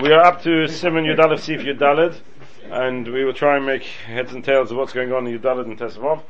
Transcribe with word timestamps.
we 0.00 0.12
are 0.12 0.22
up 0.22 0.42
to 0.42 0.68
Simon 0.68 1.04
Yudalef 1.04 1.40
Sif 1.40 1.62
Yudaled, 1.62 2.18
and 2.70 3.10
we 3.10 3.24
will 3.24 3.32
try 3.32 3.56
and 3.56 3.64
make 3.64 3.82
heads 3.82 4.32
and 4.32 4.44
tails 4.44 4.70
of 4.70 4.76
what's 4.76 4.92
going 4.92 5.10
on 5.12 5.26
in 5.26 5.38
Yudaled 5.38 5.64
and 5.64 5.78
Tesavov, 5.78 6.22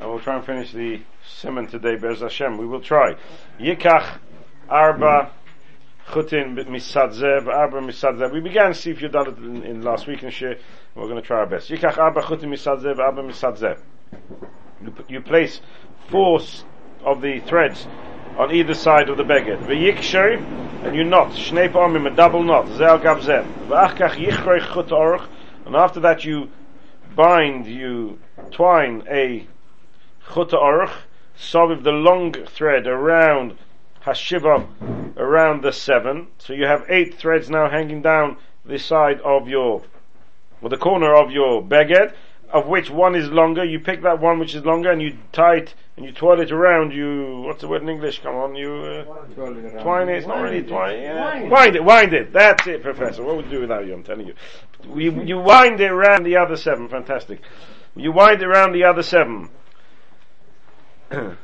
and 0.00 0.08
we'll 0.08 0.20
try 0.20 0.36
and 0.36 0.44
finish 0.44 0.72
the 0.72 1.02
Simon 1.26 1.66
today, 1.66 1.96
Bez 1.96 2.20
Hashem. 2.20 2.56
We 2.56 2.66
will 2.66 2.80
try. 2.80 3.16
Yikach 3.58 4.18
Arba 4.70 5.32
Chutin 6.08 6.54
Misadzev, 6.54 7.46
Arba 7.46 7.80
Misadzev. 7.80 8.32
We 8.32 8.40
began 8.40 8.72
Sif 8.72 9.00
Yudaled 9.00 9.36
in, 9.38 9.64
in 9.64 9.82
last 9.82 10.06
week 10.06 10.20
Shir, 10.30 10.56
we're 10.94 11.04
going 11.04 11.20
to 11.20 11.22
try 11.22 11.40
our 11.40 11.46
best. 11.46 11.68
Yikach 11.68 11.98
Arba 11.98 12.22
Chutin 12.22 12.48
Misadzev, 12.48 12.98
Arba 12.98 13.22
Misadzev. 13.22 13.80
You, 14.82 14.94
you 15.08 15.20
place 15.20 15.60
four 16.08 16.40
of 17.04 17.20
the 17.20 17.40
threads 17.40 17.86
on 18.36 18.52
either 18.54 18.74
side 18.74 19.08
of 19.08 19.16
the 19.16 19.24
beged. 19.24 19.58
V'yiksher, 19.66 20.38
and 20.84 20.96
you 20.96 21.04
knot, 21.04 21.30
shnei 21.32 21.70
armim, 21.72 22.10
a 22.10 22.14
double 22.14 22.42
knot, 22.42 22.68
zel 22.76 22.98
gav 22.98 23.20
zeh. 23.20 23.44
V'achkach 23.68 24.16
yichroi 24.16 24.60
chut 24.60 24.88
orch, 24.88 25.26
and 25.66 25.76
after 25.76 26.00
that 26.00 26.24
you 26.24 26.50
bind, 27.14 27.66
you 27.66 28.18
twine 28.50 29.02
a 29.10 29.46
chut 30.32 30.50
orch, 30.50 30.92
with 31.68 31.82
the 31.84 31.92
long 31.92 32.32
thread 32.32 32.86
around 32.86 33.56
hashiva, 34.04 34.66
around 35.16 35.62
the 35.62 35.72
seven. 35.72 36.28
So 36.38 36.52
you 36.52 36.66
have 36.66 36.84
eight 36.88 37.14
threads 37.14 37.50
now 37.50 37.68
hanging 37.68 38.02
down 38.02 38.36
the 38.64 38.78
side 38.78 39.20
of 39.20 39.48
your, 39.48 39.82
or 40.62 40.68
the 40.68 40.76
corner 40.76 41.14
of 41.14 41.30
your 41.30 41.62
beged, 41.62 42.12
of 42.52 42.66
which 42.66 42.90
one 42.90 43.14
is 43.14 43.30
longer, 43.30 43.64
you 43.64 43.80
pick 43.80 44.02
that 44.02 44.20
one 44.20 44.38
which 44.38 44.54
is 44.54 44.64
longer 44.64 44.90
and 44.90 45.00
you 45.00 45.16
tie 45.32 45.56
it 45.56 45.74
and 46.00 46.08
you 46.08 46.14
twirl 46.14 46.40
it 46.40 46.50
around, 46.50 46.94
you, 46.94 47.42
what's 47.42 47.60
the 47.60 47.68
word 47.68 47.82
in 47.82 47.90
English? 47.90 48.22
Come 48.22 48.34
on, 48.34 48.54
you, 48.54 48.72
uh, 48.72 49.04
twine 49.82 50.08
it, 50.08 50.16
it's 50.16 50.26
not 50.26 50.40
really 50.40 50.62
twine, 50.62 50.98
yeah. 50.98 51.42
wind 51.46 51.76
it, 51.76 51.84
wind 51.84 52.14
it, 52.14 52.32
that's 52.32 52.66
it, 52.66 52.82
Professor. 52.82 53.22
What 53.22 53.36
would 53.36 53.44
you 53.44 53.50
do 53.50 53.60
without 53.60 53.86
you, 53.86 53.92
I'm 53.92 54.02
telling 54.02 54.26
you. 54.26 54.34
You, 54.94 55.22
you 55.22 55.38
wind 55.38 55.78
it 55.78 55.90
around 55.90 56.24
the 56.24 56.38
other 56.38 56.56
seven, 56.56 56.88
fantastic. 56.88 57.42
You 57.94 58.12
wind 58.12 58.40
it 58.40 58.46
around 58.46 58.72
the 58.72 58.84
other 58.84 59.02
seven. 59.02 59.50
V'kaisha 61.10 61.36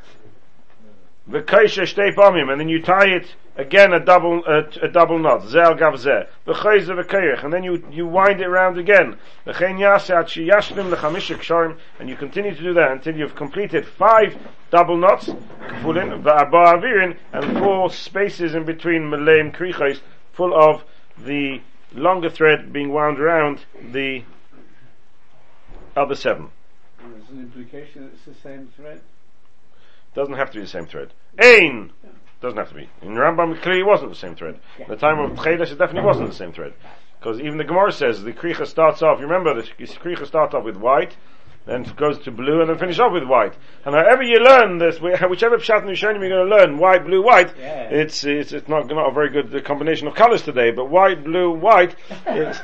shtei 1.29 2.15
pomim, 2.15 2.51
and 2.51 2.59
then 2.59 2.71
you 2.71 2.81
tie 2.81 3.09
it 3.09 3.35
again 3.57 3.93
a 3.93 4.01
double 4.01 4.43
uh, 4.47 4.63
a 4.83 4.89
double 4.89 5.19
knot. 5.19 5.49
Zel 5.49 5.75
gav 5.75 5.95
zeh. 5.95 6.27
V'chayze 6.47 6.87
v'kayich, 6.87 7.45
and 7.45 7.53
then 7.53 7.63
you 7.63 7.85
you 7.91 8.07
wind 8.07 8.41
it 8.41 8.47
around 8.47 8.79
again. 8.79 9.17
V'chein 9.47 9.79
yase 9.79 10.11
at 10.11 10.27
sheyashlim 10.27 10.95
ksharim, 10.95 11.79
and 11.99 12.09
you 12.09 12.17
continue 12.17 12.55
to 12.55 12.63
do 12.63 12.75
that 12.75 12.93
until 12.93 13.17
you've 13.17 13.35
completed 13.35 13.87
five 13.87 14.37
double 14.71 14.97
knots, 14.97 15.27
kfulin 15.27 16.23
v'arba 16.23 16.75
avirin, 16.75 17.17
and 17.33 17.59
four 17.59 17.91
spaces 17.91 18.55
in 18.55 18.65
between 18.65 19.03
meleim 19.03 19.55
krichos, 19.55 20.01
full 20.33 20.55
of 20.55 20.85
the 21.19 21.61
longer 21.93 22.29
thread 22.29 22.73
being 22.73 22.93
wound 22.93 23.19
around 23.19 23.65
the 23.93 24.23
other 25.97 26.15
seven. 26.15 26.51
There's 26.99 27.31
an 27.31 27.41
implication 27.41 28.03
that 28.03 28.13
it's 28.13 28.25
the 28.25 28.35
same 28.43 28.69
thread. 28.77 29.01
Doesn't 30.15 30.35
have 30.35 30.51
to 30.51 30.59
be 30.59 30.63
the 30.63 30.69
same 30.69 30.87
thread. 30.87 31.13
Ain 31.43 31.93
doesn't 32.41 32.59
have 32.59 32.69
to 32.69 32.75
be. 32.75 32.89
In 33.03 33.15
Rambam, 33.15 33.61
clearly 33.63 33.81
it 33.81 33.87
wasn't 33.87 34.11
the 34.11 34.17
same 34.17 34.37
thread. 34.37 34.59
Yeah. 34.79 34.89
The 34.89 34.97
time 34.97 35.19
of 35.19 35.39
Tchedesh, 35.39 35.73
it 35.73 35.79
definitely 35.79 36.07
wasn't 36.07 36.29
the 36.29 36.35
same 36.35 36.53
thread. 36.53 36.75
Because 37.19 37.41
even 37.41 37.57
the 37.57 37.65
Gemara 37.65 37.93
says 37.93 38.23
the 38.23 38.33
Kricha 38.33 38.67
starts 38.67 39.03
off, 39.03 39.19
you 39.19 39.27
remember, 39.27 39.55
the 39.55 39.63
Kricha 39.63 40.27
starts 40.27 40.55
off 40.55 40.65
with 40.65 40.77
white, 40.77 41.17
then 41.65 41.83
goes 41.97 42.19
to 42.21 42.31
blue, 42.31 42.61
and 42.61 42.71
then 42.71 42.79
finish 42.79 42.99
off 42.99 43.13
with 43.13 43.25
white. 43.25 43.55
And 43.85 43.95
however 43.95 44.23
you 44.23 44.39
learn 44.39 44.79
this, 44.79 45.01
whichever 45.01 45.57
Pshat 45.59 45.79
and 45.79 45.89
Rishonim 45.89 46.21
you're 46.21 46.29
going 46.29 46.49
to 46.49 46.57
learn, 46.57 46.79
white, 46.79 47.05
blue, 47.05 47.23
white, 47.23 47.53
yeah. 47.59 47.89
it's, 47.89 48.23
it's, 48.23 48.53
it's 48.53 48.69
not, 48.69 48.87
not 48.87 49.11
a 49.11 49.13
very 49.13 49.31
good 49.31 49.55
uh, 49.55 49.61
combination 49.63 50.07
of 50.07 50.15
colors 50.15 50.43
today, 50.43 50.71
but 50.71 50.89
white, 50.91 51.25
blue, 51.25 51.51
white, 51.51 51.97
it, 52.27 52.57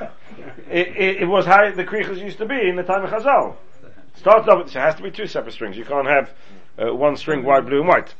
it, 0.71 1.23
it, 1.23 1.27
was 1.27 1.47
how 1.47 1.73
the 1.73 1.85
Krichas 1.85 2.21
used 2.21 2.39
to 2.39 2.47
be 2.47 2.69
in 2.69 2.77
the 2.77 2.85
time 2.85 3.05
of 3.05 3.11
Chazal. 3.11 3.57
Starts 4.15 4.47
off, 4.47 4.67
it 4.67 4.73
has 4.75 4.95
to 4.97 5.03
be 5.03 5.11
two 5.11 5.27
separate 5.27 5.53
strings. 5.53 5.77
You 5.77 5.85
can't 5.85 6.07
have 6.07 6.31
uh, 6.79 6.95
one 6.95 7.17
string 7.17 7.45
white, 7.45 7.67
blue, 7.67 7.81
and 7.81 7.89
white. 7.89 8.15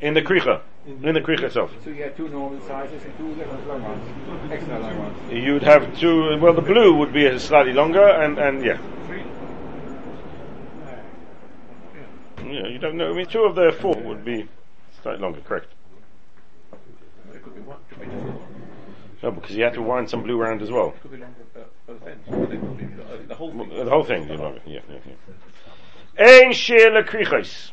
In 0.00 0.14
the 0.14 0.22
kricha, 0.22 0.60
in 0.86 1.14
the 1.14 1.20
kricha 1.20 1.44
itself. 1.44 1.72
So 1.84 1.90
you 1.90 2.02
have 2.02 2.16
two 2.16 2.28
normal 2.28 2.60
sizes 2.66 3.02
and 3.04 3.16
two 3.18 3.34
different 3.34 3.66
long 3.68 3.82
ones, 3.82 4.52
extra 4.52 4.78
long 4.80 4.98
ones. 4.98 5.32
You'd 5.32 5.62
have 5.62 5.98
two. 5.98 6.38
Well, 6.38 6.54
the 6.54 6.62
blue 6.62 6.94
would 6.96 7.12
be 7.12 7.38
slightly 7.38 7.72
longer, 7.72 8.06
and 8.06 8.38
and 8.38 8.64
yeah. 8.64 8.78
Yeah, 12.44 12.66
you 12.68 12.78
don't 12.78 12.96
know. 12.96 13.10
I 13.10 13.14
mean, 13.14 13.26
two 13.26 13.44
of 13.44 13.54
the 13.54 13.72
four 13.80 13.94
would 13.94 14.24
be 14.24 14.48
slightly 15.02 15.20
longer. 15.20 15.40
Correct. 15.40 15.68
No, 19.22 19.30
because 19.32 19.56
you 19.56 19.64
have 19.64 19.74
to 19.74 19.82
wind 19.82 20.08
some 20.08 20.22
blue 20.22 20.40
around 20.40 20.62
as 20.62 20.70
well. 20.70 20.94
The 21.86 23.34
whole 23.34 23.50
thing. 23.56 23.68
The 23.68 23.90
whole 23.90 24.04
thing. 24.04 24.28
Yeah, 24.66 24.80
yeah, 24.88 24.98
yeah. 25.06 26.42
Ein 26.42 26.52
shir 26.52 26.90
lekrichos. 26.90 27.72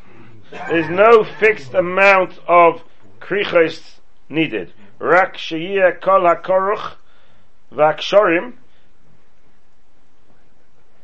There's 0.50 0.88
no 0.88 1.24
fixed 1.24 1.74
amount 1.74 2.38
of 2.48 2.82
krichos 3.20 3.80
needed. 4.28 4.72
Rak 4.98 5.36
sheyeh 5.36 6.00
kol 6.00 6.22
hakoruch 6.22 6.94
v'akshorim. 7.72 8.54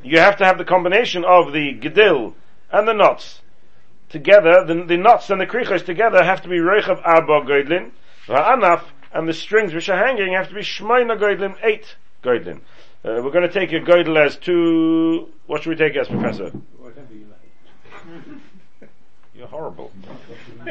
You 0.03 0.19
have 0.19 0.36
to 0.38 0.44
have 0.44 0.59
the 0.59 0.64
combination 0.64 1.24
of 1.24 1.53
the 1.53 1.74
gedil 1.74 2.34
and 2.72 2.88
the 2.88 2.94
knots 2.94 3.41
together. 4.09 4.64
The, 4.64 4.84
the 4.84 4.97
knots 4.97 5.30
and 5.30 5.41
the 5.41 5.47
krichos 5.47 5.84
together 5.84 6.24
have 6.24 6.42
to 6.42 6.48
be 6.48 6.59
reichav 6.59 7.00
arba 7.04 7.42
goydlin. 7.42 7.91
Va'anaf 8.26 8.82
and 9.12 9.28
the 9.28 9.33
strings 9.33 9.75
which 9.75 9.89
are 9.89 9.97
hanging 9.97 10.33
have 10.34 10.49
to 10.49 10.55
be 10.55 10.61
shmeina 10.61 11.19
goydlin, 11.19 11.56
eight 11.62 11.97
goydlin. 12.23 12.61
Uh, 13.05 13.21
we're 13.23 13.31
going 13.31 13.47
to 13.47 13.53
take 13.53 13.73
a 13.73 13.81
goydel 13.81 14.17
as 14.17 14.37
two, 14.37 15.28
what 15.47 15.62
should 15.62 15.71
we 15.71 15.77
take 15.77 15.97
as, 15.97 16.09
Professor? 16.09 16.53
You're 19.34 19.49
horrible. 19.49 19.91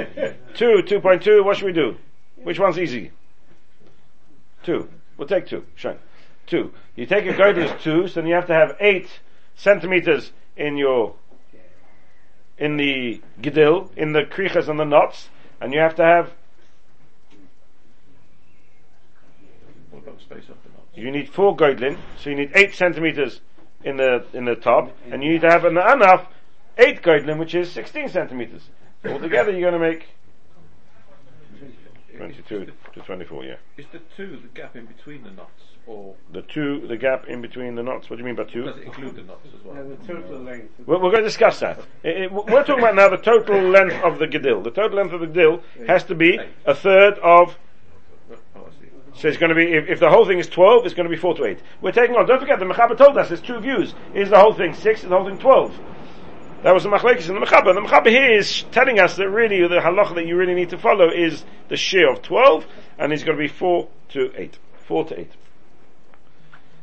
two, 0.54 0.84
2.2, 0.86 1.44
what 1.44 1.58
should 1.58 1.66
we 1.66 1.74
do? 1.74 1.98
Which 2.38 2.60
one's 2.60 2.80
easy? 2.80 3.12
Two. 4.64 4.90
We'll 5.18 5.28
take 5.28 5.48
two. 5.48 5.66
Shine. 5.76 6.00
Two. 6.48 6.74
You 6.96 7.06
take 7.06 7.26
a 7.26 7.34
goydel 7.34 7.70
as 7.70 7.84
two, 7.84 8.08
so 8.08 8.22
then 8.22 8.28
you 8.28 8.36
have 8.36 8.48
to 8.48 8.54
have 8.54 8.78
eight 8.80 9.20
centimeters 9.56 10.32
in 10.56 10.78
your, 10.78 11.16
in 12.58 12.78
the 12.78 13.22
gidil, 13.42 13.96
in 13.98 14.14
the 14.14 14.24
krichas 14.24 14.68
and 14.68 14.80
the 14.80 14.86
knots, 14.86 15.30
and 15.60 15.74
you 15.74 15.80
have 15.80 15.96
to 15.96 16.04
have 16.04 16.32
space 20.20 20.44
off 20.50 20.58
the 20.64 20.70
knots. 20.70 20.88
You 20.96 21.12
need 21.12 21.30
four 21.30 21.56
goidlin, 21.56 21.98
so 22.18 22.30
you 22.30 22.36
need 22.36 22.52
eight 22.56 22.74
centimeters 22.74 23.42
in 23.84 23.98
the 23.98 24.26
in 24.34 24.46
the 24.46 24.56
top, 24.56 24.96
and 25.10 25.24
you 25.24 25.32
need 25.32 25.42
to 25.42 25.50
have 25.50 25.66
an 25.66 25.76
anaf 25.76 26.28
eight 26.78 27.02
goidlin, 27.02 27.38
which 27.40 27.56
is 27.56 27.72
sixteen 27.72 28.08
centimeters. 28.10 28.70
So 29.04 29.14
altogether, 29.14 29.52
you're 29.52 29.70
going 29.72 29.82
to 29.82 29.88
make 29.88 30.08
twenty-two 32.18 32.66
to 32.94 33.00
twenty-four. 33.02 33.44
Yeah. 33.44 33.56
Is 33.78 33.86
the 33.92 34.00
two 34.16 34.38
the 34.42 34.48
gap 34.54 34.76
in 34.76 34.86
between 34.86 35.24
the 35.24 35.32
knots, 35.32 35.64
or 35.88 36.16
the 36.32 36.44
two 36.44 36.86
the 36.88 36.98
gap 36.98 37.28
in 37.28 37.42
between 37.42 37.76
the 37.76 37.84
knots? 37.84 38.10
What 38.10 38.18
do 38.18 38.22
you 38.22 38.26
mean 38.26 38.36
by 38.36 38.44
two? 38.44 38.64
Does 38.64 38.78
it 38.78 38.84
include 38.84 39.16
the 39.16 39.24
knots 39.24 39.48
as 39.48 39.64
well? 39.66 39.76
Yeah, 39.76 39.84
the 39.84 40.08
total 40.08 40.40
length. 40.40 40.74
We're, 40.86 41.02
we're, 41.02 41.12
going 41.12 41.24
to 41.24 41.30
discuss 41.30 41.60
that. 41.60 41.80
It, 42.04 42.24
it, 42.24 42.32
we're 42.32 42.64
talking 42.64 42.80
about 42.80 42.96
now 42.96 43.10
the 43.10 43.18
total 43.18 43.62
length 43.62 43.96
of 44.04 44.20
the 44.20 44.28
gedil. 44.28 44.64
The 44.64 44.72
total 44.72 44.98
length 44.98 45.14
of 45.14 45.22
the 45.22 45.28
gedil 45.28 45.62
has 45.88 46.04
to 46.06 46.16
be 46.16 46.40
a 46.66 46.76
third 46.76 47.18
of 47.20 47.58
so 49.14 49.28
it's 49.28 49.38
going 49.38 49.50
to 49.50 49.56
be, 49.56 49.74
if, 49.74 49.90
if, 49.90 50.00
the 50.00 50.10
whole 50.10 50.26
thing 50.26 50.40
is 50.40 50.48
12, 50.48 50.86
it's 50.86 50.94
going 50.94 51.10
to 51.10 51.14
be 51.14 51.20
4 51.20 51.36
to 51.36 51.46
8. 51.46 51.60
We're 51.82 51.92
taking 51.92 52.16
on, 52.16 52.26
don't 52.28 52.40
forget, 52.40 52.60
the 52.60 52.66
Mechaber 52.66 52.98
told 52.98 53.18
us 53.18 53.28
there's 53.28 53.42
two 53.42 53.60
views. 53.60 53.94
Is 54.14 54.30
the 54.30 54.40
whole 54.40 54.54
thing 54.54 54.74
6, 54.74 55.04
is 55.04 55.10
the 55.10 55.16
whole 55.16 55.28
thing 55.28 55.38
12? 55.38 55.80
That 56.64 56.74
was 56.74 56.84
the 56.84 56.90
Machlekes 56.90 57.28
in 57.28 57.36
the 57.36 57.42
Mechaber. 57.42 57.74
The 57.74 57.82
Mechaber 57.82 58.10
here 58.10 58.32
is 58.32 58.64
telling 58.72 59.00
us 59.00 59.16
that 59.18 59.30
really 59.30 59.68
the 59.68 59.82
halacha 59.82 60.16
that 60.16 60.28
you 60.28 60.38
really 60.38 60.54
need 60.54 60.70
to 60.70 60.78
follow 60.78 61.10
is 61.10 61.44
the 61.70 61.76
share 61.76 62.12
of 62.12 62.22
12, 62.22 62.66
and 63.00 63.12
it's 63.12 63.24
going 63.24 63.38
to 63.38 63.42
be 63.42 63.48
4 63.48 63.88
to 64.10 64.32
8. 64.36 64.58
4 64.86 65.06
to 65.06 65.20
8. 65.20 65.32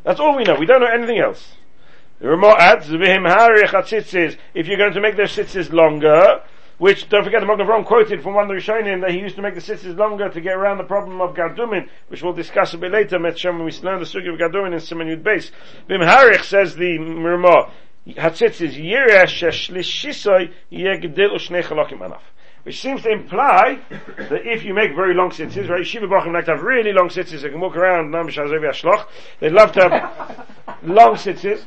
That's 0.05 0.21
all 0.21 0.37
we 0.37 0.45
know. 0.45 0.57
We 0.59 0.67
don't 0.67 0.81
know 0.81 0.87
anything 0.87 1.19
else. 1.19 1.53
The 2.21 2.29
Ramah 2.29 2.57
adds, 2.59 2.87
if 2.91 4.67
you're 4.67 4.79
going 4.79 4.93
to 4.93 5.01
make 5.01 5.17
those 5.17 5.33
sitzes 5.33 5.73
longer, 5.73 6.43
which, 6.79 7.09
don't 7.09 7.25
forget, 7.25 7.41
the 7.41 7.47
Magen 7.47 7.67
Avraham 7.67 7.85
quoted 7.85 8.23
from 8.23 8.35
one 8.35 8.45
of 8.45 8.49
the 8.49 8.55
Rishonim 8.55 9.01
that 9.01 9.11
he 9.11 9.19
used 9.19 9.37
to 9.37 9.43
make 9.43 9.55
the 9.55 9.61
sitters 9.61 9.97
longer 9.97 10.29
to 10.29 10.41
get 10.41 10.55
around 10.55 10.79
the 10.79 10.85
problem 10.85 11.21
of 11.21 11.35
Gardumin, 11.35 11.89
which 12.07 12.23
we'll 12.23 12.33
discuss 12.33 12.73
a 12.73 12.79
bit 12.79 12.93
later, 12.93 13.19
when 13.21 13.65
we 13.65 13.73
learn 13.83 13.99
the 13.99 14.07
sugi 14.07 14.33
of 14.33 14.39
Gardumin 14.39 14.73
in 14.73 14.81
Simon 14.81 15.09
Yud 15.09 15.23
Beis. 15.23 15.51
Bim 15.89 16.01
Harich 16.01 16.45
says 16.45 16.77
the 16.77 16.99
Ramah, 16.99 17.71
Hatzitzis 18.07 18.75
Yiresh 18.77 19.43
Shlishisoy 19.51 20.53
Yegdil 20.73 21.35
Ushnei 21.35 21.65
Chalakim 21.65 21.99
Anaf. 21.99 22.21
Which 22.63 22.81
seems 22.81 23.03
to 23.03 23.11
imply 23.11 23.81
that 23.91 24.47
if 24.47 24.63
you 24.63 24.75
make 24.75 24.95
very 24.95 25.15
long 25.15 25.31
sitzes, 25.31 25.69
right, 25.69 25.87
Shiva 25.87 26.07
Bachim 26.07 26.33
like 26.33 26.45
to 26.45 26.53
have 26.53 26.63
really 26.63 26.93
long 26.93 27.09
sitzes, 27.09 27.43
they 27.43 27.51
can 27.51 27.61
walk 27.61 27.77
around, 27.77 28.11
Nam 28.11 28.29
Shazovi 28.29 28.71
Ashloch, 28.71 29.07
they 29.41 29.49
love 29.49 29.73
to 29.73 29.89
have 29.89 30.79
long 30.83 31.17
you- 31.25 31.59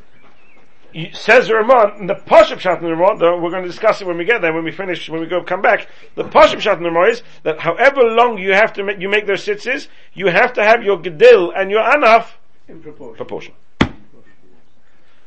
says 1.13 1.49
Ramon, 1.49 2.07
the 2.07 2.15
Pashup 2.15 2.59
Shat 2.59 2.81
Ramon, 2.81 3.17
though 3.19 3.39
we're 3.39 3.49
going 3.49 3.63
to 3.63 3.69
discuss 3.69 4.01
it 4.01 4.07
when 4.07 4.17
we 4.17 4.25
get 4.25 4.41
there, 4.41 4.53
when 4.53 4.63
we 4.63 4.71
finish, 4.71 5.09
when 5.09 5.21
we 5.21 5.27
go 5.27 5.43
come 5.43 5.61
back. 5.61 5.87
The 6.15 6.23
Pashup 6.23 6.59
Shat 6.59 6.79
Ramon 6.79 7.09
is 7.09 7.23
that 7.43 7.59
however 7.59 8.01
long 8.03 8.37
you 8.37 8.53
have 8.53 8.73
to 8.73 8.83
make, 8.83 8.99
you 8.99 9.09
make 9.09 9.27
those 9.27 9.45
sitzes, 9.45 9.87
you 10.13 10.27
have 10.27 10.53
to 10.53 10.63
have 10.63 10.83
your 10.83 10.97
Gedil 10.97 11.51
and 11.55 11.71
your 11.71 11.83
Anaf 11.83 12.27
In 12.67 12.81
proportion. 12.81 13.15
proportion. 13.15 13.53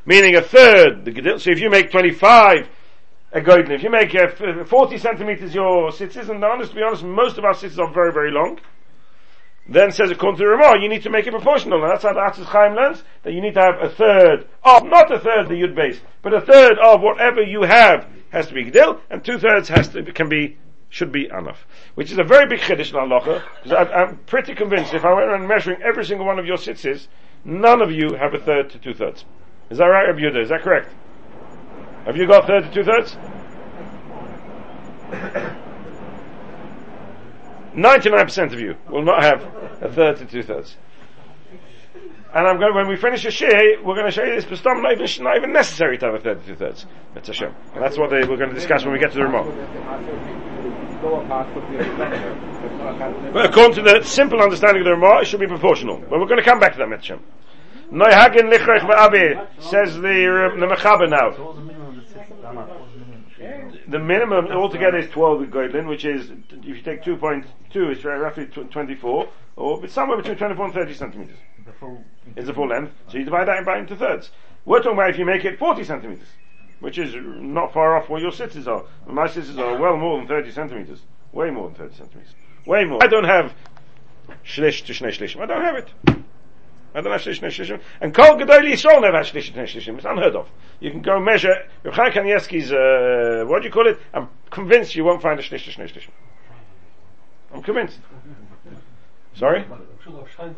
Meaning 0.05 0.35
a 0.35 0.41
third, 0.41 1.05
the 1.05 1.11
Gedil, 1.11 1.39
so 1.39 1.49
if 1.49 1.59
you 1.59 1.69
make 1.69 1.89
25, 1.89 2.69
a 3.31 3.41
Goydin, 3.41 3.71
if 3.71 3.83
you 3.83 3.89
make 3.89 4.15
uh, 4.15 4.63
40 4.63 4.97
centimeters 4.97 5.53
your 5.53 5.91
sitzes, 5.91 6.29
and 6.29 6.43
honest, 6.43 6.71
to 6.71 6.75
be 6.77 6.83
honest, 6.83 7.03
most 7.03 7.37
of 7.37 7.43
our 7.43 7.53
sitzes 7.53 7.79
are 7.79 7.91
very, 7.91 8.13
very 8.13 8.31
long, 8.31 8.59
then 9.67 9.91
says 9.91 10.11
according 10.11 10.37
to 10.37 10.43
the 10.43 10.49
Ramah, 10.49 10.81
you 10.81 10.89
need 10.89 11.03
to 11.03 11.09
make 11.09 11.25
it 11.25 11.31
proportional. 11.31 11.81
And 11.83 11.91
that's 11.91 12.03
how 12.03 12.13
the 12.13 12.19
Atzis 12.19 12.45
Chaim 12.45 12.75
learns, 12.75 13.03
that 13.23 13.33
you 13.33 13.41
need 13.41 13.55
to 13.55 13.61
have 13.61 13.81
a 13.81 13.89
third 13.89 14.47
of, 14.63 14.85
not 14.85 15.11
a 15.11 15.19
third 15.19 15.47
the 15.47 15.55
Yud 15.55 15.75
base, 15.75 15.99
but 16.21 16.33
a 16.33 16.41
third 16.41 16.77
of 16.77 17.01
whatever 17.01 17.41
you 17.41 17.63
have 17.63 18.07
has 18.29 18.47
to 18.47 18.53
be 18.53 18.65
Gedil, 18.65 18.99
and 19.09 19.23
two 19.23 19.39
thirds 19.39 19.69
has 19.69 19.87
to, 19.89 20.03
can 20.13 20.29
be, 20.29 20.57
should 20.89 21.11
be 21.11 21.25
enough. 21.25 21.65
Which 21.95 22.11
is 22.11 22.19
a 22.19 22.23
very 22.23 22.47
big 22.47 22.59
Chiddush 22.59 22.89
in 22.89 22.95
Halacha, 22.95 23.43
because 23.63 23.89
I'm 23.93 24.17
pretty 24.25 24.53
convinced 24.53 24.93
if 24.93 25.03
I 25.03 25.13
went 25.13 25.29
around 25.29 25.47
measuring 25.47 25.81
every 25.81 26.05
single 26.05 26.25
one 26.25 26.37
of 26.37 26.45
your 26.45 26.57
sitzes, 26.57 27.07
none 27.43 27.81
of 27.81 27.91
you 27.91 28.15
have 28.19 28.33
a 28.33 28.39
third 28.39 28.69
to 28.71 28.79
two 28.79 28.93
thirds. 28.93 29.25
Is 29.69 29.79
that 29.79 29.85
right, 29.85 30.07
Rabbi? 30.07 30.39
Is 30.39 30.49
that 30.49 30.61
correct? 30.61 30.93
Have 32.05 32.17
you 32.17 32.27
got 32.27 32.45
third 32.45 32.65
to 32.65 32.71
two 32.71 32.83
thirds? 32.83 33.17
Ninety-nine 37.75 38.25
percent 38.25 38.53
of 38.53 38.59
you 38.59 38.75
will 38.89 39.03
not 39.03 39.23
have 39.23 39.43
a 39.81 39.91
third 39.91 40.17
to 40.17 40.25
two 40.25 40.43
thirds. 40.43 40.77
And 42.33 42.47
I'm 42.47 42.59
going 42.59 42.73
when 42.75 42.87
we 42.89 42.97
finish 42.97 43.23
the 43.23 43.31
share, 43.31 43.81
we're 43.81 43.95
going 43.95 44.07
to 44.07 44.11
show 44.11 44.23
you 44.23 44.35
this, 44.35 44.45
but 44.45 44.61
not 44.81 44.91
even, 44.91 45.23
not 45.23 45.37
even 45.37 45.53
necessary 45.53 45.97
to 45.99 46.05
have 46.07 46.15
a 46.15 46.19
third 46.19 46.41
to 46.41 46.47
two 46.47 46.55
thirds. 46.55 46.85
That's 47.13 47.27
Hashem. 47.27 47.53
And 47.73 47.81
that's 47.81 47.97
what 47.97 48.09
they, 48.09 48.27
we're 48.27 48.35
going 48.35 48.49
to 48.49 48.55
discuss 48.55 48.83
when 48.83 48.91
we 48.91 48.99
get 48.99 49.11
to 49.11 49.17
the 49.17 49.23
remote. 49.23 49.53
According 53.35 53.75
to 53.75 53.81
the 53.83 54.03
simple 54.03 54.41
understanding 54.41 54.81
of 54.81 54.85
the 54.85 54.95
Ramah, 54.95 55.21
it 55.21 55.27
should 55.27 55.39
be 55.39 55.47
proportional. 55.47 55.97
But 55.97 56.19
we're 56.19 56.27
going 56.27 56.39
to 56.39 56.43
come 56.43 56.59
back 56.59 56.73
to 56.73 56.79
that, 56.79 56.89
Mitzvah. 56.89 57.19
Noihagen 57.91 58.51
lichrech 58.51 58.81
va'abi, 58.81 59.47
says 59.61 59.95
the, 59.95 59.99
uh, 60.01 60.59
the 60.59 60.65
Mechaber 60.65 61.07
now. 61.09 61.31
So 61.31 61.43
what's 61.45 61.57
the 61.59 61.63
minimum 61.63 61.99
of 61.99 62.03
the 62.03 62.11
six? 62.11 62.31
How 62.43 62.51
much? 62.51 62.67
What's 62.67 62.93
the 62.93 62.99
minimum? 62.99 63.74
The 63.87 63.99
minimum 63.99 64.47
altogether 64.47 64.97
is 64.97 65.09
12 65.11 65.39
with 65.41 65.51
Goydlin, 65.51 65.87
which 65.87 66.05
is, 66.05 66.31
if 66.31 66.65
you 66.65 66.81
take 66.81 67.03
2.2, 67.03 67.45
it's 67.91 68.03
roughly 68.03 68.47
24, 68.47 69.29
or 69.55 69.85
it's 69.85 69.93
somewhere 69.93 70.17
between 70.17 70.37
24 70.37 70.65
and 70.65 70.73
30 70.73 70.93
centimeters. 70.93 71.37
The 71.65 71.71
full. 71.73 72.03
Is 72.35 72.47
the 72.47 72.53
full 72.53 72.67
length. 72.67 72.91
So 73.09 73.17
you 73.17 73.25
divide 73.25 73.47
that 73.47 73.65
by 73.65 73.77
into 73.77 73.95
thirds. 73.95 74.31
We're 74.65 74.79
talking 74.79 74.93
about 74.93 75.11
if 75.11 75.19
you 75.19 75.25
make 75.25 75.45
it 75.45 75.59
40 75.59 75.83
centimeters, 75.83 76.27
which 76.79 76.97
is 76.97 77.13
not 77.15 77.73
far 77.73 77.97
off 77.97 78.09
where 78.09 78.19
your 78.19 78.31
sitters 78.31 78.67
are. 78.67 78.85
My 79.07 79.27
sitters 79.27 79.57
are 79.57 79.77
well 79.79 79.97
more 79.97 80.17
than 80.17 80.27
30 80.27 80.51
centimeters. 80.51 81.01
Way 81.31 81.51
more 81.51 81.69
than 81.69 81.75
30 81.75 81.95
centimeters. 81.95 82.33
Way 82.65 82.85
more. 82.85 83.03
I 83.03 83.07
don't 83.07 83.25
have 83.25 83.53
shlish 84.43 84.85
to 84.85 84.93
shnei 84.93 85.09
shlishim. 85.09 85.41
I 85.41 85.45
don't 85.45 85.61
have 85.61 85.75
it. 85.75 85.89
I 86.95 87.01
don't 87.01 87.11
have 87.11 87.21
shlish 87.21 87.41
to 87.41 87.47
shlishim. 87.47 87.81
And 87.99 88.13
Kol 88.13 88.37
Gedoli 88.37 88.71
Yisrael 88.71 89.01
never 89.01 89.17
has 89.17 89.29
shlish 89.29 89.47
to 89.47 89.59
shnei 89.59 89.65
shlishim. 89.65 89.97
It's 89.97 90.05
unheard 90.05 90.33
of. 90.33 90.47
You 90.79 90.91
can 90.91 91.01
go 91.01 91.19
measure 91.19 91.53
Reb 91.83 91.93
Chaim 91.93 92.13
Kanievsky's, 92.13 92.71
uh, 92.71 93.45
what 93.45 93.61
do 93.61 93.67
you 93.67 93.73
call 93.73 93.87
it? 93.87 93.99
I'm 94.13 94.29
convinced 94.49 94.95
you 94.95 95.03
won't 95.03 95.21
find 95.21 95.37
a 95.37 95.43
shlish 95.43 95.65
to 95.65 95.71
shnei 95.71 95.91
shlishim. 95.91 96.11
I'm 97.53 97.61
convinced. 97.61 97.99
Sorry? 99.33 99.63
Had. 99.63 100.55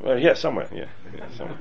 Well, 0.00 0.18
yeah, 0.18 0.34
somewhere, 0.34 0.68
yeah. 0.72 0.86
yeah 1.16 1.26
somewhere. 1.36 1.58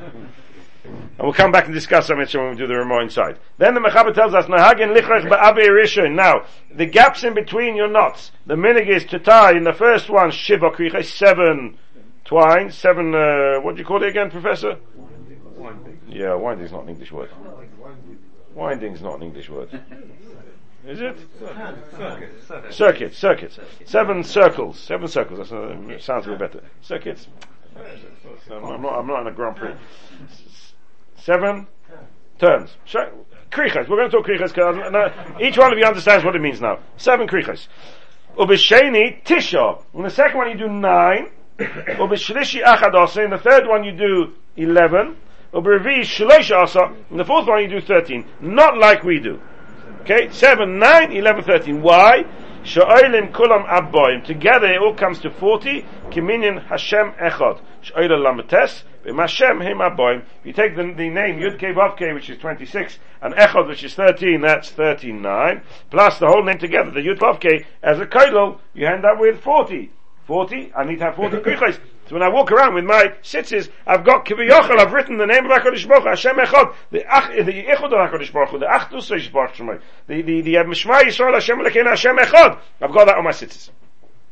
and 0.83 1.19
we'll 1.19 1.33
come 1.33 1.51
back 1.51 1.65
and 1.65 1.73
discuss 1.73 2.07
some 2.07 2.17
when 2.17 2.49
we 2.49 2.55
do 2.55 2.67
the 2.67 2.75
Ramah 2.75 3.01
inside. 3.01 3.39
Then 3.57 3.73
the 3.73 3.79
Mechaber 3.79 4.13
tells 4.13 4.35
us, 4.35 4.45
Nahagin 4.45 4.95
lichrech 4.95 5.27
ba'abe 5.27 5.67
rishon. 5.67 6.13
Now, 6.13 6.45
the 6.71 6.85
gaps 6.85 7.23
in 7.23 7.33
between 7.33 7.75
your 7.75 7.87
knots. 7.87 8.31
The 8.45 8.55
minig 8.55 8.87
is 8.87 9.05
to 9.05 9.17
tie 9.17 9.53
in 9.53 9.63
the 9.63 9.73
first 9.73 10.11
one, 10.11 10.29
shiva 10.29 10.69
kriche, 10.69 11.05
seven 11.05 11.77
twine, 12.25 12.71
seven, 12.71 13.13
uh, 13.13 13.59
what 13.61 13.75
do 13.75 13.79
you 13.79 13.85
call 13.85 14.01
it 14.03 14.09
again, 14.09 14.29
Professor? 14.31 14.77
Yeah, 16.07 16.35
winding's 16.35 16.71
not 16.71 16.83
an 16.83 16.89
English 16.89 17.11
word. 17.11 17.29
Winding's 18.53 19.01
not 19.01 19.15
an 19.17 19.23
English 19.23 19.49
word. 19.49 19.69
Is 20.85 20.99
it? 20.99 21.17
Circuits, 22.71 23.17
circuits. 23.17 23.59
Seven 23.85 24.23
circles, 24.23 24.79
seven 24.79 25.07
circles. 25.07 25.39
That's 25.39 25.51
uh, 25.51 25.99
sounds 25.99 26.27
a 26.27 26.31
bit 26.31 26.39
better. 26.39 26.61
Circuits. 26.81 27.27
I'm 28.51 28.81
not, 28.81 28.99
I'm 28.99 29.07
not 29.07 29.21
in 29.21 29.27
a 29.27 29.31
Grand 29.31 29.55
Prix. 29.55 29.73
Seven 31.17 31.67
turns. 32.37 32.75
Krichas. 33.49 33.87
We're 33.87 33.97
going 33.97 34.09
to 34.09 34.17
talk 34.17 34.25
krichas 34.25 34.53
because 34.53 35.41
each 35.41 35.57
one 35.57 35.71
of 35.71 35.79
you 35.79 35.85
understands 35.85 36.25
what 36.25 36.35
it 36.35 36.41
means 36.41 36.59
now. 36.59 36.79
Seven 36.97 37.27
krichas. 37.27 37.67
Ubisheni 38.37 39.23
tisha. 39.23 39.83
In 39.93 40.03
the 40.03 40.09
second 40.09 40.37
one 40.37 40.49
you 40.49 40.57
do 40.57 40.67
nine. 40.67 41.29
Ubishlishi 41.59 42.63
achad 42.63 42.95
asa. 42.95 43.23
In 43.23 43.29
the 43.29 43.37
third 43.37 43.67
one 43.67 43.83
you 43.83 43.91
do 43.91 44.33
eleven. 44.57 45.17
Ubervi 45.53 46.01
shlosh 46.01 46.51
asa. 46.51 46.93
In 47.11 47.17
the 47.17 47.25
fourth 47.25 47.47
one 47.47 47.61
you 47.61 47.69
do 47.69 47.81
thirteen. 47.81 48.25
Not 48.41 48.77
like 48.77 49.03
we 49.03 49.19
do. 49.19 49.39
Okay, 50.01 50.29
7, 50.31 50.79
9, 50.79 51.13
11, 51.13 51.43
13. 51.45 51.81
Why? 51.81 52.25
Sha'olim 52.65 53.31
kulam 53.31 53.65
abboim. 53.65 54.25
Together 54.25 54.67
it 54.67 54.81
all 54.81 54.93
comes 54.93 55.19
to 55.19 55.29
40. 55.29 55.85
Kiminyan 56.09 56.65
Hashem 56.65 57.13
echad. 57.13 57.61
Sha'olim 57.81 58.19
lamates. 58.21 58.83
B'mashem 59.05 59.63
him 59.63 59.77
abboim. 59.77 60.23
You 60.43 60.51
take 60.51 60.75
the, 60.75 60.83
the 60.83 61.09
name 61.09 61.39
Yud 61.39 61.57
Kei 61.57 62.13
which 62.13 62.29
is 62.29 62.37
26, 62.37 62.99
and 63.21 63.33
echad, 63.35 63.67
which 63.69 63.83
is 63.83 63.93
13, 63.95 64.41
that's 64.41 64.71
39. 64.71 65.61
Plus 65.89 66.19
the 66.19 66.27
whole 66.27 66.43
name 66.43 66.57
together, 66.57 66.91
the 66.91 66.99
Yud 66.99 67.19
Vav 67.19 67.65
as 67.81 67.99
a 67.99 68.05
kodol, 68.05 68.59
you 68.73 68.85
end 68.85 69.05
up 69.05 69.19
with 69.19 69.41
40. 69.41 69.89
40, 70.25 70.71
I 70.75 70.83
need 70.85 70.99
to 70.99 71.05
have 71.05 71.15
40 71.15 71.37
krichos. 71.37 71.79
So 72.07 72.15
when 72.15 72.23
I 72.23 72.29
walk 72.29 72.51
around 72.51 72.75
with 72.75 72.83
my 72.83 73.13
sitzes, 73.21 73.69
I've 73.85 74.05
got 74.05 74.25
kiviyochel, 74.25 74.77
I've 74.77 74.93
written 74.93 75.17
the 75.17 75.25
name 75.25 75.45
of 75.45 75.51
HaKadosh 75.51 75.87
Baruch 75.87 76.05
Hashem 76.05 76.35
Echad, 76.35 76.75
the 76.91 77.03
ach, 77.07 77.45
the 77.45 77.63
Echad 77.63 77.85
of 77.85 77.91
HaKadosh 77.91 78.33
Baruch 78.33 78.49
Hu, 78.49 78.59
the 78.59 78.65
Achdus 78.65 79.09
HaKadosh 79.09 79.31
Baruch 79.31 79.55
Hu, 79.55 79.79
the, 80.07 80.21
the, 80.21 80.41
the 80.41 80.57
uh, 80.57 80.63
Mishma 80.63 81.01
Yisrael 81.01 81.33
Hashem 81.33 81.57
Elokeinu 81.59 81.89
Hashem 81.89 82.17
Echad. 82.17 82.59
I've 82.81 82.93
got 82.93 83.05
that 83.05 83.17
on 83.17 83.23
my 83.23 83.31
sitzes. 83.31 83.69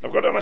I've 0.04 0.12
got 0.12 0.22
that 0.22 0.28
on 0.28 0.34
my. 0.34 0.42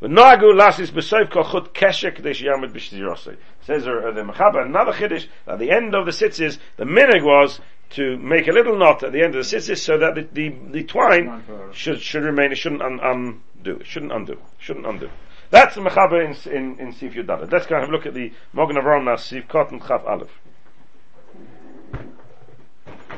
The 0.00 0.08
Nagu 0.08 0.54
lasis 0.54 1.30
kol 1.30 1.44
chut 1.44 1.74
kesher 1.74 2.14
kadesh 2.14 2.42
yamid 2.42 2.72
b'shtirosei. 2.72 3.36
Says 3.60 3.86
uh, 3.86 4.10
the 4.14 4.22
Mechaber, 4.22 4.64
another 4.64 4.92
chiddush, 4.92 5.26
at 5.46 5.58
the 5.58 5.70
end 5.70 5.94
of 5.94 6.06
the 6.06 6.12
sitzes, 6.12 6.58
the 6.78 6.84
minig 6.84 7.22
was 7.22 7.60
to 7.90 8.16
make 8.18 8.46
a 8.48 8.52
little 8.52 8.78
knot 8.78 9.02
at 9.02 9.12
the 9.12 9.22
end 9.22 9.34
of 9.34 9.44
the 9.44 9.56
sitzes 9.56 9.78
so 9.78 9.98
that 9.98 10.14
the, 10.14 10.28
the, 10.32 10.54
the 10.70 10.84
twine 10.84 11.42
should, 11.72 12.00
should 12.00 12.22
remain, 12.22 12.52
it 12.52 12.56
shouldn't 12.56 12.82
un, 12.82 13.00
undo, 13.02 13.80
it 13.80 13.86
shouldn't 13.86 14.12
undo, 14.12 14.38
shouldn't 14.58 14.86
undo. 14.86 15.10
That's 15.50 15.74
the 15.74 15.80
Mechaber 15.80 16.24
in, 16.24 16.52
in, 16.52 16.78
in 16.78 16.92
Sif 16.92 17.14
Yudalet. 17.14 17.50
Let's 17.50 17.66
go 17.66 17.74
and 17.74 17.82
have 17.82 17.88
a 17.88 17.92
look 17.92 18.06
at 18.06 18.14
the 18.14 18.32
Magen 18.52 18.76
Avraham 18.76 19.04
now, 19.04 19.16
Sif 19.16 19.48
Cotton 19.48 19.80
Chaf 19.80 20.04
Aleph. 20.06 20.30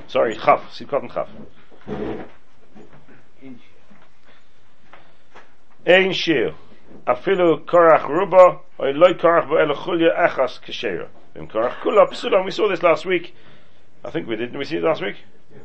Sorry, 0.06 0.34
Chaf, 0.36 0.72
Sif 0.72 0.88
Cotton 0.88 1.10
Chaf. 1.10 1.28
Ein 5.86 6.12
shir. 6.12 6.54
Afilu 7.06 7.64
korach 7.66 8.08
ruba, 8.08 8.60
or 8.78 8.92
loy 8.92 9.12
korach 9.14 9.48
bo 9.48 9.56
elo 9.56 9.74
chulya 9.74 10.16
echas 10.16 10.60
keshera. 10.60 11.08
Vim 11.34 11.48
korach 11.48 11.80
kula 11.80 12.08
psula. 12.08 12.44
We 12.44 12.50
saw 12.50 12.68
this 12.68 12.82
last 12.82 13.04
week. 13.04 13.34
I 14.04 14.10
think 14.10 14.26
we 14.26 14.36
did. 14.36 14.52
Did 14.52 14.58
we 14.58 14.64
see 14.64 14.76
it 14.76 14.82
last 14.82 15.00
week? 15.00 15.16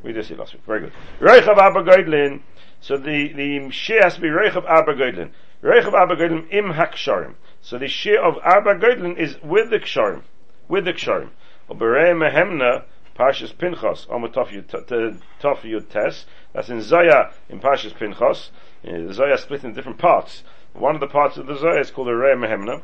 We 0.04 0.14
did 0.14 0.26
see 0.26 0.34
it 0.34 0.40
last 0.40 0.54
week. 0.54 0.64
Very 0.66 0.82
good. 0.82 0.94
Reichav 1.20 1.58
Abba 1.58 1.84
Goydlin. 1.84 2.42
So 2.82 2.98
the, 2.98 3.34
the 3.34 3.70
shir 3.72 4.02
has 4.04 4.16
to 4.16 4.22
be 4.22 4.28
Reichav 4.28 4.66
Abba 4.66 4.94
Goydlin. 4.94 5.32
Reichav 5.64 5.94
Abba 5.94 6.16
Goydlin 6.16 6.52
im 6.52 6.74
haksharim. 6.74 7.36
So 7.62 7.78
the 7.78 7.88
shir 7.88 8.20
of 8.22 8.38
Abba 8.44 8.76
Goydlin 8.76 9.18
is 9.18 9.42
with 9.42 9.70
the 9.70 9.80
ksharim. 9.80 10.24
With 10.68 10.86
the 10.86 10.94
ksharim. 10.94 11.30
Oberei 11.70 12.14
mehemna, 12.14 12.84
Parshas 13.18 13.58
Pinchas, 13.58 14.06
Omer 14.10 14.30
Tov 14.30 14.50
Yud 14.50 15.90
Tes. 15.90 16.26
That's 16.54 16.70
in 16.70 16.82
Zohar, 16.82 17.32
in 17.50 17.60
Parshas 17.60 17.96
Pinchas. 17.96 18.52
Uh, 18.88 19.12
Zohar 19.12 19.38
split 19.38 19.64
in 19.64 19.74
different 19.74 19.98
parts. 19.98 20.44
One 20.74 20.94
of 20.94 21.02
the 21.02 21.08
parts 21.08 21.38
of 21.38 21.48
the 21.48 21.56
Zohar 21.56 21.80
is 21.80 21.90
called 21.90 22.08
the 22.08 22.16
Rei 22.16 22.36
Mehemna. 22.36 22.84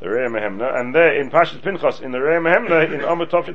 The 0.00 0.08
Rei 0.08 0.26
Mehemna. 0.28 0.78
And 0.78 0.94
there, 0.94 1.20
in 1.20 1.30
Parshas 1.30 1.62
Pinchas, 1.62 2.00
in 2.00 2.12
the 2.12 2.20
Rei 2.20 2.36
Mehemna, 2.36 2.92
in 2.92 3.02
Omer 3.04 3.26
Tov 3.26 3.48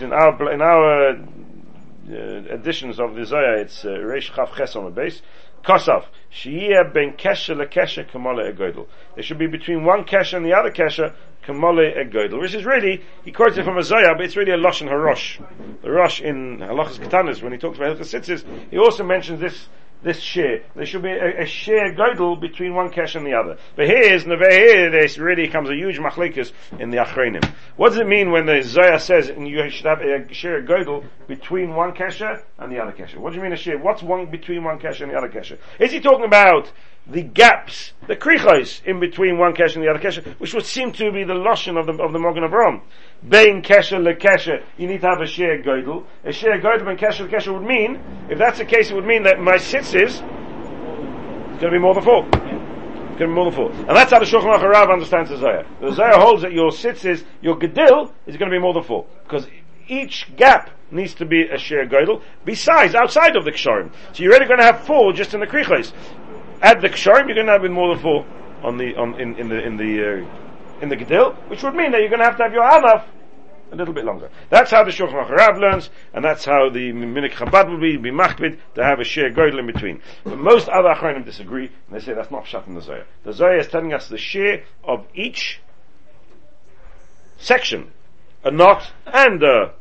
in 0.00 0.12
our, 0.12 0.52
in 0.52 0.62
our, 0.62 1.08
uh, 1.10 2.54
editions 2.54 3.00
of 3.00 3.14
the 3.14 3.24
Zohar, 3.24 3.56
it's, 3.56 3.84
uh, 3.84 3.88
Reish 3.88 4.30
Chav 4.30 4.54
Ches 4.56 4.76
on 4.76 4.84
the 4.84 4.90
base. 4.90 5.22
Kosov, 5.64 6.06
Shiyeh 6.32 6.92
ben 6.92 7.12
Kesher 7.12 7.56
lekesher 7.56 8.10
kamole 8.10 8.52
egoidel. 8.52 8.86
There 9.14 9.22
should 9.22 9.38
be 9.38 9.46
between 9.46 9.84
one 9.84 10.04
kesher 10.04 10.36
and 10.36 10.44
the 10.44 10.54
other 10.54 10.70
kesher, 10.70 11.14
kamole 11.44 11.96
egoidel. 11.96 12.40
Which 12.40 12.54
is 12.54 12.64
really, 12.64 13.02
he 13.24 13.30
quotes 13.30 13.56
it 13.56 13.64
from 13.64 13.78
a 13.78 13.82
Zohar, 13.82 14.16
but 14.16 14.24
it's 14.24 14.36
really 14.36 14.50
a 14.50 14.56
and 14.56 14.64
Harosh. 14.64 15.40
The 15.82 15.90
Rosh 15.90 16.20
in 16.20 16.58
Halachas 16.58 16.98
Katanas, 16.98 17.42
when 17.42 17.52
he 17.52 17.58
talks 17.58 17.78
about 17.78 17.96
Hilchas 17.96 18.12
Sitzes, 18.12 18.44
he 18.70 18.78
also 18.78 19.04
mentions 19.04 19.40
this 19.40 19.68
this 20.02 20.20
share. 20.20 20.62
There 20.74 20.86
should 20.86 21.02
be 21.02 21.10
a, 21.10 21.42
a 21.42 21.46
share 21.46 21.94
godel 21.94 22.40
between 22.40 22.74
one 22.74 22.90
cash 22.90 23.14
and 23.14 23.26
the 23.26 23.34
other. 23.34 23.58
But 23.76 23.86
here's, 23.86 24.24
here, 24.24 24.90
there 24.90 25.08
really 25.18 25.48
comes 25.48 25.70
a 25.70 25.74
huge 25.74 25.98
machlikus 25.98 26.52
in 26.78 26.90
the 26.90 26.98
achrenim. 26.98 27.44
What 27.76 27.90
does 27.90 27.98
it 27.98 28.06
mean 28.06 28.30
when 28.30 28.46
the 28.46 28.62
Zohar 28.62 28.98
says 28.98 29.28
and 29.28 29.46
you 29.48 29.70
should 29.70 29.86
have 29.86 30.00
a 30.00 30.32
share 30.32 30.62
godel 30.62 31.04
between 31.26 31.74
one 31.74 31.92
kesher 31.92 32.42
and 32.58 32.72
the 32.72 32.78
other 32.78 32.92
kesher? 32.92 33.16
What 33.16 33.30
do 33.30 33.36
you 33.36 33.42
mean 33.42 33.52
a 33.52 33.56
share? 33.56 33.78
What's 33.78 34.02
one 34.02 34.26
between 34.30 34.64
one 34.64 34.78
kesher 34.78 35.02
and 35.02 35.12
the 35.12 35.16
other 35.16 35.28
kesher? 35.28 35.58
Is 35.78 35.92
he 35.92 36.00
talking 36.00 36.24
about 36.24 36.70
the 37.06 37.22
gaps, 37.22 37.92
the 38.06 38.16
krichos 38.16 38.84
in 38.84 39.00
between 39.00 39.38
one 39.38 39.54
kesher 39.54 39.76
and 39.76 39.84
the 39.84 39.88
other 39.88 39.98
kesher, 39.98 40.24
which 40.38 40.54
would 40.54 40.64
seem 40.64 40.92
to 40.92 41.10
be 41.10 41.24
the 41.24 41.34
lotion 41.34 41.76
of 41.76 41.86
the 41.86 41.92
of 41.94 42.12
the 42.12 42.18
Magen 42.18 42.44
Avraham. 42.44 42.82
Bein 43.28 43.62
kesher 43.62 44.02
le 44.02 44.14
kesher, 44.14 44.62
you 44.76 44.86
need 44.86 45.00
to 45.00 45.08
have 45.08 45.20
a 45.20 45.26
share 45.26 45.60
godel. 45.62 46.04
A 46.24 46.32
share 46.32 46.60
godel 46.60 46.88
and 46.88 46.98
kesher 46.98 47.20
le 47.20 47.28
kesher 47.28 47.52
would 47.52 47.66
mean, 47.66 48.00
if 48.30 48.38
that's 48.38 48.58
the 48.58 48.64
case, 48.64 48.90
it 48.90 48.94
would 48.94 49.06
mean 49.06 49.24
that 49.24 49.40
my 49.40 49.56
sitzes 49.56 50.04
is 50.04 50.20
going 50.20 51.58
to 51.58 51.70
be 51.70 51.78
more 51.78 51.94
than 51.94 52.04
four. 52.04 52.24
It's 52.24 53.18
going 53.18 53.18
to 53.18 53.26
be 53.26 53.34
more 53.34 53.50
than 53.50 53.54
four. 53.54 53.72
And 53.72 53.90
that's 53.90 54.10
how 54.10 54.18
the 54.18 54.24
Shulchan 54.24 54.54
Aruch 54.54 54.70
Rav 54.70 54.90
understands 54.90 55.30
the 55.30 55.36
Zohar. 55.36 55.66
The 55.80 55.92
Zohar 55.92 56.20
holds 56.20 56.42
that 56.42 56.52
your 56.52 56.70
sitzes, 56.70 57.24
your 57.40 57.58
gedil, 57.58 58.12
is 58.26 58.36
going 58.36 58.50
to 58.50 58.56
be 58.56 58.60
more 58.60 58.72
than 58.72 58.84
four. 58.84 59.06
Because 59.24 59.46
each 59.88 60.34
gap 60.36 60.70
needs 60.90 61.14
to 61.14 61.26
be 61.26 61.42
a 61.42 61.58
share 61.58 61.86
godel, 61.86 62.22
besides, 62.44 62.94
outside 62.94 63.36
of 63.36 63.44
the 63.44 63.50
ksharim. 63.50 63.92
So 64.12 64.22
you're 64.22 64.32
already 64.32 64.46
going 64.46 64.60
to 64.60 64.64
have 64.64 64.84
four 64.86 65.12
just 65.12 65.34
in 65.34 65.40
the 65.40 65.46
krichos. 65.46 65.92
At 66.62 66.80
the 66.80 66.88
ksharim, 66.88 67.26
you're 67.26 67.34
going 67.34 67.46
to 67.46 67.52
have 67.52 67.70
more 67.70 67.94
than 67.94 68.02
four 68.02 68.24
on 68.62 68.78
the, 68.78 68.94
on, 68.94 69.20
in, 69.20 69.36
in 69.36 69.48
the, 69.48 69.66
in 69.66 69.76
the, 69.76 70.24
uh, 70.24 70.80
in 70.80 70.88
the 70.88 70.96
gedil, 70.96 71.34
which 71.48 71.62
would 71.64 71.74
mean 71.74 71.90
that 71.90 72.00
you're 72.00 72.08
going 72.08 72.20
to 72.20 72.24
have 72.24 72.36
to 72.36 72.44
have 72.44 72.52
your 72.52 72.62
anaf 72.62 73.04
a 73.72 73.76
little 73.76 73.94
bit 73.94 74.04
longer. 74.04 74.30
That's 74.50 74.70
how 74.70 74.84
the 74.84 74.90
Shulchan 74.90 75.28
Aruch 75.28 75.58
learns, 75.58 75.90
and 76.12 76.24
that's 76.24 76.44
how 76.44 76.68
the 76.68 76.92
Minik 76.92 77.32
Chabad 77.32 77.68
will 77.68 77.80
be, 77.80 77.96
be 77.96 78.10
machbid, 78.10 78.58
to 78.74 78.84
have 78.84 79.00
a 79.00 79.04
share 79.04 79.30
goydel 79.30 79.58
in 79.58 79.66
between. 79.66 80.00
But 80.24 80.38
most 80.38 80.68
other 80.68 80.90
Achronim 80.90 81.24
disagree, 81.24 81.66
and 81.66 81.96
they 81.96 82.04
say 82.04 82.12
that's 82.12 82.30
not 82.30 82.44
pshat 82.44 82.68
in 82.68 82.74
the 82.74 82.82
Zohar. 82.82 83.06
The 83.24 83.32
Zohar 83.32 83.58
is 83.58 83.68
telling 83.68 83.92
us 83.92 84.08
the 84.08 84.18
share 84.18 84.62
of 84.84 85.06
each 85.14 85.60
section, 87.38 87.90
a 88.44 88.50
knot 88.50 88.92
and 89.06 89.42
a, 89.42 89.72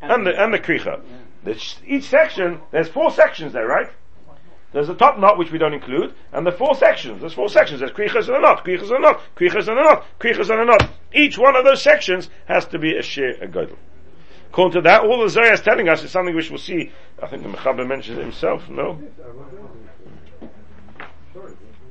and 0.00 0.26
the, 0.26 0.42
and 0.42 0.52
the 0.52 0.58
kricha. 0.58 1.00
Each 1.86 2.08
section, 2.08 2.60
there's 2.70 2.88
four 2.88 3.10
sections 3.10 3.52
there, 3.52 3.66
right? 3.66 3.90
There's 4.72 4.88
the 4.88 4.94
top 4.94 5.18
knot, 5.18 5.36
which 5.38 5.52
we 5.52 5.58
don't 5.58 5.74
include, 5.74 6.14
and 6.32 6.46
the 6.46 6.52
four 6.52 6.74
sections. 6.74 7.20
There's 7.20 7.34
four 7.34 7.48
sections. 7.48 7.80
There's 7.80 7.92
krichas 7.92 8.28
and 8.28 8.36
a 8.36 8.40
knot, 8.40 8.64
krichas 8.64 8.88
and 8.88 8.98
a 8.98 9.00
knot, 9.00 9.20
krichas 9.36 9.68
and 9.68 9.78
a 9.78 9.82
knot, 9.82 10.04
krichas 10.18 10.50
and 10.50 10.60
a 10.60 10.64
knot. 10.64 10.90
Each 11.12 11.36
one 11.36 11.56
of 11.56 11.64
those 11.64 11.82
sections 11.82 12.30
has 12.46 12.64
to 12.66 12.78
be 12.78 12.96
a 12.96 13.02
share, 13.02 13.32
a 13.42 13.46
godel. 13.46 13.76
According 14.48 14.72
to 14.72 14.80
that, 14.82 15.02
all 15.02 15.22
the 15.22 15.28
Zohar 15.28 15.52
is 15.52 15.60
telling 15.60 15.88
us 15.88 16.02
is 16.02 16.10
something 16.10 16.34
which 16.34 16.50
we'll 16.50 16.58
see. 16.58 16.90
I 17.22 17.26
think 17.26 17.42
the 17.42 17.48
Mechaber 17.48 17.86
mentions 17.86 18.18
it 18.18 18.22
himself. 18.22 18.68
No, 18.68 18.98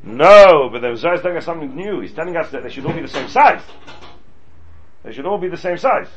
no, 0.04 0.70
but 0.72 0.82
the 0.82 0.96
Zohar 0.96 1.16
is 1.16 1.22
telling 1.22 1.38
us 1.38 1.46
something 1.46 1.76
new. 1.76 2.02
He's 2.02 2.14
telling 2.14 2.36
us 2.36 2.50
that 2.52 2.64
they 2.64 2.70
should 2.70 2.86
all 2.86 2.94
be 2.94 3.02
the 3.02 3.08
same 3.08 3.28
size. 3.28 3.62
They 5.04 5.12
should 5.12 5.26
all 5.26 5.38
be 5.38 5.48
the 5.48 5.58
same 5.58 5.78
size 5.78 6.08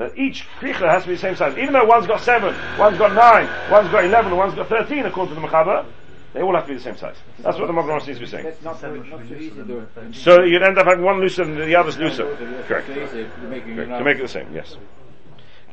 that 0.00 0.16
each 0.16 0.46
kricha 0.58 0.88
has 0.88 1.02
to 1.02 1.08
be 1.08 1.14
the 1.14 1.20
same 1.20 1.36
size. 1.36 1.56
Even 1.58 1.74
though 1.74 1.84
one's 1.84 2.06
got 2.06 2.20
seven, 2.20 2.54
one's 2.78 2.96
got 2.96 3.12
nine, 3.12 3.46
one's 3.70 3.90
got 3.90 4.04
eleven, 4.04 4.34
one's 4.34 4.54
got 4.54 4.68
thirteen, 4.68 5.04
according 5.04 5.34
to 5.34 5.40
the 5.40 5.46
Mechaber, 5.46 5.84
they 6.32 6.40
all 6.40 6.54
have 6.54 6.64
to 6.64 6.68
be 6.68 6.74
the 6.76 6.82
same 6.82 6.96
size. 6.96 7.16
That's 7.40 7.58
what 7.58 7.66
the 7.66 7.72
Magen 7.72 8.00
seems 8.00 8.16
to 8.18 8.24
be 8.24 8.30
saying. 8.30 8.52
Not, 8.62 8.80
so, 8.80 8.94
not 8.94 9.28
so 9.28 9.34
easy 9.34 9.52
So 10.12 10.42
you'd 10.42 10.62
end 10.62 10.78
up 10.78 10.86
having 10.86 11.04
one 11.04 11.20
looser 11.20 11.42
and 11.42 11.56
the 11.58 11.74
other's 11.74 11.98
looser. 11.98 12.34
Correct. 12.66 12.86
Correct. 12.86 12.86
Correct. 12.86 13.90
To 13.90 14.04
make 14.04 14.16
it 14.18 14.22
the 14.22 14.28
same, 14.28 14.54
yes. 14.54 14.76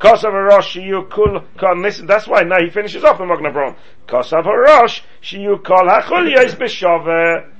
Kosav 0.00 0.32
Rosh 0.32 0.76
Shiyu 0.76 1.08
Kul 1.08 1.42
Listen, 1.80 2.06
that's 2.06 2.28
why 2.28 2.42
now 2.42 2.60
he 2.60 2.70
finishes 2.70 3.04
off 3.04 3.18
the 3.18 3.26
Magen 3.26 3.46
Avraham. 3.46 3.76
Kosav 4.06 4.44
Rosh 4.44 5.00
Shiyu 5.22 5.64
Kol 5.64 5.86
Hachulyos 5.86 6.54
B'Shaveh 6.54 7.50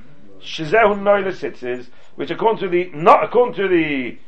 Shizehu 0.41 1.01
Noile 1.01 1.33
Sitzes, 1.33 1.89
which 2.17 2.31
according 2.31 2.61
to 2.61 2.69
the 2.69 2.91
not 2.95 3.25
according 3.25 3.55
to 3.55 3.69
the 3.69 4.19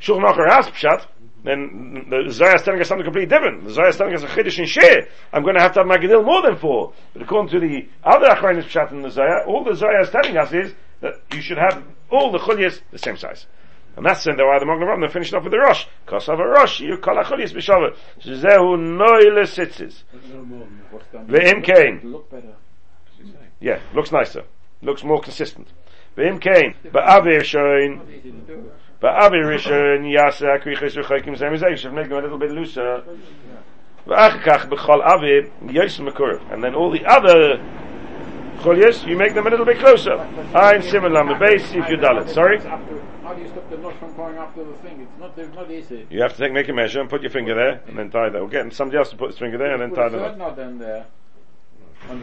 Shulchan 0.00 0.34
Aruch 0.34 0.72
Pshat, 0.72 1.06
then 1.44 2.06
the 2.10 2.30
Zohar 2.30 2.56
is 2.56 2.62
telling 2.62 2.80
us 2.80 2.88
something 2.88 3.04
completely 3.04 3.28
different. 3.28 3.64
The 3.64 3.72
Zohar 3.72 3.88
is 3.88 3.96
telling 3.96 4.14
us 4.14 4.22
a 4.22 4.26
chiddush 4.26 4.58
in 4.58 4.66
share. 4.66 5.08
I'm 5.32 5.42
going 5.42 5.54
to 5.54 5.60
have 5.62 5.72
to 5.74 5.80
have 5.80 5.86
my 5.86 5.96
gedil 5.96 6.24
more 6.24 6.42
than 6.42 6.56
four. 6.56 6.92
But 7.12 7.22
according 7.22 7.50
to 7.52 7.60
the 7.60 7.88
other 8.02 8.26
achronis 8.26 8.64
pshat 8.64 8.90
in 8.92 9.02
the 9.02 9.10
Zohar, 9.10 9.46
all 9.46 9.64
the 9.64 9.74
Zohar 9.74 10.00
is 10.00 10.10
telling 10.10 10.36
us 10.36 10.52
is 10.52 10.74
that 11.00 11.14
you 11.32 11.40
should 11.40 11.58
have 11.58 11.82
all 12.10 12.32
the 12.32 12.38
chulyas 12.38 12.80
the 12.90 12.98
same 12.98 13.16
size. 13.16 13.46
And 13.96 14.04
that's 14.06 14.24
the 14.24 14.32
why 14.32 14.58
the 14.58 14.66
Magen 14.66 14.86
Avraham 14.86 15.00
they're 15.00 15.08
finishing 15.08 15.36
off 15.36 15.44
with 15.44 15.52
the 15.52 15.58
Rosh. 15.58 15.86
Kosav 16.06 16.38
a 16.40 16.46
Rosh, 16.46 16.80
you 16.80 16.98
call 16.98 17.18
a 17.18 17.24
chulyas 17.24 17.52
b'shavet. 17.52 17.96
Zehu 18.20 18.78
noile 18.78 19.46
sitzes. 19.46 20.02
Ve'im 21.26 21.64
kain. 21.64 22.00
Look 22.04 22.30
better. 22.30 22.54
Yeah, 23.60 23.80
looks 23.94 24.12
nicer. 24.12 24.44
Looks 24.82 25.02
more 25.02 25.20
consistent. 25.20 25.68
Ve'im 26.16 26.40
kain. 26.40 26.74
Ba'avir 26.84 27.42
shoin. 27.42 28.00
Not 29.02 29.32
easy 29.32 29.38
to 29.38 29.38
do. 29.38 29.38
But 29.38 29.38
Avi 29.38 29.38
Rishon 29.38 30.12
Yasa 30.12 30.62
Krichas 30.62 30.94
Rechokim 31.02 31.78
should 31.78 31.92
make 31.92 32.08
them 32.08 32.18
a 32.18 32.22
little 32.22 32.38
bit 32.38 32.50
looser. 32.50 33.02
V'achakach 34.06 34.68
b'chol 34.68 35.04
Avi 35.04 35.50
Yos 35.72 35.98
Makur, 35.98 36.40
and 36.52 36.62
then 36.62 36.74
all 36.74 36.90
the 36.90 37.04
other 37.06 37.58
Cholyas 38.58 39.06
you 39.06 39.16
make 39.16 39.34
them 39.34 39.46
a 39.46 39.50
little 39.50 39.66
bit 39.66 39.78
closer. 39.78 40.18
I'm 40.54 40.82
similar 40.82 41.20
on 41.20 41.28
the 41.28 41.34
base 41.34 41.72
if 41.72 41.88
you 41.88 41.96
dull 41.96 42.18
it. 42.18 42.28
Sorry. 42.30 42.58
How 42.58 43.34
do 43.34 43.42
you 43.42 43.48
stop 43.48 43.70
the 43.70 43.76
knot 43.76 43.98
from 43.98 44.16
going 44.16 44.36
after 44.36 44.64
the 44.64 44.72
thing? 44.74 45.00
It's 45.00 45.20
not, 45.20 45.38
it's 45.38 45.54
not 45.54 45.70
easy. 45.70 46.06
You 46.10 46.22
have 46.22 46.32
to 46.32 46.38
take, 46.38 46.52
make 46.52 46.68
a 46.68 46.72
measure 46.72 47.00
and 47.00 47.10
put 47.10 47.20
your 47.20 47.30
finger 47.30 47.54
there 47.54 47.82
and 47.86 47.98
then 47.98 48.10
tie 48.10 48.30
that. 48.30 48.40
Or 48.40 48.48
get 48.48 48.72
somebody 48.72 48.98
else 48.98 49.10
to 49.10 49.16
put 49.16 49.30
his 49.30 49.38
finger 49.38 49.58
there 49.58 49.74
and 49.74 49.82
then 49.82 49.94
tie 49.94 50.06
a 50.06 50.10
the 50.10 50.16
knot. 50.16 50.38
knot 50.38 50.58
in 50.58 50.78
there. 50.78 51.06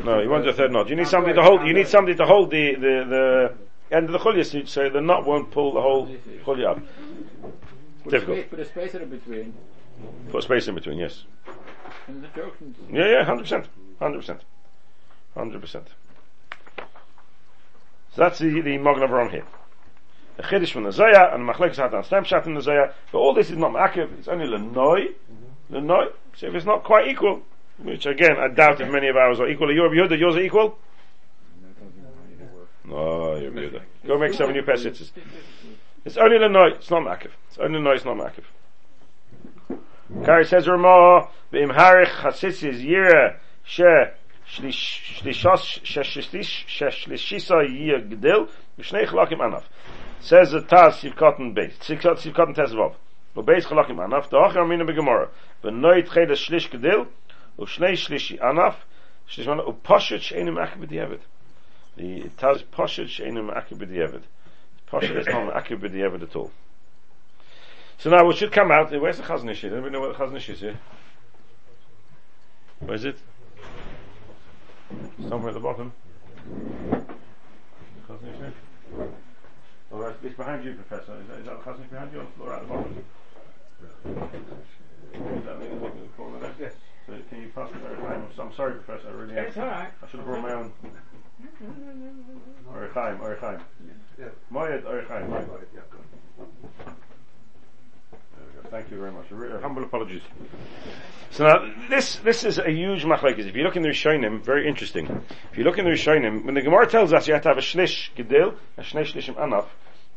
No, 0.04 0.20
you 0.22 0.30
want 0.30 0.46
the 0.46 0.54
third 0.54 0.72
knot. 0.72 0.90
You 0.90 0.96
need 0.96 1.08
somebody 1.08 1.36
to 1.36 1.44
hold. 1.44 1.66
You 1.66 1.74
need 1.74 1.88
somebody 1.88 2.18
to 2.18 2.26
hold 2.26 2.50
the 2.52 2.76
the 2.76 3.06
the 3.08 3.54
end 3.92 4.06
of 4.06 4.12
the 4.12 4.20
chulyas 4.20 4.68
so 4.68 4.90
the 4.90 5.02
knot 5.02 5.26
won't 5.26 5.52
pull 5.52 5.74
the 5.74 5.82
whole 5.82 6.08
chulya 6.44 6.72
up. 6.72 6.80
Put 8.04 8.12
difficult. 8.12 8.38
Space, 8.38 8.50
put 8.50 8.60
a 8.60 8.66
spacer 8.66 9.02
in 9.02 9.10
between. 9.10 9.54
Put 10.30 10.40
a 10.40 10.42
space 10.42 10.68
in 10.68 10.76
between. 10.76 10.98
Yes. 10.98 11.24
And 12.08 12.24
the 12.24 12.28
junction. 12.28 12.76
Yeah, 12.92 13.08
yeah, 13.10 13.24
hundred 13.24 13.44
percent, 13.44 13.68
hundred 14.00 14.20
percent, 14.20 14.42
hundred 15.34 15.62
percent. 15.62 15.88
So 16.78 18.22
that's 18.22 18.40
the 18.40 18.62
the 18.62 18.78
Magen 18.78 19.04
Avraham 19.04 19.32
here. 19.32 19.46
The 20.38 20.44
Chiddush 20.44 20.72
from 20.72 20.84
the 20.84 20.92
Zohar 20.92 21.34
and 21.34 21.48
the 21.48 21.54
Machlekes 21.54 22.06
stamp 22.06 22.26
shot 22.26 22.46
in 22.46 22.56
the 22.56 22.62
Zohar, 22.62 22.94
but 23.12 23.18
all 23.18 23.34
this 23.34 23.50
is 23.50 23.58
not 23.58 23.72
Ma'akiv, 23.72 24.20
it's 24.20 24.28
only 24.28 24.46
Lenoi, 24.46 25.14
Lenoi. 25.72 26.08
So 26.36 26.48
if 26.48 26.56
it's 26.56 26.66
not 26.66 26.84
quite 26.84 27.08
equal, 27.08 27.42
which 27.78 28.06
again 28.06 28.38
I 28.38 28.50
doubt 28.50 28.82
if 28.82 28.90
many 28.90 29.08
of 29.08 29.16
ours 29.16 29.40
are 29.40 29.48
equal, 29.48 29.74
yours, 29.74 30.12
yours 30.12 30.36
are 30.36 30.42
equal? 30.42 30.78
No, 32.88 33.36
you're 33.36 33.52
Yehuda. 33.52 33.82
Go 34.06 34.18
make 34.18 34.34
seven 34.34 34.54
new 34.56 34.64
sitters. 34.78 35.12
It's 36.04 36.18
only 36.18 36.38
Lenoi, 36.38 36.76
it's 36.76 36.90
not 36.92 37.02
Ma'akiv. 37.02 37.32
It's 37.48 37.58
only 37.58 37.80
Lenoi, 37.80 37.96
it's 37.96 38.06
not 38.06 38.18
Ma'akiv. 38.18 38.44
Kari 40.24 40.46
says 40.46 40.68
Ramah, 40.68 41.30
V'im 41.52 41.72
harich 41.76 42.10
chasitzis 42.22 42.80
yira 42.86 43.38
she 43.64 43.84
shlishos 43.84 45.82
sheshlishisa 45.84 47.68
yir 47.68 48.02
gdil 48.08 48.48
v'shnei 48.78 49.08
chalakim 49.08 49.40
anaf. 49.40 49.64
Says 50.20 50.52
the 50.52 50.60
Taz 50.62 51.00
Sivkotten 51.00 51.56
Beis. 51.56 51.74
Sivkotten 51.80 52.56
Tezvov. 52.56 52.94
V'beis 53.36 53.66
chalakim 53.66 53.98
anaf. 53.98 54.30
Ta'achar 54.30 54.62
amina 54.62 54.86
begemara. 54.86 55.30
V'noit 55.64 56.08
chedes 56.08 56.38
shlish 56.38 56.70
gdil 56.70 57.08
v'shnei 57.58 57.94
shlishi 57.94 58.40
anaf. 58.40 58.76
Shlish 59.28 59.48
mana 59.48 59.64
u'poshet 59.64 60.22
she'enim 60.22 60.56
akib 60.56 60.86
b'di'evet. 60.88 61.22
The 61.98 62.24
Taz 62.38 62.64
poshet 62.64 63.08
she'enim 63.08 63.50
akib 63.50 63.78
b'di'evet. 63.78 64.24
Poshet 64.90 65.16
is 65.16 65.28
not 65.28 65.54
akib 65.54 65.80
b'di'evet 65.80 66.24
at 66.24 66.36
all. 66.36 66.52
So 67.98 68.10
now 68.10 68.26
what 68.26 68.36
should 68.36 68.52
come 68.52 68.72
out, 68.72 68.92
where's 69.00 69.18
the 69.18 69.24
Chazon 69.24 69.50
Ish? 69.50 69.64
Anybody 69.64 69.92
know 69.92 70.02
where 70.02 70.12
the 70.12 70.16
Chazon 70.16 70.36
Ish 70.36 70.50
is 70.50 70.60
here? 70.60 70.78
Where 72.80 72.96
is 72.96 73.06
it? 73.06 73.18
Somewhere 75.30 75.50
at 75.50 75.54
the 75.54 75.60
bottom. 75.62 75.94
Chazon 78.08 78.34
Ish 78.34 78.38
here? 78.38 78.54
Oh, 79.92 80.14
it's 80.24 80.36
behind 80.36 80.66
you, 80.66 80.74
Professor. 80.74 81.14
Is 81.22 81.28
that, 81.30 81.40
is 81.40 81.46
that 81.46 81.64
the 81.64 81.72
Chazon 81.72 81.86
Ish 81.86 81.90
behind 81.90 82.12
you 82.12 82.20
on 82.20 82.26
the 82.26 82.32
floor 82.32 82.54
at 82.54 82.62
the 82.62 82.68
bottom? 82.68 83.06
Is 83.82 84.06
that 85.46 85.60
the 85.60 85.66
bottom 85.76 85.84
of 85.84 86.02
the 86.02 86.08
corner 86.18 86.40
there? 86.40 86.54
Yes. 86.60 86.74
So 87.08 87.14
can 87.30 87.42
you 87.42 87.50
pass 87.56 87.72
me 87.72 87.80
that? 87.84 87.92
I'm, 88.10 88.28
I'm 88.40 88.54
sorry, 88.56 88.74
Professor, 88.74 89.10
I 89.10 89.12
really. 89.12 89.36
It's 89.36 89.58
alright. 89.58 89.92
I 90.02 90.08
should 90.10 90.20
have 90.20 90.28
brought 90.28 90.42
my 90.42 90.54
own. 90.54 90.74
Orechaim, 92.72 93.20
Orechaim. 93.20 93.60
Moyed 94.52 94.84
Orechaim. 94.84 95.30
There 95.30 95.40
we 98.38 98.64
go. 98.64 98.70
Thank 98.70 98.92
you 98.92 98.98
very 98.98 99.12
much. 99.12 99.26
Re- 99.32 99.62
humble 99.62 99.84
apologies. 99.84 100.22
So 101.32 101.46
now, 101.46 101.72
this, 101.90 102.18
this 102.18 102.44
is 102.44 102.60
a 102.60 102.70
huge 102.70 103.04
machlekes. 103.04 103.40
If 103.40 103.56
you 103.56 103.64
look 103.64 103.76
in 103.76 103.84
the 103.84 103.90
Rishonim, 103.90 104.44
very 104.44 104.68
interesting. 104.68 105.24
If 105.52 105.58
you 105.58 105.64
look 105.64 105.78
in 105.78 105.86
the 105.86 105.92
Rishonim, 105.92 106.46
when 106.46 106.56
the 106.56 106.62
Gemara 106.62 106.88
tells 106.88 107.14
us 107.14 107.28
you 107.28 107.34
have 107.34 107.44
to 107.44 107.50
have 107.50 107.58
a 107.58 107.62
shlish 107.62 108.12
gedil, 108.16 108.56
a 108.78 108.82
shnei 108.82 109.06
shlishim 109.06 109.36
anaf, 109.36 109.66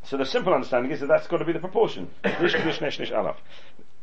so 0.04 0.16
the 0.16 0.24
simple 0.24 0.54
understanding 0.54 0.92
is 0.92 1.00
that 1.00 1.06
that's 1.06 1.26
got 1.26 1.38
to 1.38 1.44
be 1.44 1.52
the 1.52 1.58
proportion. 1.58 2.08
Shlish 2.24 2.54
gedil, 2.54 2.76
shnei 2.76 2.88
shlish 2.88 3.12
anaf. 3.12 3.36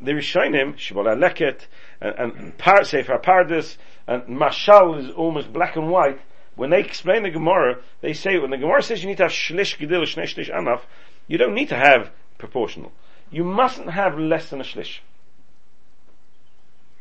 The 0.02 0.12
Rishonim, 0.12 0.76
Shibola 0.76 1.16
Leket, 1.18 1.62
and, 2.02 2.34
and 2.34 2.58
par, 2.58 2.84
Sefer 2.84 3.18
Paradis, 3.18 3.78
And 4.08 4.24
mashal 4.24 5.00
is 5.00 5.16
almost 5.16 5.54
black 5.54 5.78
and 5.78 5.90
white. 5.90 6.20
When 6.56 6.70
they 6.70 6.80
explain 6.80 7.24
the 7.24 7.30
Gemara, 7.30 7.80
they 8.02 8.14
say 8.14 8.40
when 8.40 8.50
the 8.50 8.58
Gemara 8.58 8.82
says 8.82 9.04
you 9.04 9.10
need 9.10 9.18
to 9.18 9.24
have 9.24 9.32
shlish 9.32 9.78
gedil 9.78 10.04
shnei 10.04 10.24
shlish 10.24 10.54
anaf, 10.54 10.82
you 11.28 11.38
don't 11.38 11.54
need 11.54 11.70
to 11.70 11.76
have 11.76 12.12
proportional. 12.38 12.92
You 13.30 13.44
mustn't 13.44 13.92
have 13.92 14.18
less 14.18 14.50
than 14.50 14.62
a 14.62 14.64
shlish. 14.64 15.00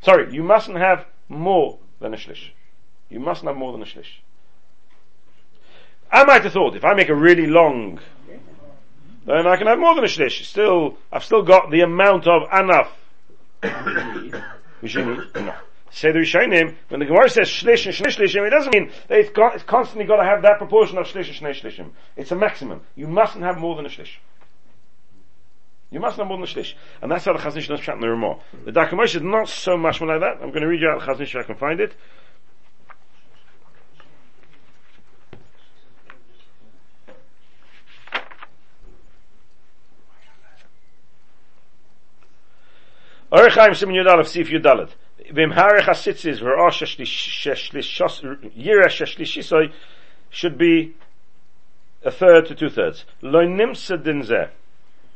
Sorry, 0.02 0.34
you 0.34 0.42
mustn't 0.42 0.78
have 0.78 1.06
more 1.28 1.78
than 2.00 2.14
a 2.14 2.16
shlish. 2.16 2.50
You 3.08 3.20
mustn't 3.20 3.46
have 3.46 3.56
more 3.56 3.72
than 3.72 3.82
a 3.82 3.86
shlish. 3.86 4.20
I 6.10 6.24
might 6.24 6.42
have 6.42 6.52
thought 6.52 6.76
if 6.76 6.84
I 6.84 6.94
make 6.94 7.08
a 7.08 7.14
really 7.14 7.46
long, 7.46 8.00
then 9.26 9.46
I 9.46 9.56
can 9.56 9.66
have 9.66 9.78
more 9.78 9.94
than 9.94 10.04
a 10.04 10.08
shlish. 10.08 10.44
Still, 10.44 10.96
I've 11.12 11.24
still 11.24 11.42
got 11.42 11.70
the 11.70 11.80
amount 11.80 12.26
of 12.26 12.48
anaf. 12.50 12.88
Which 14.80 14.94
you 14.94 15.04
need. 15.04 15.22
Say 15.94 16.10
the 16.10 16.18
Rishonim, 16.18 16.74
when 16.88 16.98
the 16.98 17.06
Gemara 17.06 17.28
says 17.28 17.46
shlish 17.46 17.86
and 17.86 17.94
shlish 17.94 18.16
shlishim, 18.16 18.44
it 18.44 18.50
doesn't 18.50 18.74
mean 18.74 18.90
that 19.06 19.20
it's, 19.20 19.30
got, 19.30 19.54
it's 19.54 19.62
constantly 19.62 20.04
got 20.04 20.16
to 20.16 20.24
have 20.24 20.42
that 20.42 20.58
proportion 20.58 20.98
of 20.98 21.06
shlish 21.06 21.28
and 21.28 21.36
shlish 21.36 21.62
shlishim. 21.62 21.92
It's 22.16 22.32
a 22.32 22.34
maximum. 22.34 22.80
You 22.96 23.06
mustn't 23.06 23.44
have 23.44 23.58
more 23.58 23.76
than 23.76 23.86
a 23.86 23.88
shlish. 23.88 24.16
You 25.92 26.00
mustn't 26.00 26.18
have 26.18 26.26
more 26.26 26.36
than 26.36 26.48
a 26.48 26.48
shlish. 26.48 26.74
And 27.00 27.12
that's 27.12 27.24
how 27.24 27.32
the 27.32 27.38
Chazon 27.38 27.58
Ish 27.58 27.68
does 27.68 27.78
chat 27.78 27.94
in 27.94 28.00
the 28.00 28.08
Ramah. 28.08 28.40
The 28.64 28.72
Dakamosh 28.72 29.14
is 29.14 29.22
not 29.22 29.48
so 29.48 29.76
much 29.76 30.00
more 30.00 30.10
like 30.10 30.20
that. 30.20 30.42
I'm 30.42 30.50
going 30.50 30.62
to 30.62 30.66
read 30.66 30.80
you 30.80 30.88
out 30.88 30.98
the 30.98 31.06
Chazon 31.06 31.20
Ish 31.20 31.36
if 31.36 31.44
I 31.44 31.44
can 31.44 31.54
find 31.54 31.78
it. 31.78 31.94
Orechaim 43.30 43.76
Simon 43.76 44.06
of 44.08 44.26
Sif. 44.26 44.48
Vim 44.48 44.88
Harech 45.32 45.82
HaSitzis 45.82 46.40
V'Rosh 46.40 46.82
Yira 48.56 48.86
Sheshlishisoi 48.86 49.72
should 50.30 50.58
be 50.58 50.94
a 52.04 52.10
third 52.10 52.46
to 52.46 52.54
two 52.54 52.68
thirds. 52.68 53.04
Lo 53.22 53.40
nimsa 53.46 54.02
din 54.02 54.22
zeh. 54.22 54.50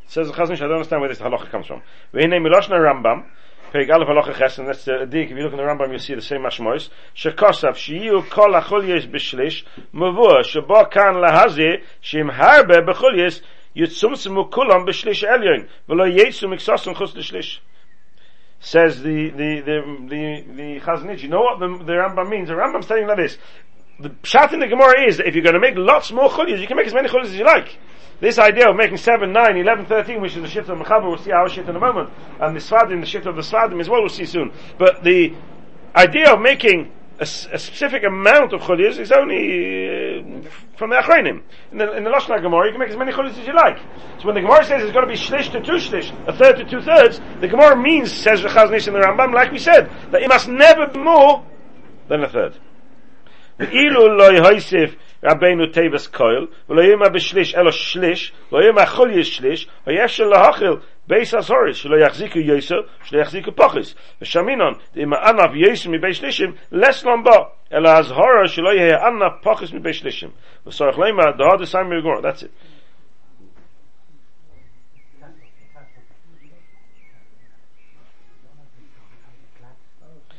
Says 0.07 0.29
the 0.29 0.33
Chazon, 0.33 0.53
I 0.53 0.57
don't 0.57 0.73
understand 0.73 1.03
where 1.03 1.11
this 1.11 1.19
halacha 1.19 1.51
comes 1.51 1.67
from. 1.67 1.83
V'hinei 2.15 2.41
miloshna 2.41 2.79
Rambam, 2.79 3.27
Peg 3.73 3.91
Aleph 3.91 4.09
halacha 4.09 4.39
ches, 4.39 4.59
and 4.59 4.69
that's 4.69 4.85
the 4.85 5.05
dik, 5.05 5.31
if 5.31 5.37
you 5.37 5.43
look 5.43 5.53
in 5.53 5.59
the 5.59 5.65
Rambam, 5.65 5.91
you'll 5.91 5.99
see 5.99 6.15
the 6.15 6.23
same 6.23 6.41
mashmois. 6.41 6.89
Shekosav, 7.15 7.75
shiyu 7.75 8.29
kol 8.31 8.55
achol 8.55 8.89
yesh 8.89 9.07
b'shlish, 9.07 9.65
mavua, 9.93 10.43
shabo 10.43 10.91
kan 10.91 11.17
lahazi, 11.17 11.83
shim 12.03 12.33
harbe 12.33 12.87
b'chol 12.87 13.19
yesh, 13.19 13.41
yitzumtsimu 13.77 14.51
kulam 14.51 14.87
b'shlish 14.87 15.29
elyon, 15.29 15.69
v'lo 15.87 16.11
yetsu 16.11 16.49
miksosum 16.49 16.97
chus 16.97 17.15
l'shlish 17.15 17.59
says 18.61 19.03
the 19.03 19.31
the 19.31 19.61
the 19.61 20.07
the, 20.09 20.45
the 20.55 20.81
Chazon 20.81 21.15
Ish. 21.15 21.23
You 21.23 21.29
know 21.29 21.41
what 21.41 21.61
the, 21.61 21.85
the 21.85 21.93
Rambam 21.93 22.29
means? 22.29 22.49
The 22.49 22.55
Rambam's 22.55 22.89
you 22.91 23.07
like 23.07 23.17
this. 23.17 23.39
The 24.01 24.11
pshat 24.11 24.53
in 24.53 24.61
the 24.61 24.69
Gemara 24.69 25.09
is 25.09 25.17
that 25.17 25.27
if 25.27 25.35
you're 25.35 25.43
going 25.43 25.55
to 25.55 25.61
make 25.61 25.75
lots 25.77 26.13
more 26.13 26.29
chulias, 26.29 26.61
you 26.61 26.67
can 26.67 26.77
make 26.77 26.87
as 26.87 26.95
many 26.95 27.09
chulias 27.09 27.27
as 27.27 27.35
you 27.35 27.45
like. 27.45 27.79
This 28.21 28.39
idea 28.39 28.69
of 28.69 28.77
making 28.77 28.97
7, 28.97 29.33
9, 29.33 29.57
11, 29.57 29.87
13, 29.87 30.21
which 30.21 30.35
is 30.35 30.43
the 30.43 30.49
shit 30.49 30.69
of 30.69 30.77
Mechaber, 30.77 31.09
we'll 31.09 31.19
see 31.19 31.31
our 31.31 31.49
shit 31.49 31.69
in 31.69 31.77
a 31.77 31.81
moment, 31.81 32.11
and 32.41 32.55
the 32.55 32.61
Svadim, 32.61 33.01
the 33.01 33.07
shit 33.07 33.27
of 33.27 33.37
the 33.37 33.43
Svadim 33.43 33.81
as 33.81 33.89
well, 33.89 34.01
we'll 34.01 34.09
see 34.09 34.25
soon. 34.25 34.53
But 34.77 35.05
the 35.05 35.35
idea 35.95 36.33
of 36.33 36.41
making 36.41 36.93
a, 37.19 37.23
a 37.23 37.59
specific 37.59 38.05
amount 38.05 38.53
of 38.53 38.61
cholius 38.61 38.99
is 38.99 39.11
only 39.11 40.45
uh, 40.47 40.51
from 40.77 40.91
the 40.91 40.97
achronim. 40.97 41.43
In 41.73 41.79
the, 41.79 41.93
in 41.97 42.05
the 42.05 42.11
Lashna 42.11 42.41
Gemara, 42.41 42.67
you 42.67 42.73
can 42.73 42.81
make 42.81 42.91
as 42.91 42.97
many 42.97 43.13
cholius 43.13 43.39
as 43.39 43.47
you 43.47 43.55
like. 43.55 43.79
So 44.21 44.27
when 44.27 44.35
the 44.35 44.41
Gemara 44.41 44.65
says 44.65 44.83
it's 44.83 44.93
going 44.93 45.07
to 45.07 45.13
be 45.13 45.19
shlish 45.19 45.51
to 45.53 45.61
two 45.61 45.73
shlish, 45.73 46.13
a 46.29 46.33
third 46.33 46.57
to 46.59 46.65
two 46.65 46.81
thirds, 46.81 47.21
the 47.41 47.49
Gemara 47.49 47.77
means, 47.77 48.13
says 48.13 48.43
the 48.43 48.49
Chazon 48.49 48.75
Ish 48.75 48.87
and 48.87 48.97
the 48.97 49.01
Rambam, 49.01 49.35
like 49.35 49.51
we 49.51 49.59
said, 49.59 49.91
that 50.13 50.23
it 50.23 50.29
must 50.29 50.49
never 50.49 50.87
be 50.87 51.01
more 51.01 51.45
than 52.09 52.23
a 52.23 52.29
third. 52.29 52.59
רבנו 55.24 55.66
טבס 55.66 56.08
קויל, 56.08 56.48
ולא 56.70 56.82
יאמר 56.82 57.10
בשליש 57.10 57.56
אלא 57.56 57.72
שליש, 57.72 58.34
לא 58.52 58.60
יאמר 58.66 58.86
חול 58.86 59.12
יש 59.20 59.38
שליש, 59.38 59.68
ויש 59.88 60.20
להאכיל 60.20 60.76
בייס 61.08 61.34
הסורס, 61.34 61.76
שלא 61.76 62.06
יחזיקו 62.06 62.40
יסר, 62.40 62.82
שלא 63.04 63.22
יחזיקו 63.22 63.52
פוחס. 63.56 63.96
ושמינון, 64.22 64.74
אם 64.98 65.14
הענף 65.14 65.52
יסר 65.56 65.90
מבי 65.90 66.14
שלישים, 66.14 66.54
לס 66.72 67.06
למבו, 67.06 67.46
אלא 67.74 67.90
הזהורה 67.90 68.48
שלא 68.48 68.70
יהיה 68.70 69.08
ענף 69.08 69.34
פוחס 69.42 69.74
מבי 69.74 69.94
שלישים. 69.94 70.30
וסורך 70.68 71.00
לימה, 71.00 71.24
דהר 71.38 71.58
דסיים 71.62 71.90
מגור, 71.90 72.20
that's 72.20 72.44
it. 72.44 72.74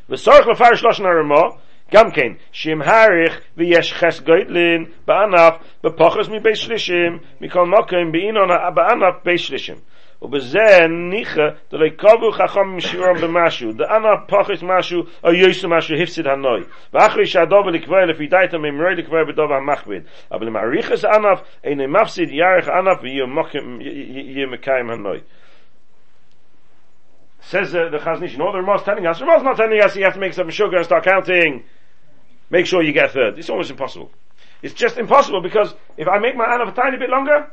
וסורך 0.08 0.46
לפרש 0.46 0.84
לשון 0.84 1.06
הרמו, 1.06 1.56
Gamkein, 1.91 2.37
Shim 2.53 2.83
Harich, 2.83 3.41
Vyesh 3.57 3.99
Ches 3.99 4.19
Goitlin, 4.21 4.91
Ba'anaf, 5.07 5.61
Bepochus 5.83 6.29
mi 6.29 6.39
Beishlishim, 6.39 7.21
Mikol 7.41 7.67
Mokim, 7.67 8.11
Be'inon, 8.11 8.49
Ba'anaf, 8.75 9.23
Beishlishim. 9.23 9.79
ובזה 10.21 10.87
ניחה 11.09 11.47
דלי 11.71 11.91
קובו 11.91 12.31
חכום 12.31 12.75
משיעורם 12.75 13.15
במשהו 13.21 13.71
דענה 13.73 14.09
פחס 14.27 14.63
משהו 14.63 15.03
או 15.23 15.33
יויסו 15.33 15.69
משהו 15.69 15.95
הפסיד 16.03 16.27
הנוי 16.27 16.61
ואחרי 16.93 17.25
שהדוב 17.25 17.67
לקבוע 17.67 18.05
לפי 18.05 18.27
דייתו 18.27 18.59
ממרוי 18.59 18.95
לקבוע 18.95 19.23
בדוב 19.23 19.51
המחביד 19.51 20.03
אבל 20.31 20.45
למעריך 20.45 20.91
את 20.91 21.05
ענף 21.05 21.41
אינה 21.63 21.87
מפסיד 21.87 22.29
יערך 22.31 22.67
ענף 22.67 22.97
ויהיה 23.01 23.25
מוקם 23.25 23.81
יהיה 23.81 24.47
מקיים 24.47 24.89
הנוי 24.89 25.19
says 27.41 27.73
uh, 27.73 27.89
the 27.89 27.97
Chazon 27.97 28.23
Ish 28.25 28.37
no 28.37 28.51
the 28.51 28.61
Ramos 28.61 28.83
telling 28.83 29.07
us 29.07 29.21
Ramos 29.21 29.43
not 29.43 29.55
telling 29.55 29.79
us 29.81 29.95
you 29.95 30.03
have 30.03 30.13
to 30.13 30.19
make 30.19 30.33
some 30.33 30.49
sugar 30.49 30.75
and 30.75 30.85
start 30.85 31.03
counting. 31.05 31.63
Make 32.49 32.65
sure 32.65 32.81
you 32.81 32.93
get 32.93 33.05
a 33.05 33.09
third. 33.09 33.39
It's 33.39 33.49
almost 33.49 33.69
impossible. 33.69 34.11
It's 34.61 34.73
just 34.73 34.97
impossible 34.97 35.41
because 35.41 35.73
if 35.97 36.07
I 36.07 36.19
make 36.19 36.35
my 36.35 36.45
anaf 36.45 36.71
a 36.71 36.75
tiny 36.75 36.97
bit 36.97 37.09
longer, 37.09 37.51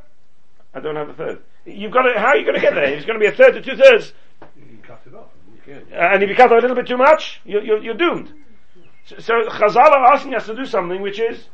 I 0.74 0.80
don't 0.80 0.96
have 0.96 1.08
a 1.08 1.14
third. 1.14 1.42
You've 1.64 1.92
got 1.92 2.02
to, 2.02 2.18
how 2.18 2.28
are 2.28 2.36
you 2.36 2.44
going 2.44 2.54
to 2.54 2.60
get 2.60 2.74
there? 2.74 2.84
It's 2.84 3.04
going 3.06 3.18
to 3.18 3.24
be 3.24 3.32
a 3.32 3.36
third 3.36 3.52
to 3.52 3.62
two 3.62 3.76
thirds. 3.76 4.12
You 4.56 4.78
cut 4.82 5.00
it 5.06 5.14
off. 5.14 5.30
Uh, 5.68 5.74
and 5.96 6.22
if 6.22 6.28
you 6.28 6.36
cut 6.36 6.52
it 6.52 6.58
a 6.58 6.60
little 6.60 6.76
bit 6.76 6.86
too 6.86 6.96
much, 6.96 7.40
you're, 7.44 7.62
you're, 7.62 7.82
you're 7.82 7.94
doomed. 7.94 8.32
So, 9.06 9.18
so 9.18 9.32
Chazal 9.48 9.76
are 9.76 10.12
asking 10.12 10.34
us 10.34 10.46
to 10.46 10.54
do 10.54 10.64
something 10.64 11.00
which 11.00 11.20
is 11.20 11.48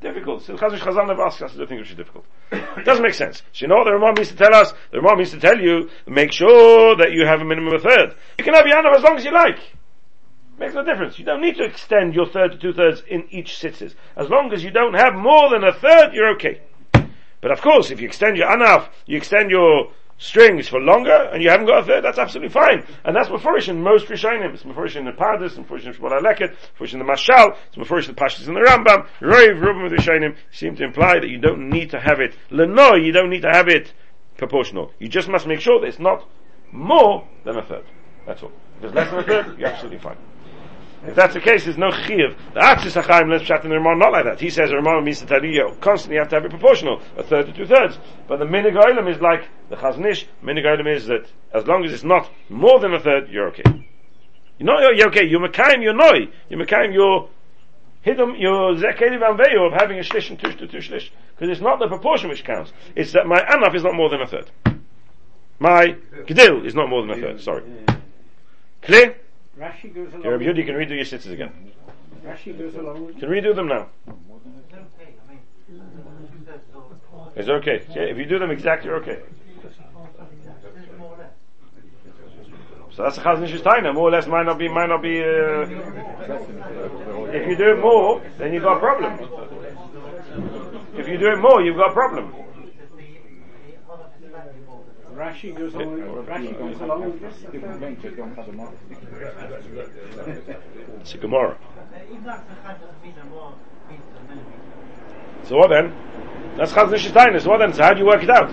difficult. 0.00 0.42
So 0.42 0.56
Chazal 0.56 0.78
Chazal 0.78 1.06
never 1.06 1.22
asks 1.22 1.42
us 1.42 1.52
to 1.52 1.58
do 1.58 1.66
things 1.66 1.80
which 1.80 1.92
are 1.92 1.96
difficult. 1.96 2.24
it 2.52 2.84
doesn't 2.84 3.02
make 3.02 3.14
sense. 3.14 3.42
So 3.52 3.64
you 3.64 3.68
know 3.68 3.76
what 3.76 3.84
the 3.84 3.92
Ramah 3.92 4.14
means 4.16 4.28
to 4.28 4.36
tell 4.36 4.54
us? 4.54 4.72
The 4.92 5.00
Ramah 5.00 5.16
means 5.16 5.30
to 5.30 5.40
tell 5.40 5.58
you, 5.58 5.90
make 6.06 6.32
sure 6.32 6.96
that 6.96 7.12
you 7.12 7.26
have 7.26 7.40
a 7.40 7.44
minimum 7.44 7.74
of 7.74 7.84
a 7.84 7.88
third. 7.88 8.14
You 8.38 8.44
can 8.44 8.54
have 8.54 8.66
your 8.66 8.76
anaf 8.76 8.96
as 8.96 9.02
long 9.02 9.16
as 9.16 9.24
you 9.24 9.32
like. 9.32 9.58
Makes 10.58 10.74
no 10.74 10.84
difference. 10.84 11.18
You 11.18 11.24
don't 11.24 11.40
need 11.40 11.56
to 11.56 11.64
extend 11.64 12.14
your 12.14 12.26
third 12.26 12.52
to 12.52 12.58
two 12.58 12.72
thirds 12.72 13.02
in 13.08 13.26
each 13.30 13.58
sitters. 13.58 13.94
As 14.16 14.28
long 14.28 14.52
as 14.52 14.62
you 14.62 14.70
don't 14.70 14.94
have 14.94 15.14
more 15.14 15.50
than 15.50 15.64
a 15.64 15.72
third, 15.72 16.12
you're 16.12 16.30
okay. 16.36 16.60
But 17.40 17.50
of 17.50 17.60
course, 17.60 17.90
if 17.90 18.00
you 18.00 18.06
extend 18.06 18.36
your 18.36 18.48
anaf, 18.48 18.88
you 19.06 19.16
extend 19.16 19.50
your 19.50 19.90
strings 20.16 20.68
for 20.68 20.80
longer, 20.80 21.28
and 21.32 21.42
you 21.42 21.50
haven't 21.50 21.66
got 21.66 21.82
a 21.82 21.86
third, 21.86 22.04
that's 22.04 22.18
absolutely 22.18 22.52
fine. 22.52 22.86
And 23.04 23.14
that's 23.16 23.28
Mefurish 23.28 23.68
in 23.68 23.82
most 23.82 24.06
Rishonim. 24.06 24.54
It's 24.54 24.62
Mefurish 24.62 24.96
in 24.96 25.04
the 25.04 25.12
Pardes, 25.12 25.58
Mefurish 25.58 25.84
in 25.84 25.92
Shmuel 25.92 26.20
Leket, 26.22 26.54
Mefurish 26.78 26.92
in 26.92 27.00
the 27.00 27.04
Mashal, 27.04 27.56
it's 27.66 27.76
Mefurish 27.76 28.08
in 28.08 28.14
the 28.14 28.20
Pashtas 28.20 28.46
and 28.46 28.56
the 28.56 28.60
Rambam, 28.60 29.06
Roiv, 29.20 29.60
Rubim 29.60 29.82
with 29.82 29.92
Rishonim 29.92 30.36
seem 30.52 30.76
to 30.76 30.84
imply 30.84 31.18
that 31.18 31.28
you 31.28 31.38
don't 31.38 31.68
need 31.68 31.90
to 31.90 32.00
have 32.00 32.20
it, 32.20 32.36
Leno, 32.50 32.94
you 32.94 33.12
don't 33.12 33.28
need 33.28 33.42
to 33.42 33.50
have 33.50 33.68
it 33.68 33.92
proportional. 34.36 34.92
You 34.98 35.08
just 35.08 35.28
must 35.28 35.46
make 35.46 35.60
sure 35.60 35.80
that 35.80 35.86
it's 35.86 35.98
not 35.98 36.26
more 36.72 37.26
than 37.44 37.58
a 37.58 37.62
third. 37.62 37.84
That's 38.26 38.42
all. 38.42 38.52
If 38.78 38.84
it's 38.84 38.94
less 38.94 39.10
than 39.10 39.18
a 39.18 39.22
third, 39.24 39.58
you're 39.58 39.68
absolutely 39.68 39.98
fine. 39.98 40.16
If 41.06 41.14
that's 41.14 41.34
the 41.34 41.40
case, 41.40 41.64
there's 41.64 41.76
no 41.76 41.90
chiv. 41.90 42.36
The 42.54 42.60
Atzis 42.60 43.00
HaChaim 43.00 43.30
let's 43.30 43.44
chat 43.44 43.62
in 43.64 43.70
the 43.70 43.76
Ramon 43.76 43.98
not 43.98 44.12
like 44.12 44.24
that. 44.24 44.40
He 44.40 44.48
says 44.48 44.70
the 44.70 44.76
Ramon 44.76 45.04
means 45.04 45.20
tell 45.22 45.44
you, 45.44 45.50
you 45.50 45.76
constantly 45.80 46.18
have 46.18 46.28
to 46.30 46.36
have 46.36 46.44
it 46.44 46.50
proportional, 46.50 47.02
a 47.16 47.22
third 47.22 47.46
to 47.46 47.52
two 47.52 47.66
thirds. 47.66 47.98
But 48.26 48.38
the 48.38 48.46
Minig 48.46 48.74
is 49.10 49.20
like 49.20 49.48
the 49.68 49.76
Chazon 49.76 50.06
Ish. 50.06 50.26
Minig 50.42 50.96
is 50.96 51.06
that 51.06 51.26
as 51.52 51.66
long 51.66 51.84
as 51.84 51.92
it's 51.92 52.04
not 52.04 52.30
more 52.48 52.80
than 52.80 52.94
a 52.94 53.00
third, 53.00 53.28
you're 53.28 53.48
okay. 53.48 53.62
You're 54.58 54.66
not 54.66 54.96
you're 54.96 55.08
okay. 55.08 55.26
You're 55.26 55.46
Mekayim, 55.46 55.82
you're 55.82 55.94
Noi. 55.94 56.30
You're 56.48 56.64
Mekayim, 56.64 56.94
you're 56.94 57.28
Hidum, 58.06 58.38
you're 58.38 58.74
Zekeli 58.74 59.18
Vanveyo 59.18 59.66
of 59.66 59.72
having 59.72 59.98
a 59.98 60.02
shlish 60.02 60.30
and 60.30 60.38
tush 60.38 60.56
to 60.56 60.66
two 60.66 60.78
shlish. 60.78 61.10
Because 61.34 61.50
it's 61.50 61.60
not 61.60 61.78
the 61.78 61.88
proportion 61.88 62.28
which 62.28 62.44
counts. 62.44 62.72
It's 62.94 63.12
that 63.12 63.26
my 63.26 63.40
anaf 63.40 63.74
is 63.74 63.82
not 63.82 63.94
more 63.94 64.08
than 64.10 64.20
a 64.20 64.26
third. 64.26 64.50
My 65.58 65.96
gedil 66.26 66.66
is 66.66 66.74
not 66.74 66.88
more 66.88 67.02
than 67.02 67.10
a 67.10 67.20
third. 67.20 67.40
Sorry. 67.40 67.62
Clear? 68.82 69.16
Rashi 69.58 69.94
goes 69.94 70.12
along. 70.12 70.24
You're 70.24 70.38
Yehuda, 70.38 70.56
you 70.56 70.64
can 70.64 70.74
redo 70.74 70.96
your 70.96 71.04
sitters 71.04 71.30
again. 71.30 71.52
Rashi 72.24 72.58
goes 72.58 72.74
along. 72.74 73.06
You 73.06 73.14
can 73.14 73.28
redo 73.28 73.54
them 73.54 73.68
now. 73.68 73.88
It's 77.36 77.48
okay. 77.48 77.82
Yeah, 77.90 78.02
if 78.02 78.18
you 78.18 78.26
do 78.26 78.38
them 78.38 78.50
exactly, 78.50 78.88
you're 78.88 79.00
okay. 79.02 79.20
So 82.92 83.02
that's 83.02 83.16
the 83.16 83.22
Chazon 83.22 83.42
Ish's 83.42 83.62
time. 83.62 83.92
More 83.94 84.08
or 84.08 84.10
less 84.10 84.26
might 84.26 84.46
not 84.46 84.58
be, 84.58 84.68
might 84.68 84.88
not 84.88 85.02
be, 85.02 85.20
uh, 85.20 85.66
if 87.32 87.48
you 87.48 87.56
do 87.56 87.72
it 87.72 87.80
more, 87.80 88.22
then 88.38 88.52
you've 88.52 88.62
got 88.62 88.76
a 88.76 88.80
problem. 88.80 89.18
If 90.96 91.08
you 91.08 91.18
do 91.18 91.32
it 91.32 91.38
more, 91.38 91.60
you've 91.60 91.76
got 91.76 91.90
a 91.90 91.92
problem. 91.92 92.32
Rashi 95.14 95.56
goes 95.56 95.74
along. 95.74 95.98
Rashi 96.26 96.58
goes 96.58 96.80
along 96.80 97.04
with 97.04 97.20
this. 97.20 97.36
Different 97.52 97.80
ventures 97.80 98.16
don't 98.16 98.34
have 98.34 98.48
a 98.48 98.52
mark. 98.52 98.74
It's 101.00 101.14
a 101.14 101.18
Gemara. 101.18 101.58
So 105.44 105.56
what 105.56 105.68
then? 105.68 105.94
That's 106.56 106.72
Chaz 106.72 106.88
Nishitainis. 106.90 107.42
So 107.42 107.50
what 107.50 107.58
then? 107.58 107.72
So 107.72 107.82
how 107.82 107.92
do 107.94 108.00
you 108.00 108.06
work 108.06 108.22
it 108.22 108.30
out? 108.30 108.50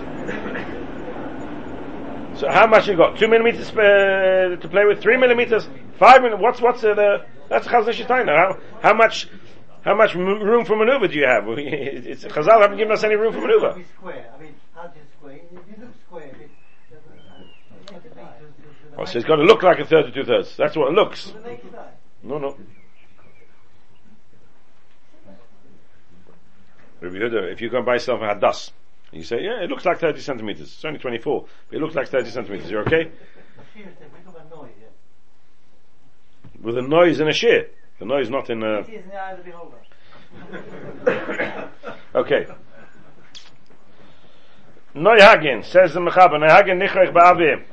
So 2.38 2.48
how 2.50 2.66
much 2.66 2.88
you 2.88 2.96
got? 2.96 3.18
Two 3.18 3.28
millimeters 3.28 3.70
uh, 3.70 4.56
to 4.60 4.68
play 4.68 4.84
with? 4.84 5.00
Three 5.00 5.16
millimeters? 5.16 5.68
Five 5.98 6.22
millimeters? 6.22 6.42
What's 6.42 6.60
what's 6.60 6.84
uh, 6.84 6.94
the? 6.94 7.26
That's 7.48 7.66
Chaz 7.66 7.84
Nishitainis. 7.86 8.36
How 8.36 8.58
how 8.82 8.94
much? 8.94 9.28
How 9.84 9.96
much 9.96 10.14
m- 10.14 10.40
room 10.40 10.64
for 10.64 10.76
maneuver 10.76 11.08
do 11.08 11.18
you 11.18 11.26
have? 11.26 11.44
It's, 11.58 12.24
Chazal 12.24 12.60
haven't 12.60 12.78
given 12.78 12.92
us 12.92 13.02
any 13.02 13.16
room 13.16 13.32
for 13.32 13.40
maneuver. 13.40 13.82
Square. 13.98 14.32
I 14.32 14.40
mean, 14.40 14.54
how 14.74 14.86
do 14.86 15.00
you 15.00 15.06
square? 15.18 15.34
If 15.34 15.50
you 15.50 15.84
look 15.84 15.94
square, 16.06 16.30
it, 16.40 16.50
uh, 16.92 17.96
uh, 17.96 18.30
Oh, 18.98 19.04
so 19.04 19.18
it's 19.18 19.26
got 19.26 19.36
to 19.36 19.42
look 19.42 19.62
like 19.62 19.78
a 19.78 19.84
third 19.86 20.06
to 20.06 20.12
two 20.12 20.24
thirds. 20.24 20.56
That's 20.56 20.76
what 20.76 20.88
it 20.88 20.94
looks. 20.94 21.24
to 21.30 21.32
the 21.34 21.40
naked 21.48 21.74
eye. 21.74 21.92
No, 22.22 22.38
no. 22.38 22.56
If 27.00 27.60
you 27.60 27.68
go 27.68 27.78
and 27.78 27.86
buy 27.86 27.94
yourself 27.94 28.20
a 28.20 28.34
hadas, 28.34 28.70
you 29.10 29.24
say, 29.24 29.42
yeah, 29.42 29.62
it 29.62 29.70
looks 29.70 29.84
like 29.84 29.98
30 29.98 30.20
centimeters. 30.20 30.72
It's 30.72 30.84
only 30.84 30.98
24, 30.98 31.44
but 31.68 31.76
it 31.76 31.80
looks 31.80 31.94
like 31.94 32.08
30 32.08 32.30
centimeters. 32.30 32.70
You're 32.70 32.82
okay? 32.82 33.10
Seriously, 33.74 34.06
we 34.14 34.20
talk 34.24 34.36
about 34.36 34.50
noise, 34.56 34.70
yeah? 34.80 34.88
With 36.62 36.78
a 36.78 36.82
noise 36.82 37.18
in 37.20 37.28
a 37.28 37.32
shear. 37.32 37.66
The 37.98 38.04
noise 38.04 38.30
not 38.30 38.50
in 38.50 38.62
a... 38.62 38.80
It 38.80 38.88
is 38.88 39.02
in 39.04 39.08
the 39.08 39.16
eye 39.16 39.32
of 39.32 39.38
the 39.38 39.44
beholder. 39.44 39.76
Okay. 42.14 42.46
Noy 44.94 45.16
Hagin, 45.18 45.64
says 45.64 45.94
the 45.94 46.00
Mechaber, 46.00 46.38
Noy 46.38 46.48
Hagin 46.48 46.78
nichrech 46.78 47.10
ba'avim. 47.12 47.64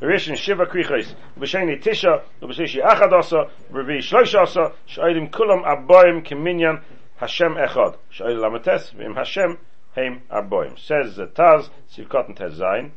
Rishon 0.00 0.36
Shiva 0.36 0.66
Krichos, 0.66 1.14
B'sheni 1.38 1.82
Tisha, 1.82 2.22
B'shishi 2.40 2.82
Achad 2.82 3.12
Osa, 3.12 3.50
B'revi 3.72 3.98
Shlosh 3.98 4.34
Osa, 4.40 4.72
Sh'oidim 4.88 5.30
Kulam 5.30 5.64
Aboim 5.64 6.24
Kiminyan 6.24 6.82
Hashem 7.16 7.54
Echad. 7.54 7.96
Sh'oidim 8.12 8.38
Lamates, 8.38 8.94
V'im 8.94 9.14
Hashem 9.14 9.58
Heim 9.94 10.22
Aboim. 10.30 10.78
Says 10.78 11.16
the 11.16 11.26
Taz, 11.26 11.68
Sivkot 11.92 12.28
and 12.28 12.36
Tez 12.36 12.58
Zayin. 12.58 12.90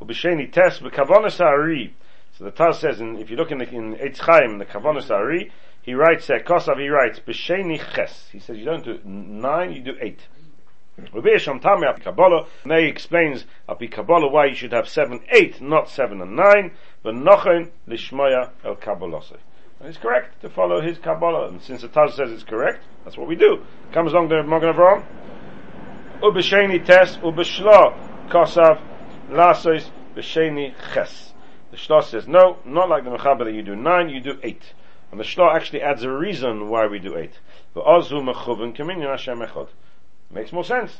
B'sheni 0.00 0.52
Tes, 0.52 0.78
B'kavonis 0.78 1.38
Ha'ari. 1.38 1.94
So 2.38 2.44
the 2.44 2.52
Taz 2.52 2.76
says, 2.76 3.00
in, 3.00 3.16
if 3.18 3.30
you 3.30 3.36
look 3.36 3.52
in 3.52 3.58
the, 3.58 3.68
in 3.68 3.94
Eitz 3.94 4.18
Chaim, 4.18 4.58
the 4.58 4.64
Kavonis 4.64 5.08
Ha'ari, 5.08 5.52
he 5.82 5.94
writes, 5.94 6.28
uh, 6.30 6.38
Kosav, 6.44 6.80
he 6.80 6.88
writes, 6.88 7.20
B'sheni 7.20 7.80
Ches. 7.94 8.28
He 8.32 8.40
says, 8.40 8.56
you 8.56 8.64
don't 8.64 8.84
do 8.84 8.98
nine, 9.04 9.72
you 9.72 9.80
do 9.82 9.94
eight. 10.00 10.20
Rabbi 10.96 11.28
Yisham 11.28 11.60
Tami 11.60 11.88
Api 11.88 12.02
Kabbalah, 12.02 12.46
and 12.62 12.72
he 12.72 12.86
explains 12.86 13.44
Api 13.68 13.88
Kabbalah 13.88 14.28
why 14.28 14.46
you 14.46 14.54
should 14.54 14.72
have 14.72 14.88
seven, 14.88 15.20
eight, 15.28 15.60
not 15.60 15.88
seven 15.88 16.20
and 16.20 16.36
nine, 16.36 16.70
but 17.02 17.14
Nochen 17.14 17.70
Lishmoya 17.88 18.50
El 18.64 18.76
Kabbalosai. 18.76 19.38
And 19.80 19.88
it's 19.88 19.98
correct 19.98 20.40
to 20.42 20.48
follow 20.48 20.80
his 20.80 20.98
Kabbalah, 20.98 21.48
and 21.48 21.60
since 21.60 21.82
the 21.82 21.88
Taz 21.88 22.12
says 22.12 22.30
it's 22.30 22.44
correct, 22.44 22.84
that's 23.02 23.16
what 23.16 23.26
we 23.26 23.34
do. 23.34 23.64
Comes 23.92 24.12
along 24.12 24.28
the 24.28 24.44
Magen 24.44 24.72
Avraham, 24.72 25.04
Ubesheni 26.20 26.86
Tes, 26.86 27.16
Ubeshlo, 27.16 28.28
Kosav, 28.28 28.80
Lasois, 29.30 29.90
Besheni 30.14 30.74
Ches. 30.92 31.34
The 31.72 31.76
Shlo 31.76 32.04
says, 32.04 32.28
no, 32.28 32.58
not 32.64 32.88
like 32.88 33.02
the 33.02 33.10
Mechaber 33.10 33.52
you 33.52 33.62
do 33.62 33.74
nine, 33.74 34.08
you 34.08 34.20
do 34.20 34.38
eight. 34.44 34.74
And 35.10 35.18
the 35.18 35.24
Shlo 35.24 35.52
actually 35.52 35.82
adds 35.82 36.04
a 36.04 36.10
reason 36.10 36.68
why 36.68 36.86
we 36.86 37.00
do 37.00 37.16
eight. 37.16 37.40
The 37.74 37.80
Ozu 37.80 38.22
Mechuvin 38.22 38.76
Kaminyan 38.76 39.10
Hashem 39.10 39.40
Echad. 39.40 39.68
Makes 40.30 40.52
more 40.52 40.64
sense. 40.64 40.98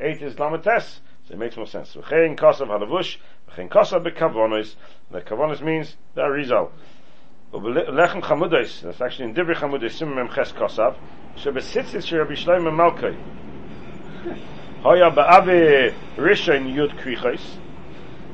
Eight 0.00 0.22
is 0.22 0.34
Lamates, 0.34 0.98
so 1.26 1.34
it 1.34 1.38
makes 1.38 1.56
more 1.56 1.66
sense. 1.66 1.94
V'chein 1.94 2.36
kosav 2.36 2.68
halavush, 2.68 3.18
v'chein 3.50 3.68
kosav 3.68 4.04
bekavonis. 4.06 4.74
The 5.10 5.20
kavonis 5.20 5.60
means 5.62 5.96
the 6.14 6.22
arizal. 6.22 6.70
Lechem 7.52 8.20
chamudos, 8.22 8.82
that's 8.82 9.00
actually 9.00 9.26
in 9.26 9.34
Divri 9.34 9.54
chamudos, 9.54 9.92
sim 9.92 10.14
mem 10.14 10.28
ches 10.28 10.52
kosav, 10.52 10.96
shebesitzit 11.36 12.02
sherabi 12.02 12.36
shleim 12.36 12.64
malkei. 12.70 13.16
Hoya 14.82 15.10
ba'ave 15.10 15.94
rishon 16.16 16.74
yud 16.74 16.98
krichos. 17.00 17.40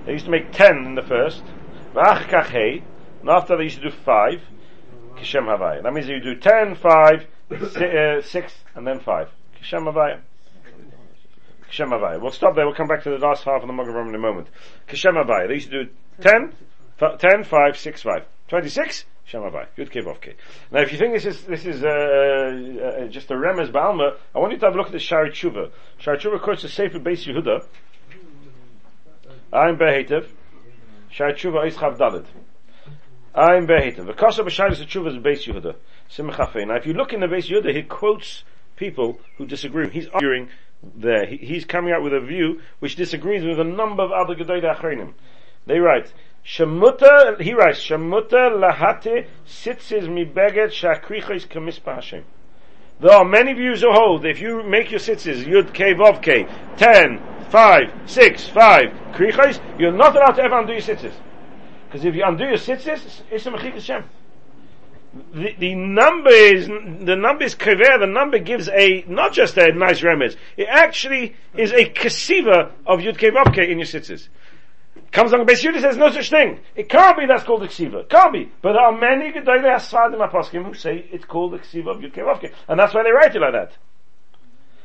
They 0.06 0.12
used 0.12 0.24
to 0.24 0.30
make 0.30 0.50
ten 0.52 0.84
in 0.86 0.94
the 0.94 1.02
first. 1.02 1.44
V'ach 1.94 2.24
kach 2.28 2.46
hey. 2.46 2.82
And 3.20 3.28
after 3.28 3.56
they 3.56 3.64
used 3.64 3.76
to 3.76 3.90
do 3.90 3.90
five. 3.90 4.40
Kishem 5.16 5.44
havai. 5.44 5.82
That 5.82 5.92
means 5.92 6.08
you 6.08 6.20
do 6.20 6.36
ten, 6.36 6.74
five, 6.74 7.26
si- 7.50 7.84
uh, 7.84 8.22
six, 8.22 8.54
and 8.74 8.86
then 8.86 9.00
five. 9.00 9.28
Kishem 9.60 9.84
havai. 9.92 10.20
Kishem 11.70 11.88
Havaya. 11.88 12.20
We'll 12.20 12.32
stop 12.32 12.54
there. 12.56 12.66
We'll 12.66 12.74
come 12.74 12.88
back 12.88 13.04
to 13.04 13.10
the 13.10 13.18
last 13.18 13.44
half 13.44 13.62
of 13.62 13.66
the 13.66 13.72
Magen 13.72 14.08
in 14.08 14.14
a 14.14 14.18
moment. 14.18 14.48
Kishem 14.88 15.14
Havaya. 15.14 15.48
They 15.48 15.54
used 15.54 15.70
to 15.70 15.84
do 15.84 15.90
10, 16.20 16.52
f- 17.00 17.18
10, 17.18 17.44
5, 17.44 17.76
6, 17.76 18.02
5. 18.02 18.24
26, 18.48 19.04
Shem 19.24 19.42
Havaya. 19.42 19.66
Good 19.76 19.90
Kiv 19.92 20.20
K. 20.20 20.34
Now, 20.72 20.80
if 20.80 20.92
you 20.92 20.98
think 20.98 21.14
this 21.14 21.24
is, 21.24 21.44
this 21.44 21.64
is, 21.64 21.84
uh, 21.84 21.88
uh, 21.88 23.06
just 23.06 23.30
a 23.30 23.34
Remez 23.34 23.70
Balma, 23.70 24.16
I 24.34 24.38
want 24.40 24.52
you 24.52 24.58
to 24.58 24.66
have 24.66 24.74
a 24.74 24.76
look 24.76 24.86
at 24.86 24.92
the 24.92 24.98
Shari 24.98 25.30
Tshuva. 25.30 25.70
Shari 25.98 26.18
Tshuva 26.18 26.42
quotes 26.42 26.62
the 26.62 26.68
Sefer 26.68 26.98
Beis 26.98 27.24
Yehuda. 27.26 27.64
I'm 29.52 29.76
Behetev. 29.76 30.26
Shari 31.10 31.34
Tshuva 31.34 31.66
is 31.68 31.76
Chav 31.76 31.96
Dalet. 31.96 32.26
I'm 33.32 33.68
Behetev. 33.68 34.06
The 34.06 34.12
Kosa 34.12 34.40
B'Shari 34.40 34.72
Tshuva 34.72 35.08
is 35.08 35.16
Beis 35.18 35.46
Yehuda. 35.46 35.76
Simcha 36.08 36.50
Now, 36.66 36.74
if 36.74 36.86
you 36.86 36.94
look 36.94 37.12
in 37.12 37.20
the 37.20 37.26
Beis 37.26 37.48
Yehuda, 37.48 37.72
he 37.72 37.82
quotes 37.84 38.42
people 38.74 39.20
who 39.38 39.46
disagree. 39.46 39.88
He's 39.90 40.08
arguing 40.08 40.48
there. 40.82 41.26
He, 41.26 41.36
he's 41.36 41.64
coming 41.64 41.92
out 41.92 42.02
with 42.02 42.14
a 42.14 42.20
view 42.20 42.60
which 42.78 42.96
disagrees 42.96 43.44
with 43.44 43.60
a 43.60 43.64
number 43.64 44.02
of 44.02 44.12
other 44.12 44.34
Gedolei 44.34 44.74
Achronim. 44.74 45.14
They 45.66 45.78
write, 45.78 46.12
Shemuta, 46.44 47.40
he 47.40 47.52
writes, 47.52 47.80
Shemuta 47.80 48.50
lahate 48.50 49.26
sitzes 49.46 50.08
mi 50.08 50.24
beget 50.24 50.70
shakrichos 50.70 51.46
kamispa 51.46 51.96
Hashem. 51.96 52.24
There 53.00 53.12
are 53.12 53.24
many 53.24 53.54
views 53.54 53.80
who 53.80 53.92
hold 53.92 54.26
if 54.26 54.40
you 54.40 54.62
make 54.62 54.90
your 54.90 55.00
sitzes, 55.00 55.44
Yud 55.44 55.72
K 55.72 55.94
Vav 55.94 56.22
K, 56.22 56.46
10, 56.76 57.46
5, 57.50 57.82
6, 58.06 58.48
5, 58.48 58.80
krichos, 59.14 59.60
you're 59.78 59.92
not 59.92 60.14
allowed 60.14 60.32
to 60.32 60.42
ever 60.42 60.58
undo 60.58 60.72
your 60.72 60.82
sitzes. 60.82 61.14
Because 61.86 62.04
if 62.04 62.14
you 62.14 62.24
undo 62.24 62.44
your 62.44 62.58
sitzes, 62.58 63.22
it's 63.30 63.46
a 63.46 63.50
mechik 63.50 63.74
Hashem 63.74 64.04
the, 65.12 65.54
the 65.58 65.74
number 65.74 66.30
is 66.30 66.68
the 66.68 67.16
number 67.16 67.44
is 67.44 67.54
kaver. 67.56 67.98
The 67.98 68.06
number 68.06 68.38
gives 68.38 68.68
a 68.68 69.04
not 69.08 69.32
just 69.32 69.56
a 69.56 69.72
nice 69.72 70.00
remez. 70.02 70.36
It 70.56 70.68
actually 70.68 71.34
is 71.54 71.72
a 71.72 71.84
kasiva 71.84 72.70
of 72.86 73.00
yud 73.00 73.16
kevavke 73.16 73.68
in 73.68 73.78
your 73.78 73.86
sitzes. 73.86 74.28
Comes 75.10 75.32
along 75.32 75.46
base 75.46 75.64
Yudah 75.64 75.80
says 75.80 75.96
no 75.96 76.10
such 76.10 76.30
thing. 76.30 76.60
It 76.76 76.88
can't 76.88 77.18
be 77.18 77.26
that's 77.26 77.42
called 77.42 77.64
a 77.64 77.68
ksiva. 77.68 78.08
Can't 78.08 78.32
be. 78.32 78.52
But 78.62 78.74
there 78.74 78.82
are 78.82 78.96
many 78.96 79.32
gedolei 79.32 79.74
hasfadim 79.74 80.28
aposkim 80.28 80.64
who 80.64 80.74
say 80.74 81.04
it's 81.10 81.24
called 81.24 81.54
a 81.54 81.58
ksiva 81.58 81.88
of 81.88 81.96
yud 81.98 82.12
kevavke, 82.12 82.52
and 82.68 82.78
that's 82.78 82.94
why 82.94 83.02
they 83.02 83.10
write 83.10 83.34
it 83.34 83.40
like 83.40 83.52
that. 83.52 83.76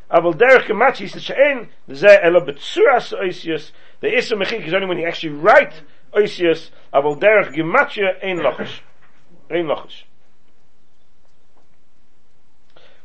Aval 0.09 0.33
derech 0.33 0.65
gemachi 0.65 1.07
says 1.07 1.21
she'en 1.21 1.69
ze 1.93 2.07
ela 2.07 2.41
betzuras 2.41 3.13
oisius. 3.13 3.71
The 3.99 4.07
isu 4.07 4.41
mechik 4.41 4.65
is 4.65 4.73
only 4.73 4.87
when 4.87 4.97
you 4.97 5.07
actually 5.07 5.33
write 5.33 5.73
oisius. 6.15 6.71
Aval 6.91 7.19
derech 7.19 7.53
gemachi 7.55 8.01
ein 8.23 8.37
lochish. 8.39 8.79
Ein 9.51 9.67
lochish 9.67 10.05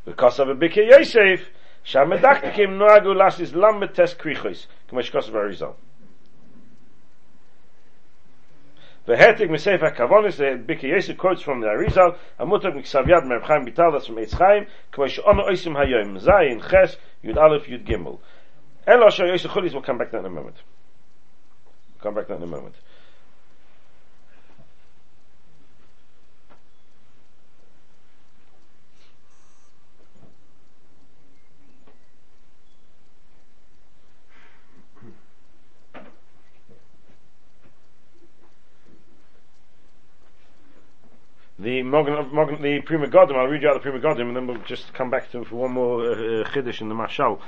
because 0.05 0.39
of 0.39 0.49
a 0.49 0.55
Birkei 0.55 0.89
Yosef, 0.89 1.49
Shamadaktikim 1.85 2.77
noagu 2.77 3.15
lasis 3.15 3.51
lambetes 3.51 4.15
krichos, 4.15 4.67
k'mesh 4.89 5.11
kosav 5.11 5.31
arizal. 5.31 5.75
Vehetik 9.07 9.49
Mesef 9.49 9.79
HaKavonis, 9.79 10.37
the 10.37 10.51
uh, 10.51 10.57
Birkei 10.57 10.89
Yosef 10.89 11.17
quotes 11.17 11.41
from 11.41 11.61
the 11.61 11.67
Arizal, 11.67 12.17
Amutak 12.39 12.75
Miksavyad 12.75 13.25
Merv 13.25 13.41
Chaim 13.43 13.65
Vital, 13.65 13.99
from 13.99 14.17
Eitz 14.17 14.37
Chaim, 14.37 14.67
K'mesh 14.93 15.19
ono 15.25 15.43
oisim 15.45 15.75
hayoim, 15.75 16.21
Zayin, 16.21 16.61
Ches, 16.69 16.97
Yud 17.23 17.35
Aleph, 17.35 17.65
Yud 17.65 17.83
Gimel. 17.83 18.19
Elo 18.85 19.09
Shah 19.09 19.25
Yosef 19.25 19.49
Chulis, 19.49 19.73
we'll 19.73 19.81
come 19.81 19.97
back 19.97 20.11
to 20.11 20.17
that 20.17 20.19
in 20.19 20.25
a 20.25 20.29
moment. 20.29 20.57
We'll 21.95 22.03
come 22.03 22.13
back 22.13 22.27
to 22.27 22.33
that 22.33 22.37
in 22.37 22.43
a 22.43 22.51
moment. 22.51 22.75
The 41.61 41.83
Morgan, 41.83 42.15
the 42.59 42.81
Pri 42.81 42.97
Megadim, 42.97 43.35
I'll 43.35 43.45
read 43.45 43.61
you 43.61 43.69
out 43.69 43.75
the 43.75 43.87
Pri 43.87 43.91
Megadim 43.91 44.21
and 44.21 44.35
then 44.35 44.47
we'll 44.47 44.57
just 44.63 44.91
come 44.95 45.11
back 45.11 45.31
to 45.31 45.45
for 45.45 45.57
one 45.57 45.73
more 45.73 46.01
uh, 46.01 46.13
uh, 46.13 46.49
Chiddush 46.49 46.81
in 46.81 46.89
the 46.89 46.95
Mashal. 46.95 47.39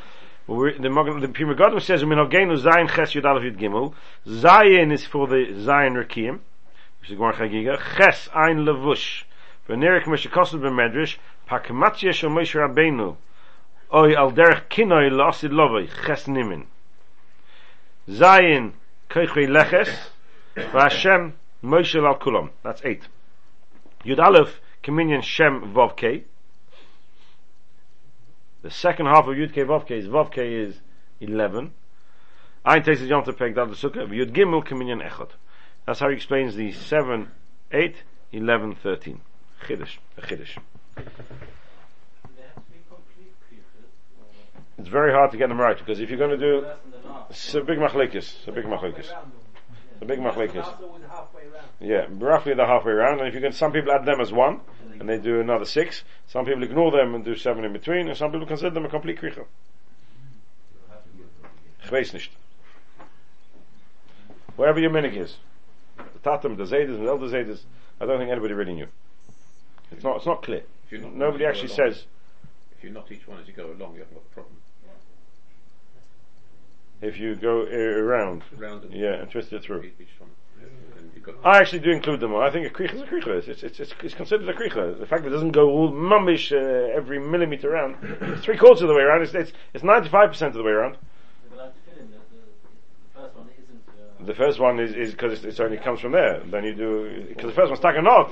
The, 0.45 0.87
Morgan, 0.87 1.19
the 1.19 1.29
Pri 1.29 1.45
Megadim 1.45 1.81
says, 1.81 2.03
Minogenu 2.03 2.61
Zayin 2.61 2.87
Ches 2.93 3.13
Yud 3.13 3.25
Aleph 3.25 3.41
Yud 3.41 3.57
Gimel. 3.57 3.95
Zayin 4.27 4.93
is 4.93 5.03
for 5.03 5.25
the 5.25 5.47
Zayin 5.65 5.95
Rekiem, 5.95 6.41
which 7.01 7.09
is 7.09 7.17
Gmar 7.17 7.33
Chagiga. 7.33 7.81
Ches 7.97 8.29
Ein 8.35 8.59
Levush. 8.59 9.23
V'nerik 9.67 10.03
Meshakosel 10.03 10.59
B'Medrash, 10.59 11.17
Pakmatya 11.49 12.13
Shel 12.13 12.29
Moshe 12.29 12.53
Rabbeinu. 12.53 13.15
Oy 13.91 14.15
al 14.15 14.31
derech 14.31 14.69
kinoi 14.69 15.09
lasid 15.09 15.49
lovoi, 15.49 15.89
ches 16.05 16.25
nimin. 16.27 16.65
Zayin 18.07 18.73
koichrei 19.09 19.47
leches, 19.47 19.89
v'Hashem 20.55 21.31
Moshe 21.63 21.95
al 22.07 22.19
kulam. 22.19 22.51
That's 22.61 22.83
eight. 22.85 23.07
Yud 24.05 24.19
Aleph, 24.19 24.59
Communion 24.81 25.21
Shem 25.21 25.73
Vav 25.73 25.95
K. 25.95 26.23
The 28.61 28.71
second 28.71 29.05
half 29.05 29.27
of 29.27 29.35
Yud 29.35 29.53
K 29.53 29.61
Vav 29.61 29.87
K 29.87 29.97
is 29.97 30.07
Vav 30.07 30.31
K 30.31 30.53
is 30.53 30.79
11. 31.21 31.71
Ein 32.65 32.83
Tesis 32.83 33.07
Yom 33.07 33.23
Tepek 33.23 33.55
Dal 33.55 33.67
Sukkah, 33.67 34.07
Yud 34.07 34.31
Gimel 34.31 34.65
Kaminyan 34.65 35.07
Echot. 35.07 35.29
That's 35.85 35.99
how 35.99 36.09
he 36.09 36.15
explains 36.15 36.55
the 36.55 36.71
7, 36.71 37.29
8, 37.71 37.95
11, 38.31 38.75
13. 38.75 39.21
Chiddush, 39.65 39.97
a 40.17 40.21
Chiddush. 40.21 40.57
It's 44.77 44.89
very 44.89 45.13
hard 45.13 45.31
to 45.31 45.37
get 45.37 45.49
them 45.49 45.59
right 45.59 45.77
because 45.77 45.99
if 45.99 46.09
you're 46.09 46.17
going 46.17 46.37
to 46.37 46.37
do, 46.37 46.65
it's 47.29 47.53
a 47.55 47.61
big 47.61 47.77
machlekes, 47.77 48.47
a 48.47 48.51
big 48.51 48.65
machlekes, 48.65 49.13
a 50.03 50.05
big 50.05 50.19
machlekes. 50.19 50.53
Yeah, 51.79 52.05
roughly 52.09 52.53
the 52.53 52.65
halfway 52.65 52.91
around. 52.93 53.19
And 53.19 53.27
if 53.27 53.33
you 53.33 53.41
can, 53.41 53.51
some 53.53 53.71
people 53.71 53.91
add 53.91 54.05
them 54.05 54.21
as 54.21 54.31
one, 54.31 54.61
and 54.99 55.09
they 55.09 55.17
do 55.17 55.39
another 55.39 55.65
six. 55.65 56.03
Some 56.27 56.45
people 56.45 56.63
ignore 56.63 56.91
them 56.91 57.15
and 57.15 57.25
do 57.25 57.35
seven 57.35 57.63
in 57.65 57.73
between, 57.73 58.07
and 58.07 58.17
some 58.17 58.31
people 58.31 58.45
consider 58.47 58.69
them 58.71 58.85
a 58.85 58.89
complete 58.89 59.19
kricha. 59.19 59.45
Ich 61.83 61.89
weiß 61.91 62.13
nicht. 62.13 62.29
Wherever 64.55 64.79
your 64.79 64.91
minig 64.91 65.17
is, 65.17 65.37
the 65.97 66.19
tatum, 66.19 66.55
the 66.55 66.63
zaydas, 66.63 66.97
the 66.99 67.07
elder 67.07 67.27
zaydas, 67.27 67.61
I 67.99 68.05
don't 68.05 68.19
think 68.19 68.31
anybody 68.31 68.53
really 68.53 68.73
knew. 68.73 68.87
It's 69.91 70.03
not. 70.03 70.17
It's 70.17 70.25
not 70.25 70.43
clear. 70.43 70.63
If 70.85 70.91
you're 70.91 71.01
not- 71.01 71.15
Nobody 71.15 71.45
actually 71.45 71.69
says 71.69 72.05
If 72.77 72.83
you 72.83 72.89
not 72.91 73.11
each 73.11 73.27
one 73.27 73.39
as 73.39 73.47
you 73.47 73.53
go 73.53 73.65
along, 73.65 73.95
you 73.95 73.99
haven't 73.99 74.13
got 74.15 74.23
a 74.31 74.33
problem. 74.33 74.55
If 77.03 77.19
you 77.19 77.35
go 77.35 77.61
uh, 77.61 77.75
around, 77.75 78.43
Round 78.57 78.83
and 78.85 78.93
yeah, 78.93 79.13
and 79.15 79.29
twist 79.29 79.51
it 79.53 79.63
through. 79.63 79.83
each 79.83 80.07
one. 80.19 80.29
And 80.97 81.11
you've 81.13 81.23
got 81.23 81.35
I 81.43 81.59
actually 81.59 81.79
do 81.79 81.91
include 81.91 82.19
them. 82.19 82.33
all. 82.33 82.41
I 82.41 82.51
think 82.51 82.65
a 82.65 82.69
kricha 82.69 82.95
is 82.95 83.01
a 83.01 83.05
kricha. 83.05 83.27
It's, 83.47 83.63
it's, 83.63 83.79
it's, 83.79 83.93
it's 84.01 84.13
considered 84.13 84.47
a 84.47 84.53
kricha. 84.53 84.97
The 84.99 85.05
fact 85.05 85.23
that 85.23 85.29
it 85.29 85.33
doesn't 85.33 85.51
go 85.51 85.69
all 85.69 85.91
mummish 85.91 86.51
uh, 86.51 86.95
every 86.95 87.19
millimeter 87.19 87.73
around, 87.73 87.97
it's 88.21 88.45
three 88.45 88.57
quarters 88.57 88.81
of 88.81 88.87
the 88.87 88.93
way 88.93 89.01
around. 89.01 89.21
It's, 89.21 89.33
it's, 89.33 89.51
it's 89.73 89.83
95% 89.83 90.41
of 90.47 90.53
the 90.53 90.63
way 90.63 90.71
around. 90.71 90.97
The 94.25 94.33
first 94.35 94.57
one 94.57 94.79
is 94.79 94.95
is 94.95 95.11
because 95.11 95.33
it's, 95.33 95.43
it's 95.43 95.59
only 95.59 95.77
comes 95.77 95.99
from 95.99 96.13
there. 96.13 96.41
Then 96.45 96.63
you 96.63 96.73
do 96.73 97.25
because 97.27 97.49
the 97.49 97.53
first 97.53 97.67
one's 97.69 97.79
stuck 97.79 97.97
a 97.97 98.01
knot. 98.01 98.31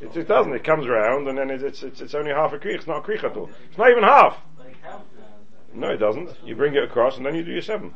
It, 0.00 0.16
it 0.16 0.26
doesn't. 0.26 0.52
It 0.52 0.64
comes 0.64 0.86
around 0.86 1.28
and 1.28 1.38
then 1.38 1.50
it's 1.50 1.62
it's 1.62 1.82
it's, 1.84 2.00
it's 2.00 2.14
only 2.14 2.32
half 2.32 2.52
a 2.52 2.58
kriach. 2.58 2.74
It's 2.74 2.86
not 2.88 3.04
a 3.04 3.08
kriach 3.08 3.22
at 3.22 3.36
all. 3.36 3.48
It's 3.68 3.78
not 3.78 3.88
even 3.90 4.02
half. 4.02 4.36
No, 5.74 5.90
it 5.90 5.98
doesn't. 5.98 6.30
You 6.44 6.56
bring 6.56 6.74
it 6.74 6.82
across 6.82 7.18
and 7.18 7.26
then 7.26 7.36
you 7.36 7.44
do 7.44 7.52
your 7.52 7.62
seven. 7.62 7.94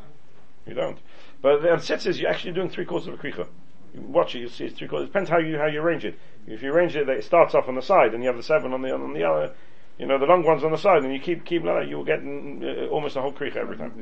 You 0.67 0.75
don't. 0.75 0.99
But 1.41 1.67
on 1.69 1.79
sitzes, 1.79 2.21
you're 2.21 2.31
actually 2.31 2.53
doing 2.53 2.71
three 2.71 2.85
quarters 2.85 3.09
of 3.09 3.15
a 3.15 3.17
kricha. 3.17 3.49
You 3.95 4.01
watch 4.03 4.35
it, 4.35 4.41
you'll 4.41 4.51
see 4.51 4.65
it's 4.65 4.79
three 4.79 4.89
quarters. 4.89 5.07
It 5.07 5.13
depends 5.13 5.29
how 5.29 5.39
you 5.39 5.59
how 5.59 5.67
you 5.67 5.81
arrange 5.81 6.05
it. 6.05 6.19
If 6.47 6.63
you 6.63 6.73
arrange 6.73 6.97
it 6.97 7.07
that 7.07 7.17
it 7.17 7.25
starts 7.25 7.55
off 7.55 7.69
on 7.69 7.75
the 7.75 7.83
side 7.83 8.15
and 8.15 8.23
you 8.23 8.29
have 8.29 8.37
the 8.37 8.43
seven 8.43 8.73
on 8.73 8.83
the 8.83 8.93
on 8.93 9.13
the 9.13 9.25
other, 9.25 9.55
you 9.99 10.07
know, 10.07 10.19
the 10.19 10.27
long 10.27 10.45
ones 10.45 10.65
on 10.65 10.71
the 10.71 10.79
side, 10.79 11.03
and 11.05 11.13
you 11.13 11.21
keep 11.21 11.45
keep 11.45 11.63
like 11.65 11.83
that, 11.83 11.89
you 11.89 11.97
will 11.97 12.05
get 12.05 12.23
mm, 12.23 12.63
uh, 12.63 12.89
almost 12.89 13.17
a 13.17 13.21
whole 13.21 13.33
kricha 13.33 13.57
every 13.57 13.77
time. 13.77 13.93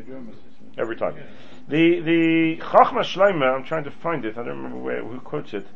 Every 0.78 0.96
time. 0.96 1.16
The 1.68 2.00
the 2.00 2.56
Chachma 2.58 3.00
Shleima, 3.00 3.56
I'm 3.56 3.64
trying 3.64 3.84
to 3.84 3.90
find 3.90 4.24
it. 4.24 4.38
I 4.38 4.44
don't 4.44 4.56
remember 4.56 4.78
where 4.78 5.02
who 5.02 5.18
quotes 5.20 5.54
it. 5.54 5.66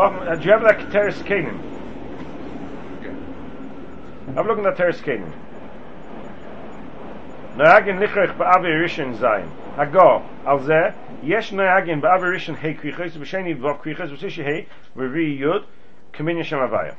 Uh, 0.00 0.34
do 0.36 0.44
you 0.44 0.52
have 0.52 0.62
that 0.62 0.78
Keteris 0.78 1.22
Canaan? 1.26 1.79
Have 4.35 4.45
a 4.45 4.49
look 4.49 4.57
at 4.57 4.63
that 4.63 4.77
Teres 4.77 5.01
Canaan. 5.01 5.33
נהגן 7.57 7.97
לכרוך 7.99 8.31
באבי 8.37 8.67
ראשון 8.83 9.13
זין. 9.13 9.49
הגו, 9.77 10.21
על 10.45 10.59
זה, 10.59 10.81
יש 11.23 11.53
נהגן 11.53 12.01
באבי 12.01 12.27
ראשון 12.33 12.55
ה' 12.55 12.73
קריחס, 12.73 13.17
בשני 13.17 13.53
דבוב 13.53 13.77
קריחס, 13.81 14.11
ותשע 14.11 14.43
ה' 14.43 14.61
ורביעי 14.95 15.37
יוד, 15.39 15.65
כמיניה 16.13 16.43
שם 16.43 16.57
הוויה. 16.57 16.93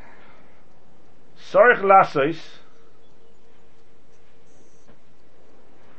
Sorich 1.53 1.83
lasos. 1.83 2.59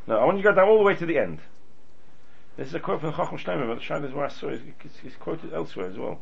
No, 0.08 0.18
I 0.18 0.26
want 0.26 0.38
you 0.38 0.44
to 0.44 0.50
go 0.50 0.56
down 0.56 0.68
all 0.68 0.80
the 0.80 0.84
way 0.84 0.96
to 0.96 1.06
the 1.06 1.18
end. 1.20 1.40
This 2.56 2.70
is 2.70 2.74
a 2.74 2.80
quote 2.80 3.02
from 3.02 3.14
Chacham 3.14 3.38
Shlomo, 3.38 3.68
but 3.68 3.76
the 3.76 3.82
Shine 3.82 4.04
is 4.04 4.14
where 4.14 4.26
I 4.26 4.30
saw 4.30 4.48
it. 4.48 4.62
It's, 4.84 4.96
it's 5.04 5.16
quoted 5.16 5.54
elsewhere 5.54 5.88
as 5.88 5.98
well. 5.98 6.20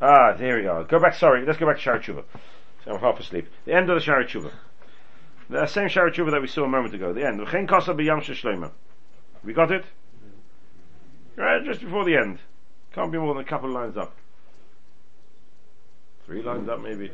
Ah, 0.00 0.32
there 0.32 0.56
we 0.56 0.66
are. 0.66 0.84
Go 0.84 0.98
back, 0.98 1.14
sorry, 1.14 1.44
let's 1.44 1.58
go 1.58 1.66
back 1.66 1.78
to 1.78 1.82
Shara 1.82 2.00
Tshuva. 2.00 2.24
I'm 2.87 2.99
half 2.99 3.19
asleep. 3.19 3.47
The 3.65 3.73
end 3.73 3.89
of 3.89 3.99
the 3.99 4.05
Shara 4.05 4.27
Tshuva. 4.27 4.51
The 5.49 5.65
same 5.67 5.89
Shara 5.89 6.13
Tshuva 6.13 6.31
that 6.31 6.41
we 6.41 6.47
saw 6.47 6.63
a 6.63 6.67
moment 6.67 6.93
ago. 6.93 7.13
The 7.13 7.25
end. 7.25 7.39
V'chein 7.39 7.67
kosa 7.67 7.95
b'yam 7.95 8.21
shloima. 8.21 8.71
We 9.43 9.53
got 9.53 9.71
it? 9.71 9.85
Right, 11.35 11.63
just 11.65 11.81
before 11.81 12.05
the 12.05 12.15
end. 12.15 12.39
Can't 12.93 13.11
be 13.11 13.17
more 13.17 13.33
than 13.33 13.43
a 13.43 13.47
couple 13.47 13.69
of 13.69 13.75
lines 13.75 13.97
up. 13.97 14.15
Three 16.25 16.41
lines 16.41 16.69
up 16.69 16.81
maybe. 16.81 17.11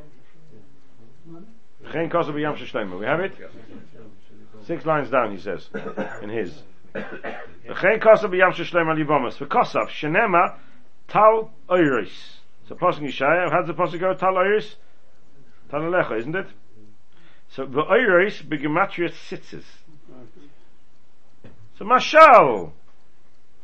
V'chein 1.83 2.09
shloima. 2.09 2.99
We 2.99 3.05
have 3.05 3.19
it? 3.21 3.33
Six 4.65 4.85
lines 4.85 5.09
down, 5.09 5.31
he 5.31 5.39
says, 5.41 5.69
in 6.21 6.29
his. 6.29 6.63
V'chein 6.93 8.01
kosa 8.01 8.29
b'yam 8.29 8.53
shloima 8.53 8.95
libomas. 8.97 9.37
V'kosav 9.37 9.87
shenema 9.87 10.55
tal 11.07 11.51
oiris. 11.69 12.37
So 12.67 12.75
Pasuk 12.75 13.01
Yishaya, 13.01 13.49
how 13.51 13.61
does 13.61 13.67
the 13.67 13.73
Pasuk 13.73 13.99
go? 13.99 14.13
Tal 14.13 14.33
oiris? 14.33 14.75
Tal 15.71 15.79
alecha, 15.79 16.19
isn't 16.19 16.35
it? 16.35 16.47
So 17.49 17.65
the 17.65 17.81
oiris 17.81 18.43
begematria 18.43 19.09
sitzes. 19.09 19.63
So 21.77 21.85
mashal. 21.85 22.71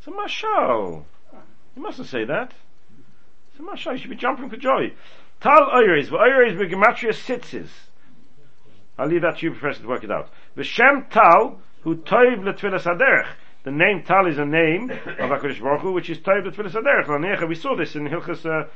So 0.03 0.11
mashal. 0.11 1.03
You 1.75 1.81
mustn't 1.81 2.07
say 2.07 2.23
that. 2.23 2.53
So 3.57 3.63
mashal, 3.63 3.91
you 3.93 3.97
should 3.97 4.09
be 4.09 4.15
jumping 4.15 4.49
for 4.49 4.55
joy. 4.55 4.93
Tal 5.41 5.69
oiris, 5.75 6.09
the 6.09 6.15
oiris 6.15 6.57
begematria 6.57 7.13
sitzes. 7.13 7.67
I'll 8.97 9.07
leave 9.07 9.21
that 9.21 9.39
to 9.39 9.45
you, 9.45 9.51
Professor, 9.51 9.83
to 9.83 9.87
work 9.87 10.03
it 10.05 10.11
out. 10.11 10.29
V'shem 10.55 11.09
tal, 11.11 11.59
who 11.81 11.97
toiv 11.97 12.39
letfilas 12.39 12.83
haderech. 12.83 13.27
The 13.63 13.71
name 13.71 14.03
tal 14.03 14.27
is 14.27 14.37
a 14.37 14.45
name 14.45 14.89
of 14.89 14.99
HaKadosh 14.99 15.61
Baruch 15.61 15.81
Hu, 15.81 15.91
which 15.91 16.09
is 16.09 16.19
toiv 16.19 16.47
letfilas. 16.47 16.71
Lanecha, 16.71 17.47
we 17.47 17.55
saw 17.55 17.75
this 17.75 17.95
in 17.95 18.07
Hilchas, 18.07 18.45
uh, 18.45 18.67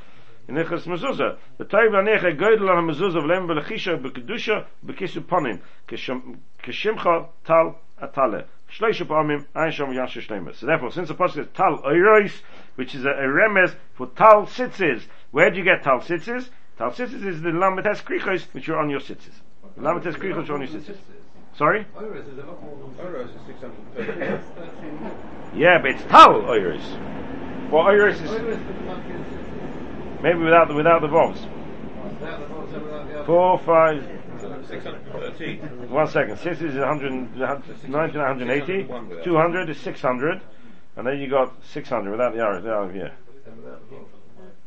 in 0.48 0.56
Hilchas 0.56 0.84
Mezuzah. 0.84 1.38
The 1.58 1.66
toiv 1.66 1.92
lanecha 1.92 2.38
goydel 2.38 2.70
on 2.70 2.88
Mezuzah 2.88 3.22
v'lem 3.24 3.48
v'lechisha 3.48 4.02
b'kedusha 4.02 4.66
b'kisu 4.86 5.22
ponim. 5.22 5.60
Kishimcha 5.88 7.28
tal 7.46 7.80
atale. 8.02 8.46
Ein 8.80 8.94
shom 9.72 9.94
yasha 9.94 10.22
shleimus. 10.22 10.56
So 10.56 10.66
therefore, 10.66 10.92
since 10.92 11.10
the 11.10 11.16
pasuk 11.16 11.40
is 11.40 11.48
tal 11.54 11.80
oirois, 11.80 12.32
which 12.76 12.96
is 12.96 13.04
a, 13.04 13.10
a 13.10 13.28
remez 13.28 13.76
for 13.96 14.08
tal 14.08 14.46
sitzes, 14.46 15.04
where 15.32 15.52
do 15.52 15.58
you 15.58 15.64
get 15.64 15.84
tal 15.84 16.00
sitzes? 16.00 16.50
Tal 16.78 16.92
sitzes 16.92 17.26
is 17.26 17.42
the 17.42 17.50
lamites 17.50 18.02
krichos, 18.02 18.46
which 18.54 18.70
are 18.70 18.78
on 18.78 18.90
your 18.90 19.02
sitzes. 19.02 19.42
The 19.76 19.82
lamites 19.82 20.16
krichos 20.16 20.50
are 20.50 20.54
on 20.54 20.62
your 20.62 20.70
sitzes. 20.70 20.98
Sorry? 21.58 21.86
Oros 21.96 23.30
is 23.30 23.42
630. 23.46 24.40
Yeah, 25.54 25.80
but 25.82 25.92
it's 25.92 26.04
tal 26.04 26.42
oiros. 26.44 26.82
Well, 27.70 27.84
oiros 27.84 28.22
is 28.24 28.32
maybe 30.22 30.40
without 30.40 30.68
the 30.68 30.74
without 30.74 31.02
the 31.02 31.08
vowels. 31.08 31.40
Four, 33.26 33.60
five, 33.60 34.04
613. 34.68 35.90
one 35.90 36.08
second. 36.08 36.38
Six 36.38 36.62
is 36.62 36.76
100, 36.76 37.38
90, 37.90 38.18
180. 38.18 39.24
200 39.24 39.70
is 39.70 39.78
600. 39.80 40.42
And 40.98 41.08
then 41.08 41.20
you 41.20 41.30
got 41.30 41.54
600 41.66 42.12
without 42.12 42.34
the 42.34 42.46
aleph, 42.46 42.64
the 42.64 42.74
aleph 42.74 42.96
yeah. 42.96 43.12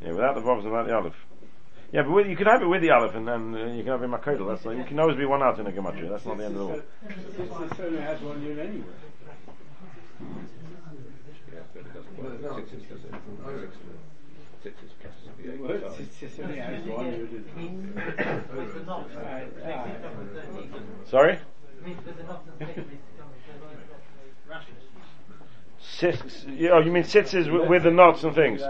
Yeah, 0.03 0.12
without 0.12 0.35
the 0.35 0.40
vowels 0.40 0.64
and 0.64 0.73
without 0.73 0.87
the 0.87 0.95
aleph. 0.95 1.14
Yeah, 1.93 2.03
but 2.03 2.12
with, 2.12 2.27
you 2.27 2.37
can 2.37 2.47
have 2.47 2.62
it 2.62 2.67
with 2.67 2.83
the 2.83 2.90
aleph 2.90 3.14
and 3.14 3.29
then 3.29 3.55
uh, 3.55 3.73
you 3.73 3.83
can 3.83 3.93
have 3.93 4.03
it 4.03 4.07
in 4.07 4.11
makodal. 4.11 4.49
That's 4.49 4.64
like, 4.64 4.79
you 4.79 4.85
can 4.85 4.99
always 4.99 5.17
be 5.17 5.27
one 5.27 5.43
out 5.43 5.59
in 5.59 5.67
a 5.67 5.71
gematria. 5.71 6.11
That's 6.11 6.25
not 6.25 6.38
the 6.38 6.45
end 6.45 6.57
of 6.57 6.61
the 6.61 6.67
world. 6.67 6.83
Certainly 7.77 8.03
has 8.03 8.21
one 8.21 8.43
unit 8.43 8.67
anyway. 8.67 8.85
Sixes 14.62 14.90
does 15.03 15.12
plus 15.12 15.24
Sorry? 21.07 21.38
Six, 25.80 26.46
oh, 26.72 26.80
you 26.80 26.90
mean 26.90 27.04
sitzes 27.04 27.52
with, 27.52 27.68
with 27.68 27.83
the 27.83 27.90
knots 27.90 28.24
and 28.24 28.35
things? 28.35 28.62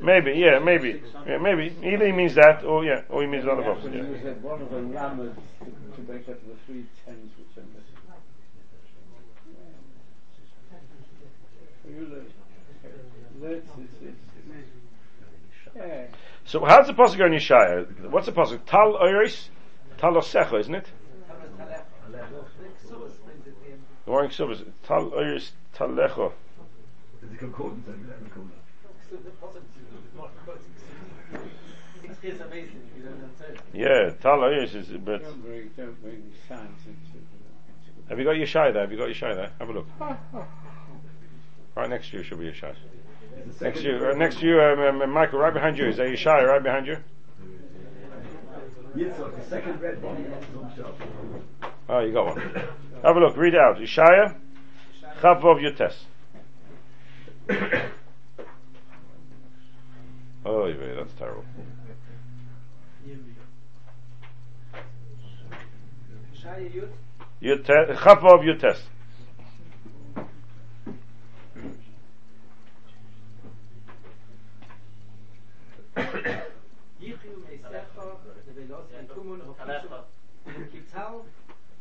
Maybe, 0.00 0.32
yeah, 0.32 0.58
maybe. 0.58 1.02
Yeah, 1.26 1.38
maybe. 1.38 1.76
Either 1.84 2.06
he 2.06 2.12
means 2.12 2.34
that, 2.34 2.64
or 2.64 2.84
yeah, 2.84 3.02
or 3.10 3.22
he 3.22 3.28
means 3.28 3.46
other 3.46 3.62
vowels. 3.62 3.84
When 3.84 3.92
Yeah. 3.92 4.32
one 4.40 4.60
of 4.62 4.70
the 4.70 4.80
missing. 4.80 5.36
So 11.82 11.90
you 11.90 12.06
look, 12.06 12.24
that's, 13.42 13.66
it's, 13.78 14.02
it's, 14.02 14.24
yeah. 15.76 16.06
So 16.44 16.64
how's 16.64 16.86
the 16.86 16.94
pasuk 16.94 17.18
go 17.18 17.26
in 17.26 17.32
Yeshaya? 17.32 18.10
What's 18.10 18.26
the 18.26 18.32
pasuk? 18.32 18.64
Tal 18.66 18.94
oiris, 18.94 19.48
tal 19.98 20.14
osecha, 20.14 20.60
isn't 20.60 20.74
it? 20.74 20.86
The 24.04 24.10
warning 24.10 24.30
subs. 24.30 24.62
Tal 24.82 25.10
oiris, 25.10 25.50
tal 25.72 25.88
lecho. 25.88 26.32
Six 32.02 32.22
years 32.22 32.40
amazing, 32.40 32.90
you 32.96 33.02
don't 33.02 33.22
understand. 33.22 33.58
Yeah, 33.72 34.10
Tal 34.20 34.38
Oiris 34.38 34.74
is, 34.74 34.88
but 34.88 35.22
Don't 35.22 35.42
bring, 35.42 35.70
don't 35.76 36.02
bring 36.02 36.32
science 36.46 36.80
into 36.86 37.18
the, 37.18 38.08
have 38.08 38.18
you 38.18 38.24
got 38.24 38.36
your 38.36 38.46
shy 38.46 38.70
there? 38.70 38.82
Have 38.82 38.92
you 38.92 38.98
got 38.98 39.06
your 39.06 39.14
shy 39.14 39.34
there? 39.34 39.50
Have 39.58 39.70
a 39.70 39.72
look. 39.72 39.86
Right 41.74 41.88
next 41.88 42.10
to 42.10 42.18
you 42.18 42.22
should 42.22 42.38
be 42.38 42.44
your 42.44 42.54
shy. 42.54 42.74
Next 43.60 43.80
to 43.80 43.84
you, 43.84 44.06
uh, 44.06 44.14
next 44.14 44.40
to 44.40 44.46
you, 44.46 44.60
um, 44.60 45.00
um, 45.02 45.10
Michael, 45.10 45.38
right 45.38 45.52
behind 45.52 45.78
you. 45.78 45.86
Is 45.86 45.96
that 45.96 46.08
your 46.08 46.48
right 46.48 46.62
behind 46.62 46.86
you? 46.86 46.96
Yitzhak, 48.96 49.36
the 49.36 49.44
second 49.48 49.80
red 49.80 50.02
one. 50.02 50.32
Oh, 51.88 52.00
you 52.00 52.12
got 52.12 52.26
one. 52.26 52.40
Have 53.02 53.16
a 53.16 53.20
look. 53.20 53.36
Read 53.36 53.54
it 53.54 53.60
out. 53.60 53.78
Ishaya, 53.78 54.36
Chavov 55.20 55.60
Yutes. 55.60 55.94
Oh, 60.46 60.66
yeah, 60.66 60.94
that's 60.96 61.14
terrible. 61.14 61.42
Shaya 66.36 66.70
Yud, 66.70 66.88
Yutes, 67.42 67.96
Chavov 67.96 68.44
Yutes. 68.44 68.78
Yichu 75.96 77.30
Meisecha, 77.44 78.16
Nevelos, 78.48 78.86
and 78.98 79.08
Kumun, 79.08 79.40
Hofisha, 79.40 80.02
Kital, 80.46 81.22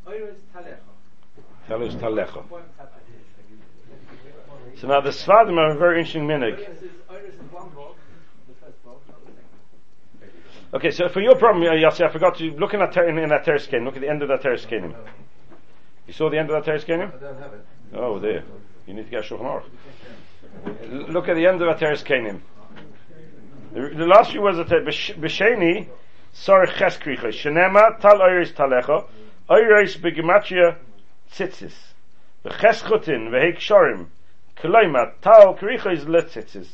Oiris 0.07 0.37
Talecha. 0.53 0.93
Telus 1.67 1.95
Talecha. 1.95 2.43
So 4.79 4.87
now 4.87 5.01
the 5.01 5.09
Svadim 5.09 5.57
have 5.57 5.75
a 5.75 5.79
very 5.79 5.99
interesting 5.99 6.27
minig. 6.27 6.57
Oiris 6.57 6.83
is, 6.83 6.91
Oiris 7.09 7.29
is 7.29 7.51
one 7.51 7.69
block, 7.69 7.95
the 8.47 8.65
first 8.65 8.83
block, 8.83 9.01
not 9.07 9.25
the 9.25 9.31
second. 9.31 10.31
Okay, 10.73 10.91
so 10.91 11.09
for 11.09 11.21
your 11.21 11.35
problem, 11.35 11.63
uh, 11.63 11.73
Yossi, 11.73 12.03
I 12.07 12.11
forgot 12.11 12.37
to 12.37 12.51
look 12.51 12.73
in 12.73 12.79
that 12.79 12.93
ter- 12.93 13.07
in, 13.07 13.17
in 13.17 13.29
that 13.29 13.45
teres 13.45 13.67
Look 13.71 13.95
at 13.95 14.01
the 14.01 14.09
end 14.09 14.21
of 14.21 14.27
that 14.29 14.41
teres 14.41 14.65
kenim. 14.65 14.95
You 16.07 16.13
saw 16.13 16.29
the 16.29 16.37
end 16.37 16.49
of 16.49 16.55
that 16.55 16.65
teres 16.69 16.83
kenim? 16.83 17.13
I 17.15 17.19
don't 17.19 17.39
have 17.39 17.53
it. 17.53 17.65
Oh, 17.93 18.19
there. 18.19 18.43
You 18.87 18.93
need 18.93 19.05
to 19.05 19.09
get 19.09 19.25
a 19.25 19.27
Shulchan 19.35 19.63
Aruch. 20.65 21.13
Look 21.13 21.29
at 21.29 21.35
the 21.35 21.47
end 21.47 21.61
of 21.61 21.67
that 21.67 21.79
teres 21.79 22.03
kenim. 22.03 22.41
The, 23.73 24.05
last 24.05 24.29
few 24.29 24.41
words 24.43 24.59
of 24.59 24.69
the 24.69 24.75
B'sheni, 24.75 25.87
Sor 26.31 26.67
Ches 26.67 26.97
Kricha, 26.97 27.29
Shenema 27.29 27.99
Tal 27.99 28.19
Oiris 28.19 28.53
Talecha, 28.53 29.07
Oiris 29.49 29.97
Begematria 29.97 30.77
Tzitzis, 31.31 31.73
V'Ches 32.45 32.83
Chutin, 32.83 33.29
V'Heik 33.29 33.57
Shorim, 33.57 34.09
Koloima, 34.57 35.13
Tal 35.21 35.55
Kricha 35.55 35.91
is 35.91 36.05
Letzitzis. 36.05 36.67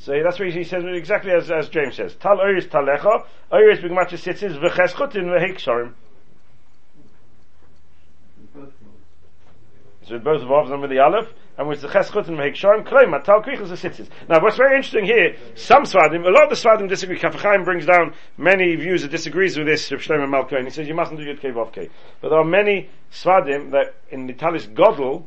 So 0.00 0.20
that's 0.20 0.40
what 0.40 0.48
he 0.50 0.64
says 0.64 0.82
exactly 0.84 1.30
as, 1.30 1.48
as 1.48 1.68
James 1.68 1.94
says. 1.94 2.16
Tal 2.16 2.38
Oiris 2.38 2.66
Talecha, 2.66 3.24
Oiris 3.52 3.80
Begematria 3.80 4.18
Tzitzis, 4.18 4.58
V'Ches 4.58 4.94
Chutin, 4.94 5.26
V'Heik 5.26 5.58
Shorim. 5.58 5.92
So 10.08 10.18
both 10.18 10.42
involves 10.42 10.70
them 10.70 10.80
with 10.80 10.90
the 10.90 10.98
Aleph, 10.98 11.28
and 11.58 11.68
with 11.68 11.82
the 11.82 11.88
Cheskut 11.88 12.28
and 12.28 12.38
Mehek 12.38 12.54
Sharm, 12.54 12.86
Kleim, 12.86 13.22
Tal 13.24 13.42
Krichas 13.42 13.68
the 13.68 13.88
Sitzis. 13.88 14.08
Now 14.28 14.42
what's 14.42 14.56
very 14.56 14.76
interesting 14.76 15.04
here, 15.04 15.36
some 15.54 15.84
Svadim, 15.84 16.26
a 16.26 16.30
lot 16.30 16.44
of 16.44 16.50
the 16.50 16.56
Svadim 16.56 16.88
disagree, 16.88 17.18
Kaf 17.18 17.34
HaChaim 17.34 17.64
brings 17.64 17.84
down 17.84 18.14
many 18.38 18.74
views 18.76 19.02
that 19.02 19.10
disagrees 19.10 19.56
with 19.58 19.66
this, 19.66 19.90
Rav 19.92 20.00
Shlomo 20.00 20.28
Malka, 20.28 20.56
and 20.56 20.66
he 20.66 20.70
says 20.70 20.88
you 20.88 20.94
mustn't 20.94 21.20
do 21.20 21.26
Yud 21.26 21.40
Kei 21.40 21.90
But 22.20 22.28
there 22.30 22.38
are 22.38 22.44
many 22.44 22.88
Svadim 23.12 23.72
that 23.72 23.94
in 24.10 24.26
the 24.26 24.32
Talis 24.32 24.66
Godel 24.66 25.24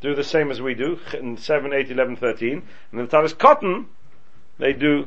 do 0.00 0.14
the 0.16 0.24
same 0.24 0.50
as 0.50 0.60
we 0.60 0.74
do, 0.74 0.98
in 1.14 1.36
7, 1.36 1.72
8, 1.72 1.90
11, 1.90 2.16
13, 2.16 2.52
and 2.52 2.62
in 2.92 3.06
the 3.06 3.06
Talis 3.06 3.34
Katan, 3.34 3.86
they 4.58 4.72
do 4.72 5.06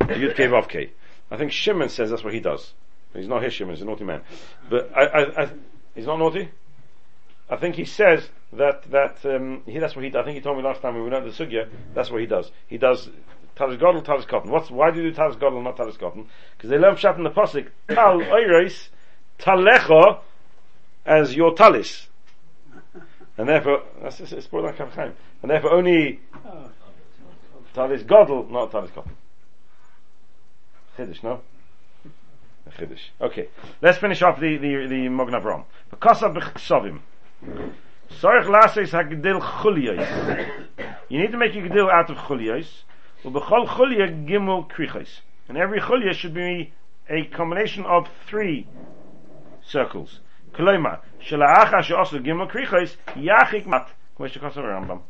Yud 0.00 0.36
Kei 0.36 0.48
Vav 0.48 0.68
Kei. 0.68 0.90
I 1.30 1.38
think 1.38 1.52
Shimon 1.52 1.88
says 1.88 2.10
that's 2.10 2.22
what 2.22 2.34
he 2.34 2.40
does. 2.40 2.74
He's 3.14 3.28
not 3.28 3.40
here, 3.40 3.50
Shimon, 3.50 3.74
he's 3.74 3.82
a 3.82 3.86
naughty 3.86 4.04
man. 4.04 4.20
But 4.68 4.90
I, 4.94 5.06
I, 5.06 5.42
I 5.42 5.50
he's 5.94 6.06
not 6.06 6.18
naughty? 6.18 6.50
I 7.48 7.56
think 7.56 7.76
he 7.76 7.86
says 7.86 8.28
that 8.56 8.90
that 8.90 9.24
um, 9.24 9.62
he 9.66 9.78
that's 9.78 9.96
what 9.96 10.04
he. 10.04 10.16
I 10.16 10.22
think 10.24 10.36
he 10.36 10.40
told 10.40 10.56
me 10.56 10.62
last 10.62 10.82
time 10.82 10.94
when 10.94 11.04
we 11.04 11.10
went 11.10 11.24
to 11.24 11.30
the 11.30 11.44
sugya. 11.44 11.68
That's 11.94 12.10
what 12.10 12.20
he 12.20 12.26
does. 12.26 12.50
He 12.66 12.78
does 12.78 13.08
talis 13.56 13.78
godel, 13.78 14.04
talis 14.04 14.26
katan. 14.26 14.46
What's 14.46 14.70
why 14.70 14.90
do 14.90 15.02
you 15.02 15.10
do 15.10 15.16
talis 15.16 15.36
godel, 15.36 15.62
not 15.62 15.76
talis 15.76 15.96
katan? 15.96 16.26
Because 16.56 16.70
they 16.70 16.78
learn 16.78 16.94
pshat 16.94 17.16
in 17.16 17.24
the 17.24 17.30
pasuk 17.30 17.68
tal 17.88 18.20
oiros 18.20 18.88
talecha 19.38 20.20
as 21.04 21.34
your 21.34 21.54
talis, 21.54 22.08
and 23.38 23.48
therefore 23.48 23.82
that's 24.02 24.20
it's, 24.20 24.32
it's 24.32 24.52
like 24.52 24.78
and 24.80 25.50
therefore 25.50 25.74
only 25.74 26.20
talis 27.74 28.02
godel, 28.02 28.48
not 28.50 28.70
talis 28.70 28.90
cotton. 28.90 29.16
Chiddush, 30.96 31.22
no. 31.22 31.40
Chiddush. 32.78 33.10
Okay, 33.20 33.48
let's 33.82 33.98
finish 33.98 34.22
off 34.22 34.40
the 34.40 34.56
the 34.56 34.86
the 34.88 35.08
Magen 35.08 35.34
Avraham. 35.34 35.64
Because 35.90 36.22
of 36.22 36.34
Sovim. 38.10 38.20
Sorach 38.20 38.48
lases 38.48 38.92
hagdil 38.92 39.40
chuliyos. 39.40 40.66
You 41.08 41.20
need 41.20 41.32
to 41.32 41.38
make 41.38 41.54
your 41.54 41.68
gedil 41.68 41.90
out 41.90 42.10
of 42.10 42.16
chuliyos. 42.16 42.82
Ubechol 43.24 43.66
chuliyah 43.66 44.26
gimel 44.26 44.68
krichos. 44.68 45.20
And 45.48 45.56
every 45.56 45.80
chuliyah 45.80 46.14
should 46.14 46.34
be 46.34 46.72
a 47.08 47.24
combination 47.24 47.84
of 47.84 48.08
three 48.26 48.66
circles. 49.64 50.20
Kloima, 50.52 51.00
shelaacha 51.22 51.82
she'osu 51.82 52.24
gimel 52.24 52.50
krichos, 52.50 52.96
yachik 53.14 53.66
mat. 53.66 53.90
K'meshe 54.18 54.38
kosov 54.38 54.64
Rambam. 54.64 55.02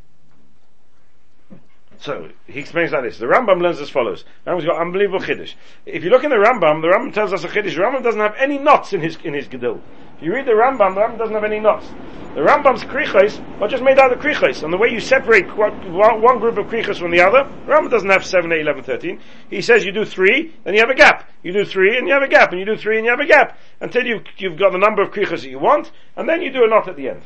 So 1.99 2.29
he 2.47 2.61
explains 2.61 2.93
like 2.93 3.03
this. 3.03 3.19
The 3.19 3.27
Rambam 3.27 3.61
learns 3.61 3.81
as 3.81 3.91
follows. 3.91 4.25
Rambam's 4.47 4.67
got 4.67 4.81
unbelievable 4.81 5.21
chiddush. 5.21 5.55
If 5.87 6.05
you 6.05 6.11
look 6.11 6.25
in 6.25 6.31
the 6.31 6.37
Rambam, 6.37 6.83
the 6.83 6.89
Rambam 6.89 7.13
tells 7.13 7.33
us 7.33 7.45
a 7.45 7.49
chiddush. 7.49 7.75
The 7.75 7.83
Rambam 7.83 8.03
doesn't 8.03 8.21
have 8.21 8.35
any 8.39 8.59
knots 8.59 8.93
in 8.93 9.01
his 9.01 9.17
in 9.25 9.35
his 9.35 9.49
gedil. 9.49 9.81
If 10.17 10.23
you 10.23 10.33
read 10.33 10.47
the 10.47 10.53
Rambam, 10.53 10.95
the 10.95 11.01
Rambam 11.01 11.19
doesn't 11.19 11.35
have 11.35 11.45
any 11.45 11.61
knots. 11.61 11.87
The 12.35 12.43
Rambam's 12.43 12.85
krichos 12.85 13.41
are 13.63 13.69
just 13.69 13.83
made 13.83 13.99
out 13.99 14.13
of 14.13 14.19
krichos. 14.19 14.63
And 14.63 14.73
the 14.73 14.77
way 14.77 14.89
you 14.89 15.01
separate 15.01 15.47
one, 15.57 16.39
group 16.39 16.59
of 16.59 16.67
krichos 16.67 16.99
from 16.99 17.11
the 17.11 17.21
other, 17.21 17.45
the 17.45 17.73
Rambam 17.73 17.91
doesn't 17.91 18.11
have 18.11 18.27
7, 18.27 18.53
8, 18.53 18.61
11, 18.61 18.83
13. 18.83 19.21
He 19.49 19.63
says 19.63 19.85
you 19.85 19.93
do 19.93 20.05
three, 20.05 20.55
then 20.65 20.75
you 20.75 20.81
have 20.81 20.91
a 20.91 20.95
gap. 20.95 21.31
You 21.43 21.53
do 21.53 21.65
three, 21.65 21.97
and 21.97 22.07
you 22.07 22.13
have 22.13 22.23
a 22.23 22.29
gap. 22.29 22.51
And 22.51 22.61
you 22.61 22.67
do 22.67 22.77
three, 22.77 22.97
and 22.97 23.07
you 23.07 23.11
have 23.11 23.21
a 23.21 23.27
gap. 23.27 23.59
Until 23.81 24.07
you, 24.07 24.21
you've 24.37 24.59
got 24.59 24.73
the 24.73 24.79
number 24.79 25.03
of 25.03 25.13
krichos 25.13 25.43
that 25.43 25.49
you 25.49 25.59
want, 25.59 25.93
and 26.17 26.29
then 26.29 26.43
you 26.43 26.53
do 26.53 26.65
a 26.65 26.69
knot 26.69 26.89
at 26.89 26.97
the 26.97 27.09
end. 27.09 27.23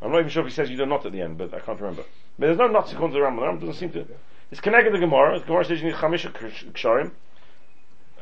I'm 0.00 0.12
not 0.12 0.18
even 0.20 0.30
sure 0.30 0.42
if 0.42 0.48
he 0.48 0.54
says 0.54 0.70
you 0.70 0.76
do 0.76 0.86
not 0.86 1.04
at 1.06 1.12
the 1.12 1.20
end, 1.20 1.38
but 1.38 1.52
I 1.52 1.60
can't 1.60 1.80
remember. 1.80 2.04
But 2.38 2.46
there's 2.46 2.58
no 2.58 2.68
knots 2.68 2.92
according 2.92 3.14
to 3.14 3.20
the 3.20 3.26
Rambam. 3.26 3.36
The 3.36 3.46
Rambam 3.46 3.60
doesn't 3.60 3.74
seem 3.74 3.90
to. 3.90 4.06
It's 4.50 4.60
connected 4.60 4.90
to 4.90 4.98
Gemara. 4.98 5.40
The 5.40 5.46
Gemara 5.46 5.64
says 5.64 5.80
you 5.80 5.86
need 5.86 5.96
chamisha 5.96 6.32
ksharim 6.32 7.10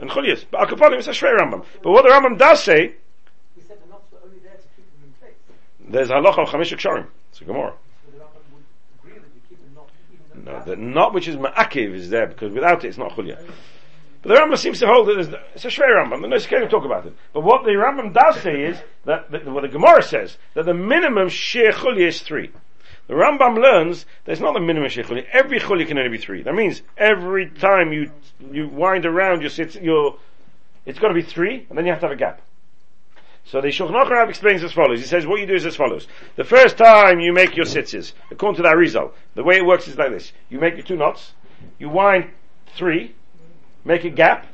and 0.01 0.11
chulias. 0.11 0.45
But 0.51 0.69
Akapalim 0.69 0.99
is 0.99 1.09
a 1.09 1.11
shrei 1.11 1.37
Rambam. 1.37 1.65
But 1.83 1.91
what 1.91 2.03
the 2.03 2.11
Rambam 2.11 2.39
does 2.39 2.63
say, 2.63 2.95
He 3.55 3.61
said 3.61 3.79
the 3.85 3.91
knots 3.91 4.11
were 4.11 4.19
only 4.25 4.39
there 4.39 4.53
to 4.55 4.63
keep 4.75 4.87
them 4.93 5.05
in 5.05 5.13
place. 5.21 5.35
there's 5.89 6.09
halacha 6.09 6.39
of 6.39 6.49
chamisha 6.49 6.79
ksharim. 6.79 7.07
It's 7.31 7.41
a 7.43 7.45
Gemara. 7.45 7.75
So 8.07 8.11
the 8.13 8.25
Rambam 8.25 8.31
would 8.53 8.65
agree 8.99 9.19
that 9.19 9.29
you 9.35 9.43
keep 9.49 9.61
the 9.63 9.75
knot 9.75 10.65
No, 10.65 10.65
the 10.65 10.77
knot 10.77 11.13
which 11.13 11.29
is 11.29 11.37
ma'akiv 11.37 11.93
is 11.95 12.09
there 12.09 12.27
because 12.27 12.53
without 12.53 12.85
it 12.85 12.89
it's 12.89 12.99
not 12.99 13.13
chulia. 13.13 13.39
But 14.23 14.29
the 14.31 14.35
Rambam 14.35 14.59
seems 14.59 14.81
to 14.81 14.87
hold 14.87 15.09
that 15.09 15.15
there's, 15.15 15.29
it's 15.55 15.65
a 15.65 15.69
Shrei 15.69 15.89
Rambam, 15.89 16.29
there's 16.29 16.51
no 16.51 16.69
talk 16.69 16.85
about 16.85 17.07
it. 17.07 17.15
But 17.33 17.43
what 17.43 17.65
the 17.65 17.73
Rambam 17.73 18.13
does 18.13 18.41
say 18.43 18.63
is, 18.63 18.79
that, 19.05 19.31
that 19.31 19.47
what 19.47 19.63
the 19.63 19.69
Gemara 19.69 20.03
says, 20.03 20.37
that 20.55 20.65
the 20.65 20.75
minimum 20.75 21.29
shir 21.29 21.73
chulia 21.73 22.09
is 22.09 22.21
three. 22.21 22.51
The 23.09 23.15
Rambam 23.15 23.61
learns 23.63 24.05
there's 24.25 24.41
not 24.41 24.55
the 24.55 24.61
minimum 24.61 24.89
shir 24.89 25.05
chulia, 25.05 25.27
every 25.33 25.61
chulia 25.61 25.87
can 25.87 25.99
only 25.99 26.11
be 26.11 26.19
three. 26.19 26.43
That 26.43 26.55
means 26.55 26.83
every 26.97 27.51
time 27.51 27.93
you, 27.93 28.11
you 28.51 28.69
wind 28.69 29.07
around 29.07 29.43
your 29.43 29.51
sit, 29.51 29.75
your, 29.81 30.19
it's 30.85 30.99
got 30.99 31.09
to 31.09 31.15
be 31.15 31.23
three, 31.23 31.67
and 31.69 31.79
then 31.79 31.87
you 31.87 31.93
have 31.93 32.01
to 32.01 32.07
have 32.07 32.17
a 32.17 32.19
gap. 32.19 32.41
So 33.47 33.61
the 33.61 33.69
Shulchan 33.69 33.93
Aruch 33.93 34.29
explains 34.29 34.65
as 34.65 34.73
follows. 34.73 34.99
He 34.99 35.07
says 35.07 35.25
what 35.25 35.39
you 35.39 35.47
do 35.47 35.55
is 35.55 35.65
as 35.65 35.77
follows. 35.77 36.09
The 36.35 36.43
first 36.43 36.77
time 36.77 37.21
you 37.21 37.33
make 37.33 37.57
your 37.57 37.65
sitzes, 37.65 38.13
according 38.33 38.57
to 38.57 38.63
the 38.63 38.69
Arizal, 38.75 39.13
the 39.37 39.45
way 39.45 39.57
it 39.57 39.65
works 39.65 39.87
is 39.87 39.97
like 39.97 40.11
this. 40.11 40.33
You 40.49 40.59
make 40.59 40.75
your 40.75 40.85
two 40.85 40.97
knots, 40.97 41.33
you 41.79 41.89
wind 41.89 42.31
three, 42.75 43.15
make 43.87 44.05
a 44.05 44.11
gap, 44.11 44.47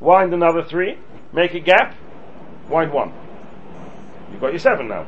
wind 0.00 0.32
another 0.32 0.64
three, 0.64 0.98
make 1.32 1.54
a 1.54 1.60
gap, 1.60 1.94
wind 2.68 2.92
one. 2.92 3.12
You've 4.32 4.40
got 4.40 4.50
your 4.50 4.58
seven 4.58 4.88
now. 4.88 5.06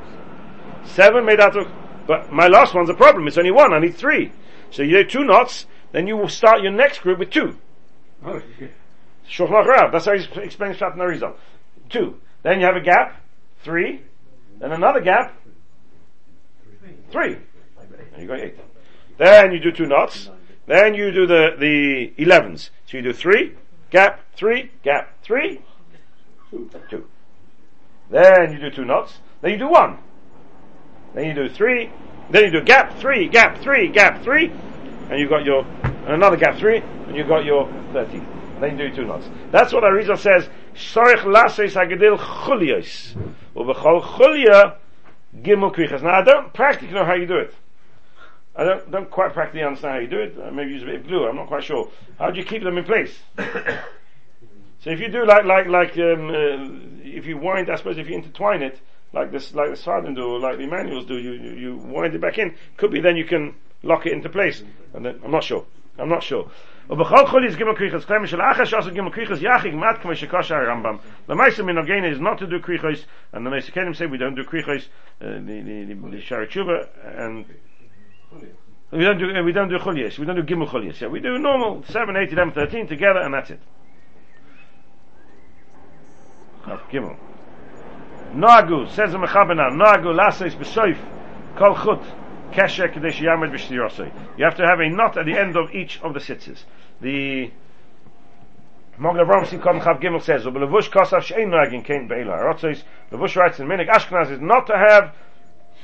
Seven 0.84 1.24
made 1.24 1.40
out 1.40 1.57
of, 1.57 1.66
but 2.07 2.30
my 2.30 2.46
last 2.46 2.74
one's 2.74 2.90
a 2.90 2.94
problem. 2.94 3.26
It's 3.26 3.38
only 3.38 3.51
one. 3.51 3.72
I 3.72 3.80
need 3.80 3.96
three. 3.96 4.32
So 4.70 4.82
you 4.82 5.03
do 5.03 5.09
two 5.09 5.24
knots, 5.24 5.66
then 5.92 6.07
you 6.07 6.16
will 6.16 6.28
start 6.28 6.62
your 6.62 6.72
next 6.72 7.01
group 7.01 7.18
with 7.18 7.30
two. 7.30 7.57
Oh, 8.24 8.40
Shulchan 9.28 9.64
Aruch. 9.64 9.92
That's 9.92 10.05
how 10.05 10.16
he 10.16 10.40
explains 10.40 10.76
Shat 10.76 10.94
and 10.94 11.34
Two. 11.88 12.20
Then 12.42 12.61
you 12.61 12.66
have 12.66 12.76
a 12.76 12.80
gap, 12.80 13.20
three. 13.62 14.03
Then 14.59 14.72
another 14.72 15.01
gap, 15.01 15.34
three. 17.11 17.38
And 18.12 18.22
you 18.22 18.28
got 18.28 18.40
eight. 18.40 18.59
Then 19.16 19.53
you 19.53 19.61
do 19.61 19.72
two 19.72 19.86
knots. 19.86 20.30
Then 20.70 20.94
you 20.94 21.10
do 21.10 21.26
the, 21.26 21.56
the 21.58 22.12
elevens. 22.16 22.70
So 22.86 22.98
you 22.98 23.02
do 23.02 23.12
three, 23.12 23.56
gap, 23.90 24.20
three, 24.36 24.70
gap, 24.84 25.20
three, 25.20 25.62
two. 26.88 27.08
Then 28.08 28.52
you 28.52 28.60
do 28.60 28.70
two 28.70 28.84
knots. 28.84 29.18
Then 29.40 29.50
you 29.50 29.58
do 29.58 29.68
one. 29.68 29.98
Then 31.12 31.24
you 31.24 31.34
do 31.34 31.48
three, 31.48 31.90
Then 32.30 32.44
you 32.44 32.50
do 32.52 32.62
gap 32.62 32.96
three, 33.00 33.28
gap 33.28 33.58
three, 33.58 33.88
gap 33.88 34.22
three, 34.22 34.52
and 35.10 35.18
you've 35.18 35.28
got 35.28 35.44
your 35.44 35.66
another 36.06 36.36
gap 36.36 36.56
three, 36.56 36.76
and 36.76 37.16
you've 37.16 37.26
got 37.26 37.44
your 37.44 37.66
thirteenth. 37.92 38.28
Then 38.60 38.78
you 38.78 38.90
do 38.90 38.94
two 38.94 39.06
knots. 39.06 39.28
That's 39.50 39.72
what 39.72 39.82
Arizal 39.82 40.16
says. 40.16 40.48
Sorich 40.76 41.24
laseis 41.24 41.74
hagedil 41.74 42.16
chulios. 42.16 43.16
Ubechol 43.56 44.02
chulia 44.02 44.76
gimel. 45.42 46.02
Now 46.02 46.20
I 46.20 46.22
don't 46.22 46.54
practically 46.54 46.94
know 46.94 47.04
how 47.04 47.14
you 47.14 47.26
do 47.26 47.38
it. 47.38 47.54
I 48.59 48.63
don't, 48.63 48.91
don't 48.91 49.11
quite 49.11 49.34
practically 49.34 49.63
understand 49.63 49.93
how 49.93 49.99
you 49.99 50.07
do 50.07 50.19
it. 50.19 50.38
Uh, 50.41 50.51
maybe 50.51 50.71
use 50.71 50.84
a 50.84 50.86
bit 50.86 50.95
of 50.95 51.07
glue. 51.07 51.28
I'm 51.28 51.36
not 51.36 51.47
quite 51.47 51.63
sure. 51.63 51.89
How 52.17 52.32
do 52.32 52.39
you 52.39 52.45
keep 52.45 52.63
them 52.63 52.78
in 52.78 52.86
place? 52.86 53.17
so 53.38 54.89
if 54.89 54.99
you 54.99 55.09
do 55.09 55.26
like 55.26 55.43
like 55.43 55.67
like 55.67 55.97
um, 55.97 56.30
uh, 56.30 57.03
if 57.03 57.26
you 57.26 57.38
wind, 57.38 57.69
I 57.69 57.76
suppose 57.76 57.97
if 57.97 58.07
you 58.07 58.15
intertwine 58.15 58.61
it 58.61 58.80
like 59.11 59.32
this, 59.32 59.53
like 59.53 59.69
the 59.69 59.76
Sardan 59.76 60.15
do, 60.15 60.23
or 60.23 60.39
like 60.39 60.57
the 60.57 60.63
Emmanuels 60.63 61.05
do, 61.05 61.17
you, 61.17 61.34
you 61.34 61.51
you 61.51 61.78
wind 61.78 62.15
it 62.15 62.21
back 62.21 62.38
in. 62.38 62.55
Could 62.78 62.91
be 62.91 63.01
then 63.01 63.17
you 63.17 63.26
can 63.26 63.55
lock 63.84 64.05
it 64.05 64.13
into 64.13 64.30
place. 64.30 64.63
And 64.93 65.05
then 65.05 65.19
I'm 65.23 65.32
not 65.32 65.43
sure. 65.43 65.65
I'm 65.97 66.09
not 66.09 66.23
sure. 66.23 66.49
ובכל 66.89 67.26
חולי 67.26 67.47
is 67.47 67.55
gimel 67.55 67.76
krichos 67.76 68.05
klem 68.05 68.28
shel 68.28 68.39
achas 68.39 68.69
shas 68.69 68.88
gimel 68.93 69.11
krichos 69.11 69.39
yachig 69.39 69.73
mat 69.73 69.99
kmo 70.01 70.13
shekosha 70.13 70.55
rambam 70.67 70.99
the 71.26 71.34
meisim 71.34 71.67
in 71.67 71.80
again 71.80 72.05
is 72.05 72.19
not 72.19 72.38
to 72.38 72.45
do 72.45 72.59
krichos 72.59 73.05
and 73.34 73.43
the 73.43 73.49
meisim 73.49 73.95
say 73.95 74.05
we 74.05 74.19
don't 74.19 74.36
do 74.36 74.43
krichos 74.43 74.86
uh, 75.19 75.26
the 75.47 75.61
the 75.65 75.86
the, 75.86 75.95
the 75.95 76.21
sharachuva 76.21 76.88
and 77.17 77.45
we 78.93 79.05
don't 79.05 79.18
do 79.18 79.30
uh, 79.36 79.43
we 79.43 79.53
don't 79.53 79.68
do 79.68 79.78
chulias 79.78 80.18
we 80.18 80.26
don't 80.26 80.36
do 80.36 80.43
gimel 80.43 80.68
chulias 80.68 81.01
yeah 81.01 81.09
we 81.09 81.20
do 81.20 81.38
normal 81.38 81.82
7 81.84 82.16
8 82.16 82.32
11 82.32 82.55
13 82.55 82.86
together 82.86 83.20
and 83.20 83.34
that's 83.34 83.51
it 83.51 83.61
Chav 86.64 86.80
gimel 86.91 87.16
Nagu 88.34 88.88
says 88.91 89.12
the 89.12 89.18
Mechabana 89.18 89.70
Nagu 89.72 90.14
lasis 90.14 90.55
besoif 90.55 90.99
kol 91.57 91.74
chut 91.74 92.03
kesher 92.53 92.93
kadesh 92.93 93.20
yamed. 93.20 94.38
You 94.38 94.45
have 94.45 94.57
to 94.57 94.66
have 94.66 94.80
a 94.80 94.88
knot 94.88 95.16
at 95.16 95.26
the 95.26 95.36
end 95.36 95.57
of 95.57 95.74
each 95.74 96.01
of 96.03 96.14
the 96.14 96.20
sitzes. 96.20 96.64
The 97.01 97.51
Avraham 98.99 99.47
Simchon 99.47 99.80
Chav 99.80 100.01
Gimel 100.01 100.22
says, 100.22 100.45
"Ubelevush 100.45 100.91
kosav 100.91 101.22
she'ein 101.22 101.51
noagin 101.51 101.84
kein 101.84 102.07
be'ela 102.07 102.36
harotzos." 102.36 102.84
Levush 103.11 103.36
writes 103.36 103.59
in 103.59 103.66
Minik 103.66 103.88
Ashkenaz 103.88 104.30
is 104.30 104.41
not 104.41 104.66
to 104.66 104.76
have 104.76 105.14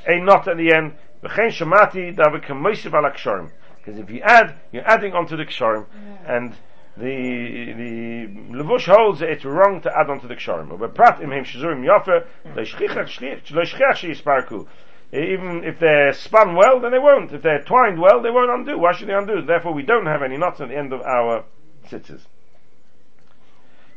a 0.06 0.20
knot 0.20 0.46
at 0.48 0.56
the 0.56 0.72
end. 0.72 0.94
V'chein 1.26 1.50
shemati 1.50 2.14
david 2.14 2.42
kemoisiv 2.42 2.94
al 2.94 3.10
ksharim. 3.10 3.50
Because 3.76 3.98
if 4.00 4.10
you 4.10 4.20
add, 4.20 4.54
you're 4.72 4.86
adding 4.86 5.12
onto 5.12 5.36
the 5.36 5.44
ksharim, 5.44 5.86
and 6.26 6.52
the 6.96 7.72
the 7.72 8.26
levush 8.56 8.86
holds 8.86 9.20
that 9.20 9.30
it's 9.30 9.44
wrong 9.44 9.80
to 9.82 9.90
add 9.96 10.10
onto 10.10 10.28
the 10.28 10.34
ksharim. 10.34 10.78
But 10.78 10.94
prat 10.94 11.20
im 11.20 11.32
him 11.32 11.44
shizurim 11.44 11.84
yofer 11.84 12.26
leishchiach 12.54 13.06
sheyisparku. 13.50 14.66
Even 15.12 15.62
if 15.64 15.78
they're 15.78 16.12
spun 16.12 16.56
well, 16.56 16.80
then 16.80 16.90
they 16.90 16.98
won't. 16.98 17.32
If 17.32 17.42
they're 17.42 17.62
twined 17.62 18.00
well, 18.00 18.22
they 18.22 18.30
won't 18.30 18.50
undo. 18.50 18.76
Why 18.78 18.92
should 18.92 19.08
they 19.08 19.14
undo? 19.14 19.40
Therefore, 19.42 19.72
we 19.72 19.82
don't 19.82 20.06
have 20.06 20.22
any 20.22 20.36
knots 20.36 20.60
at 20.60 20.68
the 20.68 20.76
end 20.76 20.92
of 20.92 21.00
our 21.02 21.44
sitzes. 21.88 22.26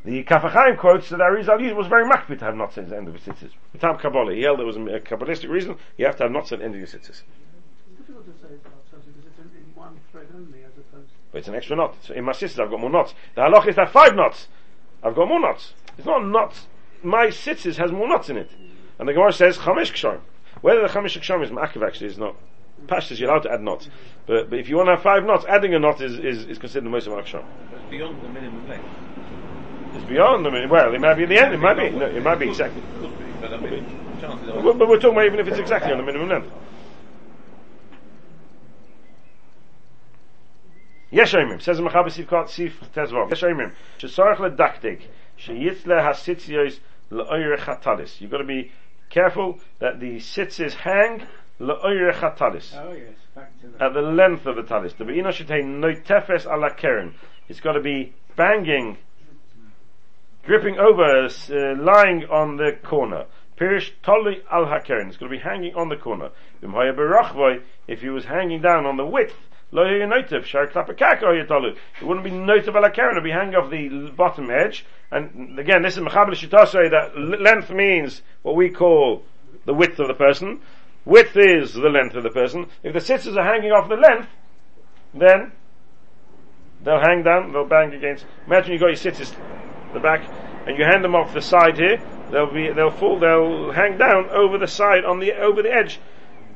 The 0.06 0.24
Kaf 0.24 0.43
HaChaim 0.43 0.78
quotes 0.78 1.10
that 1.10 1.20
Arizal 1.20 1.62
used 1.62 1.76
was 1.76 1.88
very 1.88 2.06
makbid 2.06 2.39
to 2.39 2.45
have 2.45 2.56
knots 2.56 2.78
at 2.78 2.89
the 2.89 2.95
end 2.95 3.10
of 3.10 3.16
his 3.16 3.24
sitzes. 3.24 3.52
The 3.74 3.80
time 3.80 3.97
Kabbalah, 3.97 4.34
he 4.34 4.43
held 4.43 4.60
there 4.60 4.66
was 4.66 4.78
a 4.78 4.80
Kabbalistic 4.80 5.50
reason, 5.50 5.76
you 5.97 6.06
have 6.06 6.16
to 6.18 6.24
have 6.24 6.32
knots 6.32 6.52
at 6.54 6.60
the 6.60 6.66
end 6.66 6.76
of 6.76 6.80
your 6.80 6.88
sitzes. 6.88 7.24
difficult 7.97 8.26
to 8.26 8.32
say 8.41 8.54
about 8.56 8.82
something 8.89 9.12
because 9.12 9.28
it's 9.28 9.39
in, 9.39 9.45
in 9.58 9.76
one 9.76 10.00
thread 10.12 10.28
only 10.34 10.64
as 10.64 10.72
opposed 10.78 11.10
But 11.34 11.39
it's 11.39 11.47
an 11.50 11.56
extra 11.56 11.76
knot. 11.76 11.95
So 12.02 12.14
in 12.14 12.24
my 12.24 12.32
sitzes, 12.32 12.60
I've 12.60 12.70
got 12.70 12.80
more 12.80 12.89
knots. 12.89 13.14
The 13.36 13.41
halach 13.41 13.68
is 13.68 13.76
that 13.76 13.91
five 13.91 14.16
knots. 14.16 14.47
I've 15.04 15.16
got 15.16 15.28
more 15.28 15.41
knots. 15.41 15.74
It's 15.97 16.08
not 16.08 16.26
knots. 16.26 16.68
My 17.04 17.28
sitzes 17.28 17.76
has 17.76 17.91
more 17.91 18.08
knots 18.08 18.30
in 18.30 18.38
it. 18.38 18.52
And 19.00 19.08
the 19.08 19.14
Gemara 19.14 19.34
says, 19.34 19.58
Chamesh 19.58 19.91
Ksharim. 19.91 20.22
Whether 20.62 20.82
the 20.82 20.88
Chamesh 20.88 21.20
Ksharim 21.20 21.43
is 21.43 21.52
Ma'akiv 21.52 21.86
actually 21.86 22.08
is 22.08 22.18
not. 22.18 22.36
Pashtas, 22.88 23.20
you're 23.20 23.30
allowed 23.30 23.43
to 23.43 23.52
add 23.52 23.62
knots. 23.62 23.89
But, 24.26 24.50
but 24.50 24.60
if 24.60 24.70
you 24.70 24.78
want 24.78 24.88
to 24.88 24.95
have 24.95 25.04
five 25.04 25.26
knots, 25.26 25.43
adding 25.47 25.74
a 25.74 25.80
knot 25.80 26.00
is, 26.00 26.18
is, 26.20 26.45
is 26.45 26.58
considered 26.58 26.86
the 26.86 26.89
most 26.89 27.08
of 27.08 27.14
Ksharim. 27.14 27.43
Beyond 27.89 28.22
the 28.22 28.30
minimum 28.30 28.68
length. 28.70 29.09
It's 29.95 30.05
beyond 30.05 30.45
the 30.45 30.51
minute. 30.51 30.70
Well, 30.70 30.95
it 30.95 31.01
might 31.01 31.14
be 31.14 31.26
the 31.26 31.38
end. 31.38 31.55
It 31.55 31.61
might 31.61 31.74
be. 31.74 31.90
No, 31.90 32.07
it 32.07 32.22
might 32.22 32.38
be 32.38 32.49
exactly. 32.49 32.82
Could 33.01 33.18
be, 33.18 33.24
but 33.40 33.55
I 33.55 33.57
mean, 33.59 33.84
chances 34.20 34.49
are. 34.49 34.62
But, 34.62 34.78
but 34.78 34.88
we're 34.88 34.99
talking 34.99 35.16
about 35.16 35.26
even 35.26 35.40
if 35.40 35.49
it's 35.49 35.59
exactly 35.59 35.92
on 35.92 35.99
the 35.99 36.05
minimum 36.05 36.28
length. 36.28 36.51
יש 41.12 41.34
אומרים, 41.34 41.61
says 41.61 41.80
Mechaber 41.80 42.11
Sivkot 42.11 42.49
Sif 42.49 42.80
Tezvav, 42.92 43.30
יש 43.30 43.45
אומרים, 43.45 43.70
שצורך 43.99 44.40
לדקדק, 44.40 44.99
שיצלה 45.36 46.09
הסיציוס 46.09 46.80
לאוירech 47.12 47.68
hatalis. 47.68 48.20
You've 48.20 48.30
got 48.30 48.38
to 48.38 48.45
be 48.45 48.72
careful 49.11 49.61
that 49.78 50.01
the 50.01 50.18
sitzes 50.18 50.74
hang 50.74 51.22
לאoirech 51.61 52.14
hatalis. 52.14 52.74
Oh 52.76 52.92
yes, 52.92 53.14
back 53.34 53.53
to 53.61 53.68
that. 53.68 53.82
At 53.82 53.95
the 53.95 54.03
length 54.03 54.47
of 54.47 54.57
the 54.57 54.64
talis. 54.64 54.95
The 54.95 55.05
be'ino 55.05 55.30
should 55.30 55.47
take 55.47 55.64
noitefes 55.64 56.47
ala 56.47 56.74
keren. 56.74 57.14
It's 57.49 57.61
got 57.61 57.72
to 57.72 57.80
be 57.80 58.12
banging, 58.34 58.99
dripping 60.50 60.80
over, 60.80 61.28
uh, 61.28 61.76
lying 61.80 62.26
on 62.26 62.58
the 62.58 62.72
corner. 62.84 63.26
Pirish 63.56 63.91
toli 64.02 64.41
al 64.52 64.66
hakeren. 64.66 65.08
It's 65.08 65.18
going 65.18 65.32
to 65.32 65.38
be 65.38 65.43
hanging 65.43 65.76
on 65.76 65.89
the 65.89 65.95
corner. 65.95 66.32
If 67.88 68.02
he 68.02 68.10
was 68.10 68.26
hanging 68.26 68.60
down 68.60 68.88
on 68.88 68.97
the 68.97 69.06
width. 69.06 69.36
It 69.72 69.76
wouldn't 72.02 72.24
be 72.24 72.32
noitev 72.32 72.76
ala 72.76 72.89
keren, 72.89 73.12
it 73.12 73.16
would 73.16 73.24
be 73.24 73.30
hanging 73.30 73.54
off 73.54 73.70
the 73.70 74.12
bottom 74.18 74.50
edge. 74.50 74.88
And 75.12 75.60
again, 75.60 75.84
this 75.84 75.97
is 75.97 76.04
Mechaber 76.04 76.32
Shitasei 76.32 76.89
that 76.89 77.16
length 77.16 77.70
means 77.70 78.24
what 78.41 78.56
we 78.56 78.72
call 78.72 79.22
the 79.66 79.74
width 79.76 80.00
of 80.00 80.08
the 80.08 80.16
person. 80.16 80.62
Width 81.06 81.38
is 81.38 81.74
the 81.74 81.89
length 81.89 82.16
of 82.16 82.24
the 82.24 82.32
person. 82.32 82.66
If 82.82 82.93
the 82.93 83.00
tzitzis 83.00 83.38
are 83.38 83.43
hanging 83.43 83.72
off 83.72 83.88
the 83.88 83.97
length, 83.97 84.30
then 85.14 85.52
they'll 86.84 87.00
hang 87.00 87.22
down, 87.22 87.52
they'll 87.52 87.68
bang 87.68 87.93
against. 87.93 88.26
Imagine 88.47 88.74
you 88.74 88.80
got 88.80 88.88
your 88.88 88.95
tzitzis, 88.95 89.36
the 89.93 89.99
back, 89.99 90.21
and 90.67 90.77
you 90.77 90.83
hand 90.83 91.03
them 91.03 91.15
off 91.15 91.33
the 91.33 91.41
side 91.41 91.77
here. 91.77 91.97
They'll 92.31 92.53
be, 92.53 92.71
they'll 92.71 92.91
fall, 92.91 93.19
they'll 93.19 93.71
hang 93.71 93.97
down 93.97 94.29
over 94.29 94.57
the 94.57 94.67
side 94.67 95.03
on 95.05 95.19
the 95.19 95.33
over 95.33 95.63
the 95.63 95.73
edge. 95.73 95.99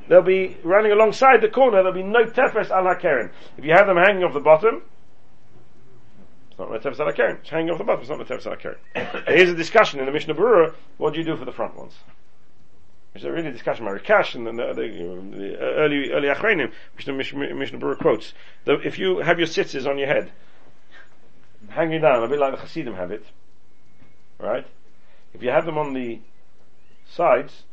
They'll 0.08 0.22
be 0.22 0.58
running 0.64 0.92
alongside 0.92 1.42
the 1.42 1.50
corner. 1.50 1.78
There'll 1.78 1.94
be 1.94 2.04
no 2.04 2.26
tefes 2.26 2.70
al 2.70 2.84
hakeren. 2.84 3.32
If 3.58 3.66
you 3.66 3.72
have 3.74 3.88
them 3.88 3.98
hanging 3.98 4.24
off 4.24 4.34
the 4.34 4.40
bottom, 4.40 4.84
it's 6.50 6.60
not 6.60 6.70
tefes 6.82 7.00
al 7.00 7.12
hakeren. 7.12 7.40
It's 7.40 7.50
hanging 7.50 7.72
off 7.72 7.78
the 7.78 7.84
bottom. 7.84 8.02
It's 8.02 8.10
not 8.10 8.22
a 8.22 8.26
tefes 8.26 8.46
al 8.46 8.56
hakeren. 8.56 9.28
Here's 9.28 9.50
a 9.50 9.56
discussion 9.56 10.00
in 10.00 10.06
the 10.06 10.12
Mishnah 10.12 10.36
Berurah. 10.36 10.74
What 10.98 11.14
do 11.14 11.20
you 11.20 11.26
do 11.26 11.38
for 11.38 11.46
the 11.46 11.52
front 11.52 11.76
ones? 11.76 11.94
There's 13.14 13.26
a 13.26 13.32
really 13.32 13.52
discussion 13.52 13.88
about 13.88 14.02
Rikash 14.02 14.34
and 14.34 14.48
the, 14.48 14.52
the, 14.52 14.74
the, 14.74 15.38
the 15.38 15.58
early 15.58 16.12
early 16.12 16.28
Achrenim, 16.28 16.72
which 16.96 17.06
the 17.06 17.14
Mishnah, 17.14 17.54
Mishnah 17.54 17.80
Berurah 17.80 18.00
quotes. 18.00 18.34
The, 18.66 18.80
if 18.80 19.00
you 19.00 19.20
have 19.20 19.38
your 19.38 19.48
sitzes 19.48 19.88
on 19.88 19.98
your 19.98 20.08
head, 20.08 20.32
hanging 21.74 22.02
down, 22.02 22.24
a 22.24 22.28
bit 22.28 22.40
like 22.40 22.54
the 22.56 22.62
Hasidim 22.62 22.96
have 22.96 23.12
it, 23.12 23.26
right? 24.40 24.66
If 25.34 25.42
you 25.42 25.50
have 25.50 25.66
them 25.66 25.78
on 25.78 25.94
the 25.94 26.20
sides, 27.06 27.64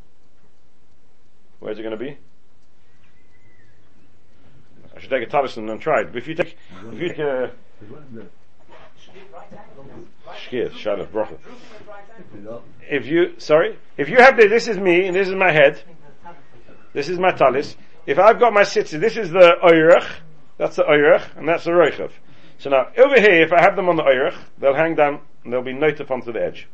where's 1.59 1.77
it 1.77 1.83
going 1.83 1.97
to 1.97 2.03
be? 2.03 2.17
I 4.95 4.99
should 4.99 5.09
take 5.09 5.23
a 5.23 5.27
talisman 5.27 5.69
and 5.69 5.79
try 5.79 6.01
it. 6.01 6.07
But 6.07 6.17
if 6.17 6.27
you 6.27 6.35
take, 6.35 6.57
if 6.91 6.99
you 6.99 7.09
take 7.09 7.19
a 7.19 7.51
shkir, 10.33 10.75
shadow, 10.75 11.05
bracha. 11.05 11.37
If 12.89 13.05
you, 13.07 13.35
sorry, 13.37 13.77
if 13.97 14.09
you 14.09 14.17
have 14.17 14.37
the, 14.37 14.47
this 14.47 14.67
is 14.67 14.77
me 14.77 15.07
and 15.07 15.15
this 15.15 15.27
is 15.27 15.35
my 15.35 15.51
head, 15.51 15.81
this 16.93 17.07
is 17.07 17.19
my 17.19 17.31
talis. 17.31 17.75
If 18.05 18.19
I've 18.19 18.39
got 18.39 18.53
my 18.53 18.63
sitzes, 18.63 18.99
this 18.99 19.15
is 19.15 19.29
the 19.29 19.55
oirach, 19.63 20.07
that's 20.57 20.75
the 20.75 20.83
oirach, 20.83 21.37
and 21.37 21.47
that's 21.47 21.63
the 21.63 21.71
roichav. 21.71 22.11
So 22.61 22.69
now, 22.69 22.89
over 22.95 23.19
here, 23.19 23.41
if 23.41 23.51
I 23.51 23.59
have 23.59 23.75
them 23.75 23.89
on 23.89 23.95
the 23.95 24.03
oirach, 24.03 24.37
they'll 24.59 24.75
hang 24.75 24.93
down, 24.93 25.21
and 25.43 25.51
they'll 25.51 25.63
be 25.63 25.73
noted 25.73 26.11
onto 26.11 26.31
the 26.31 26.43
edge. 26.43 26.67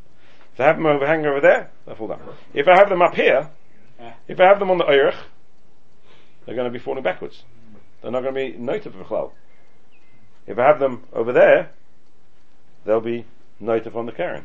If 0.54 0.60
I 0.60 0.66
have 0.66 0.76
them 0.76 0.86
over, 0.86 1.08
hanging 1.08 1.28
over 1.28 1.40
there, 1.40 1.72
they'll 1.86 1.96
fall 1.96 2.10
down. 2.10 2.20
If 2.54 2.68
I 2.68 2.78
have 2.78 2.90
them 2.90 3.02
up 3.02 3.16
here, 3.16 3.50
if 4.28 4.38
I 4.38 4.48
have 4.48 4.60
them 4.60 4.70
on 4.70 4.80
the 4.80 4.84
oirach, 4.84 5.16
they're 6.46 6.56
going 6.56 6.70
to 6.70 6.78
be 6.78 6.84
falling 6.84 7.04
backwards. 7.04 7.44
They're 8.02 8.12
not 8.12 8.22
going 8.22 8.36
to 8.36 8.52
be 8.52 8.58
noted 8.58 8.92
for 8.92 9.04
chlal. 9.06 9.32
If 10.46 10.60
I 10.60 10.66
have 10.66 10.82
them 10.82 11.06
over 11.14 11.32
there, 11.32 11.72
they'll 12.86 13.00
be 13.00 13.26
noted 13.62 13.96
on 13.96 14.08
the 14.08 14.12
Karen. 14.12 14.44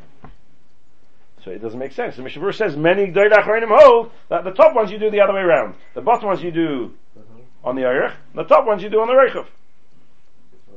So 1.43 1.51
it 1.51 1.61
doesn't 1.61 1.77
make 1.77 1.91
sense. 1.91 2.15
The 2.15 2.21
Mishnah 2.21 2.41
Berurah 2.41 2.55
says 2.55 2.77
many 2.77 3.07
Gdei 3.07 3.33
Achronim 3.33 3.67
hold 3.67 4.11
that 4.29 4.45
the 4.45 4.51
top 4.51 4.73
ones 4.73 4.91
you 4.91 4.97
do 4.97 5.11
the 5.11 5.19
other 5.19 5.33
way 5.33 5.41
around. 5.41 5.75
The 5.93 5.99
bottom 5.99 6.27
ones 6.27 6.41
you 6.41 6.51
do 6.51 6.93
on 7.65 7.75
the 7.75 7.81
Eirech, 7.81 8.15
the 8.33 8.43
top 8.43 8.65
ones 8.65 8.81
you 8.81 8.89
do 8.89 9.01
on 9.01 9.07
the 9.07 9.13
Reichav. 9.13 9.45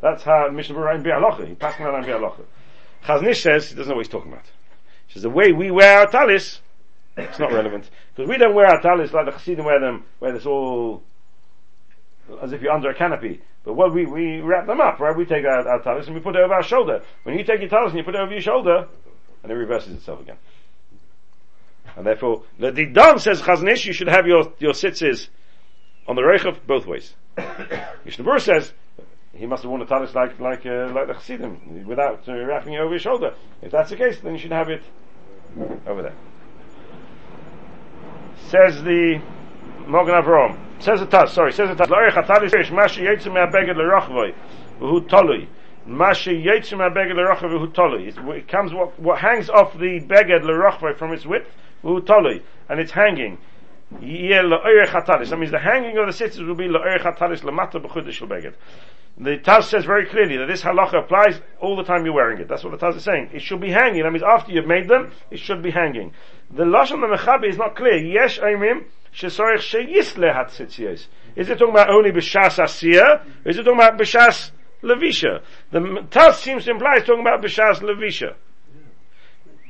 That's 0.01 0.23
how 0.23 0.49
Mishnah 0.53 0.75
Berurah 0.75 1.03
Bi'alacha. 1.03 1.49
He 1.49 1.55
passed 1.55 1.81
on 1.81 2.05
Bi'alacha. 2.05 2.45
Chazon 3.05 3.29
Ish 3.29 3.43
says, 3.43 3.69
he 3.71 3.77
doesn't 3.77 3.89
know 3.89 3.97
what 3.97 4.07
he's 4.07 4.13
talking 4.13 4.33
about. 4.33 4.45
He 5.07 5.15
says 5.15 5.23
the 5.23 5.31
way 5.31 5.53
we 5.53 5.71
wear 5.71 6.01
our 6.01 6.07
talis, 6.07 6.61
it's 7.17 7.39
not 7.39 7.53
relevant. 7.53 7.89
Because 8.15 8.29
we 8.29 8.37
don't 8.37 8.55
wear 8.55 8.67
our 8.67 8.81
talis 8.81 9.13
like 9.13 9.27
the 9.27 9.33
Chassidim 9.33 9.65
wear 9.65 9.81
them, 9.81 10.05
where 10.19 10.35
it's 10.35 10.47
all 10.47 11.03
as 12.43 12.53
if 12.53 12.61
you're 12.61 12.73
under 12.73 12.91
a 12.91 12.95
canopy. 12.95 13.41
But 13.65 13.75
what 13.75 13.95
we, 13.95 14.07
we 14.07 14.41
wrap 14.41 14.67
them 14.67 14.81
up, 14.81 15.01
right? 15.01 15.17
We 15.17 15.25
take 15.25 15.45
our, 15.45 15.69
our 15.69 15.83
talis 15.83 16.07
and 16.07 16.15
we 16.15 16.21
put 16.21 16.37
it 16.37 16.43
over 16.43 16.55
our 16.55 16.63
shoulder. 16.63 17.03
When 17.23 17.39
you 17.39 17.45
take 17.45 17.61
your 17.61 17.69
talis 17.69 17.91
and 17.91 17.99
you 17.99 18.05
put 18.05 18.15
it 18.15 18.21
over 18.21 18.33
your 18.33 18.41
shoulder, 18.41 18.89
and 19.43 19.53
it 19.53 19.55
reverses 19.55 19.95
itself 19.95 20.21
again. 20.21 20.37
And 21.97 22.07
therefore, 22.07 22.43
the 22.59 22.73
Didan 22.73 23.21
says 23.21 23.41
Chazon 23.41 23.71
Ish, 23.71 23.87
you 23.87 23.93
should 23.93 24.09
have 24.09 24.27
your, 24.27 24.53
your 24.59 24.73
sitzes 24.73 25.29
on 26.07 26.17
the 26.17 26.23
Reichav, 26.23 26.59
both 26.67 26.87
ways. 26.87 27.15
Mishnah 28.05 28.41
says, 28.41 28.73
he 29.37 29.47
must 29.47 29.63
have 29.63 29.71
worn 29.71 29.83
a 29.83 29.87
talis 29.87 30.15
like, 30.15 30.39
like, 30.41 30.65
uh, 30.67 30.91
like 30.95 31.07
the 31.09 31.15
Chassidim, 31.15 31.87
without 31.87 32.29
uh, 32.29 32.45
wrapping 32.45 32.75
it 32.75 32.79
over 32.79 32.95
his 32.95 33.03
shoulder. 33.03 33.35
If 33.63 33.73
that's 33.73 33.91
the 33.91 33.97
case, 33.97 34.21
then 34.21 34.33
you 34.33 34.39
should 34.39 34.53
have 34.53 34.69
it 34.69 34.83
over 35.87 36.03
there. 36.03 36.15
Says 38.49 38.83
the 38.83 39.21
Magen 39.87 40.15
Avraham. 40.15 40.59
Says 40.81 41.01
the 41.01 41.07
Taz, 41.07 41.31
sorry, 41.31 41.53
says 41.53 41.69
the 41.69 41.85
Taz. 41.85 41.89
Mashi 41.89 43.03
me'abeged 43.33 43.77
tolui. 45.09 45.49
Mashi 45.89 46.45
me'abeged 46.45 47.75
tolui. 47.75 48.37
It 48.37 48.49
comes, 48.49 48.73
what, 48.73 48.99
what 49.01 49.19
hangs 49.19 49.49
off 49.51 49.73
the 49.75 50.01
beged 50.01 50.43
l'rochvoi 50.45 50.97
from 50.97 51.13
its 51.13 51.27
width, 51.27 51.49
v'hu 51.83 52.01
tolui. 52.01 52.43
And 52.69 52.81
it's 52.81 52.93
hanging. 52.93 53.39
Yeh. 54.01 54.43
That 54.43 55.37
means 55.39 55.51
the 55.51 55.59
hanging 55.59 55.97
of 55.99 56.07
the 56.07 56.13
tzitzis 56.13 56.47
will 56.47 56.55
be 56.55 56.69
b'chudish. 56.69 58.55
The 59.19 59.39
Taz 59.39 59.65
says 59.65 59.87
very 59.87 60.05
clearly 60.05 60.37
that 60.37 60.47
this 60.47 60.61
halacha 60.63 61.05
applies 61.05 61.41
all 61.59 61.75
the 61.77 61.85
time 61.85 62.05
you're 62.05 62.13
wearing 62.13 62.39
it. 62.39 62.49
That's 62.49 62.63
what 62.63 62.79
the 62.79 62.87
Taz 62.87 62.97
is 62.97 63.05
saying. 63.05 63.31
It 63.33 63.41
should 63.41 63.61
be 63.61 63.71
hanging. 63.71 64.03
That 64.03 64.11
means 64.11 64.23
after 64.23 64.53
you've 64.53 64.67
made 64.67 64.89
them, 64.89 65.13
it 65.31 65.39
should 65.39 65.63
be 65.63 65.71
hanging. 65.71 66.13
The 66.51 66.65
Lashon 66.65 67.01
the 67.01 67.17
Mechabe 67.17 67.49
is 67.49 67.57
not 67.57 67.77
clear. 67.77 67.97
Yesh 67.97 68.39
Aimim 68.41 68.85
shesorich 69.15 69.61
sheyisle 69.61 70.35
hatzitzios. 70.35 71.07
Is 71.35 71.49
it 71.49 71.59
talking 71.59 71.71
about 71.71 71.89
only 71.89 72.11
b'shas 72.11 72.59
asiyah? 72.63 73.23
Is 73.47 73.57
it 73.57 73.63
talking 73.63 73.81
about 73.81 73.99
b'shas 73.99 74.51
levisha? 74.83 75.41
The 75.71 75.79
Taz 76.11 76.35
seems 76.35 76.65
to 76.67 76.73
imply 76.73 76.97
it's 76.97 77.07
talking 77.07 77.23
about 77.23 77.41
b'shas 77.43 77.81
levisha. 77.81 78.35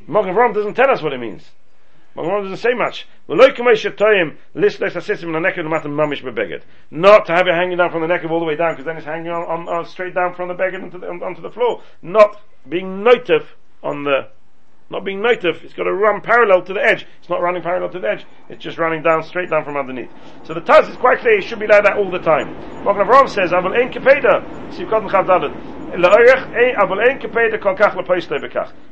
Magen 0.08 0.34
Avraham 0.34 0.54
doesn't 0.54 0.74
tell 0.74 0.90
us 0.90 1.02
what 1.02 1.12
it 1.12 1.20
means. 1.20 1.48
Magen 2.16 2.30
Avraham 2.30 2.42
doesn't 2.44 2.58
say 2.58 2.74
much. 2.74 3.06
Not 3.28 3.56
to 7.26 7.32
have 7.32 7.46
it 7.46 7.54
hanging 7.54 7.76
down 7.76 7.90
from 7.90 8.00
the 8.00 8.08
neck 8.08 8.24
of 8.24 8.32
all 8.32 8.40
the 8.40 8.46
way 8.46 8.56
down, 8.56 8.72
because 8.72 8.86
then 8.86 8.96
it's 8.96 9.04
hanging 9.04 9.28
on, 9.28 9.42
on, 9.42 9.68
on 9.68 9.84
straight 9.86 10.14
down 10.14 10.34
from 10.34 10.48
the 10.48 10.54
beggar 10.54 10.80
onto 10.80 10.98
the, 10.98 11.06
onto 11.06 11.42
the 11.42 11.50
floor. 11.50 11.82
Not 12.02 12.40
being 12.68 13.04
noitif 13.04 13.44
on 13.82 14.04
the 14.04 14.28
not 14.88 15.04
being 15.04 15.20
native, 15.20 15.64
it's 15.64 15.74
got 15.74 15.82
to 15.82 15.92
run 15.92 16.20
parallel 16.20 16.62
to 16.62 16.72
the 16.72 16.80
edge. 16.80 17.04
It's 17.18 17.28
not 17.28 17.42
running 17.42 17.60
parallel 17.60 17.90
to 17.90 17.98
the 17.98 18.08
edge, 18.08 18.24
it's 18.48 18.62
just 18.62 18.78
running 18.78 19.02
down, 19.02 19.24
straight 19.24 19.50
down 19.50 19.64
from 19.64 19.76
underneath. 19.76 20.12
So 20.44 20.54
the 20.54 20.60
Taz 20.60 20.88
is 20.88 20.96
quite 20.96 21.18
clear, 21.18 21.38
it 21.38 21.42
should 21.42 21.58
be 21.58 21.66
like 21.66 21.82
that 21.82 21.96
all 21.96 22.08
the 22.08 22.20
time. 22.20 22.54
Magen 22.84 23.28
says, 23.28 23.50
Sivkot 23.50 25.10
Chav 25.10 25.26
Dalet. 25.26 25.75
Eh, 25.92 25.96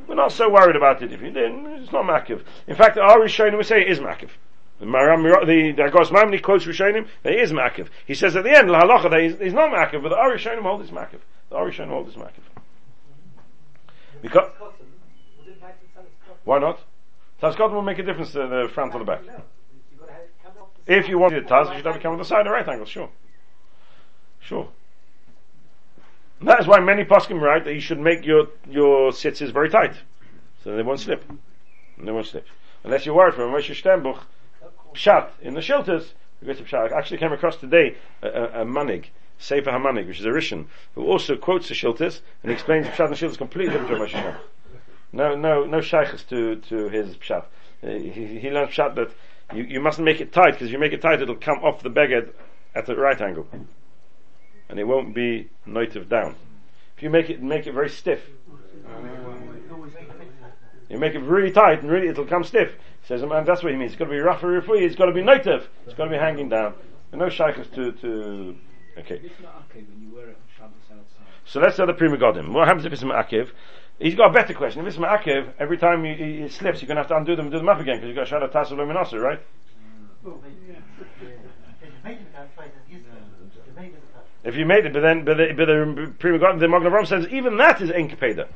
We're 0.06 0.14
not 0.14 0.32
so 0.32 0.48
worried 0.48 0.76
about 0.76 1.02
it 1.02 1.12
if 1.12 1.20
you 1.20 1.30
didn't, 1.30 1.66
it's 1.66 1.92
not 1.92 2.04
makiv. 2.04 2.42
In 2.66 2.76
fact, 2.76 2.96
our 2.98 3.18
Rishonim 3.18 3.56
would 3.56 3.66
say 3.66 3.80
it 3.80 3.88
is 3.90 3.98
makiv. 3.98 4.30
The 4.78 4.86
the 4.86 5.82
Agos 5.82 6.10
Mamni 6.10 6.40
quotes 6.40 6.64
Rishonim, 6.66 7.08
that 7.22 7.32
is 7.32 7.52
makiv. 7.52 7.88
He 8.06 8.14
says 8.14 8.36
at 8.36 8.44
the 8.44 8.56
end, 8.56 8.68
the 8.68 8.74
halacha, 8.74 9.10
that 9.10 9.40
he's, 9.40 9.52
not 9.52 9.70
makiv, 9.70 10.02
but 10.02 10.10
the 10.10 10.16
Rishonim 10.16 10.62
hold 10.62 10.82
is 10.82 10.90
makiv. 10.90 11.20
The 11.50 11.56
Rishonim 11.56 11.88
hold 11.88 12.08
is 12.08 12.14
makiv. 12.14 12.42
Because, 14.22 14.50
why 16.44 16.58
not? 16.60 16.78
Taz 17.42 17.58
will 17.58 17.82
make 17.82 17.98
a 17.98 18.02
difference 18.02 18.32
to 18.32 18.38
the 18.38 18.70
front 18.72 18.94
or 18.94 19.00
the 19.00 19.04
back. 19.04 19.22
If 20.86 21.08
you 21.08 21.18
want 21.18 21.34
the 21.34 21.40
Taz, 21.40 21.70
you 21.70 21.76
should 21.76 21.86
have 21.86 21.96
it 21.96 22.02
come 22.02 22.12
on 22.12 22.18
the 22.18 22.24
side 22.24 22.46
at 22.46 22.50
right 22.50 22.66
angle, 22.68 22.86
sure. 22.86 23.10
Sure. 24.40 24.68
And 26.40 26.48
that 26.48 26.60
is 26.60 26.66
why 26.66 26.80
many 26.80 27.04
poskim 27.04 27.40
write 27.40 27.64
that 27.64 27.74
you 27.74 27.80
should 27.80 28.00
make 28.00 28.24
your, 28.24 28.48
your 28.68 29.12
sitzes 29.12 29.52
very 29.52 29.70
tight. 29.70 29.94
So 30.62 30.76
they 30.76 30.82
won't 30.82 31.00
slip. 31.00 31.24
And 31.98 32.08
they 32.08 32.12
won't 32.12 32.26
slip. 32.26 32.46
Unless 32.82 33.06
you're 33.06 33.14
worried 33.14 33.34
for 33.34 33.42
Moshe 33.42 33.74
Sternbuch, 33.74 34.20
Pshat, 34.94 35.30
in 35.40 35.54
the 35.54 35.62
shelters, 35.62 36.14
I 36.46 36.88
actually 36.94 37.18
came 37.18 37.32
across 37.32 37.56
today 37.56 37.96
a, 38.22 38.28
a, 38.28 38.44
a 38.62 38.64
manig, 38.64 39.06
Sefer 39.38 39.70
HaManhig, 39.70 40.06
which 40.06 40.20
is 40.20 40.26
a 40.26 40.30
Rishon, 40.30 40.66
who 40.94 41.06
also 41.06 41.36
quotes 41.36 41.68
the 41.68 41.74
shiltas 41.74 42.20
and 42.42 42.52
explains 42.52 42.86
Pshat 42.88 43.22
and 43.22 43.32
the 43.32 43.38
completely 43.38 43.78
different 43.78 44.10
to 44.10 44.18
Moshe. 44.18 44.36
No, 45.14 45.36
no, 45.36 45.64
no 45.64 45.78
shaykhs 45.78 46.24
to, 46.24 46.56
to 46.56 46.88
his 46.88 47.16
pshat. 47.16 47.44
Uh, 47.82 47.88
he, 47.90 48.38
he 48.40 48.50
learned 48.50 48.70
pshat 48.70 48.96
that 48.96 49.10
you, 49.54 49.62
you 49.62 49.80
mustn't 49.80 50.04
make 50.04 50.20
it 50.20 50.32
tight, 50.32 50.52
because 50.52 50.66
if 50.66 50.72
you 50.72 50.78
make 50.78 50.92
it 50.92 51.00
tight, 51.00 51.22
it'll 51.22 51.36
come 51.36 51.58
off 51.58 51.82
the 51.82 51.90
beged 51.90 52.30
at 52.74 52.86
the 52.86 52.96
right 52.96 53.20
angle. 53.20 53.46
And 54.68 54.78
it 54.78 54.84
won't 54.84 55.14
be 55.14 55.50
native 55.66 56.08
down. 56.08 56.36
If 56.96 57.02
you 57.02 57.10
make 57.10 57.30
it, 57.30 57.42
make 57.42 57.66
it 57.66 57.72
very 57.72 57.90
stiff. 57.90 58.20
You 60.88 60.98
make 60.98 61.14
it 61.14 61.20
really 61.20 61.50
tight, 61.50 61.82
and 61.82 61.90
really 61.90 62.08
it'll 62.08 62.26
come 62.26 62.44
stiff. 62.44 62.72
He 62.72 63.08
says, 63.08 63.22
man, 63.22 63.44
that's 63.44 63.62
what 63.62 63.72
he 63.72 63.78
means. 63.78 63.92
It's 63.92 63.98
got 63.98 64.06
to 64.06 64.10
be 64.10 64.18
rough 64.18 64.42
or 64.42 64.60
free. 64.62 64.84
It's 64.84 64.94
got 64.94 65.06
to 65.06 65.12
be 65.12 65.22
native. 65.22 65.68
It's 65.86 65.94
got 65.94 66.04
to 66.04 66.10
be 66.10 66.16
hanging 66.16 66.48
down. 66.48 66.74
And 67.12 67.20
no 67.20 67.28
shaykhs 67.28 67.68
to, 67.74 67.92
to, 67.92 68.56
okay. 68.98 69.20
So 71.46 71.60
let's 71.60 71.76
say 71.76 71.86
the 71.86 71.92
Pri 71.92 72.08
Megadim. 72.08 72.52
What 72.52 72.66
happens 72.66 72.86
if 72.86 72.92
it's 72.92 73.02
an 73.02 73.10
akiv? 73.10 73.50
He's 73.98 74.14
got 74.14 74.30
a 74.30 74.32
better 74.32 74.54
question. 74.54 74.80
If 74.80 74.88
it's 74.88 74.96
ma'akev, 74.96 75.52
every 75.58 75.78
time 75.78 76.04
you, 76.04 76.14
he, 76.14 76.48
slips, 76.48 76.82
you're 76.82 76.88
going 76.88 76.96
to 76.96 77.02
have 77.02 77.08
to 77.08 77.16
undo 77.16 77.36
them 77.36 77.46
and 77.46 77.52
do 77.52 77.58
them 77.58 77.68
up 77.68 77.80
again 77.80 77.96
because 77.96 78.08
you've 78.08 78.16
got 78.16 78.24
to 78.24 78.30
shout 78.30 78.42
a 78.42 78.48
tassel 78.48 78.76
luminosity, 78.76 79.18
right? 79.18 79.40
If 84.44 84.56
you 84.56 84.66
made 84.66 84.84
it, 84.84 84.92
but 84.92 85.00
then, 85.00 85.24
but 85.24 85.38
the, 85.38 85.54
but 85.56 85.66
the 85.66 86.12
Prima 86.18 86.38
God, 86.38 86.60
the 86.60 86.68
Magen 86.68 86.92
Avraham 86.92 87.06
says 87.06 87.26
even 87.30 87.56
that 87.56 87.80
is 87.80 87.90
enkapeda. 87.90 88.46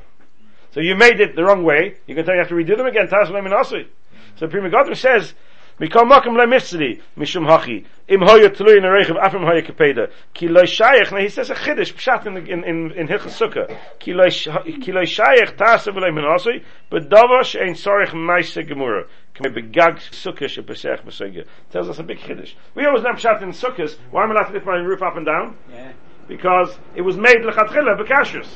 So 0.71 0.81
you 0.81 0.95
made 0.95 1.19
it 1.19 1.35
the 1.35 1.43
wrong 1.43 1.63
way. 1.63 1.95
You 2.05 2.13
can 2.13 2.25
tell 2.25 2.35
you 2.35 2.41
have 2.41 2.49
to 2.49 2.55
redo 2.55 2.77
them 2.77 2.85
again. 2.85 3.07
So 3.09 4.47
Prima 4.47 4.69
God 4.69 4.95
says 4.95 5.33
mishum 7.17 7.47
hachi 7.47 7.85
im 8.07 8.21
in 8.21 8.27
afim 9.17 10.11
ki 10.33 10.47
lo 10.47 10.63
shayach 10.63 11.11
na 11.11 11.19
he 11.19 11.29
says 11.29 11.49
a 11.49 11.55
chiddush 11.55 11.93
pshat 11.93 12.25
in 12.25 12.37
in 12.47 12.63
in, 12.65 12.91
in 12.91 13.07
hilchas 13.07 13.39
sukkah 13.39 13.77
ki 13.99 14.13
lo 14.13 14.25
ki 14.29 14.91
lo 14.91 15.01
shayach 15.03 15.55
tasav 15.55 15.95
le 15.95 16.11
min 16.11 16.25
asoi 16.25 16.63
but 16.89 17.09
davash 17.09 17.55
sorich 17.75 18.13
meise 18.13 18.67
gemura 18.67 19.07
begag 19.47 19.97
sukkah 20.11 20.49
she 20.49 20.61
pesach 20.61 21.01
tells 21.71 21.87
us 21.89 21.99
a 21.99 22.03
big 22.03 22.19
chiddush 22.19 22.53
we 22.75 22.85
always 22.85 23.03
learn 23.03 23.15
pshat 23.15 23.41
in 23.41 23.51
sukkahs 23.51 23.97
why 24.11 24.23
am 24.23 24.31
I 24.31 24.35
allowed 24.35 24.47
to 24.47 24.53
lift 24.53 24.65
my 24.65 24.75
roof 24.75 25.01
up 25.01 25.15
and 25.15 25.25
down 25.25 25.57
yeah 25.71 25.93
because 26.27 26.77
it 26.95 27.01
was 27.01 27.17
made 27.17 27.37
lechatchila 27.37 27.97
bekashrus 27.99 28.49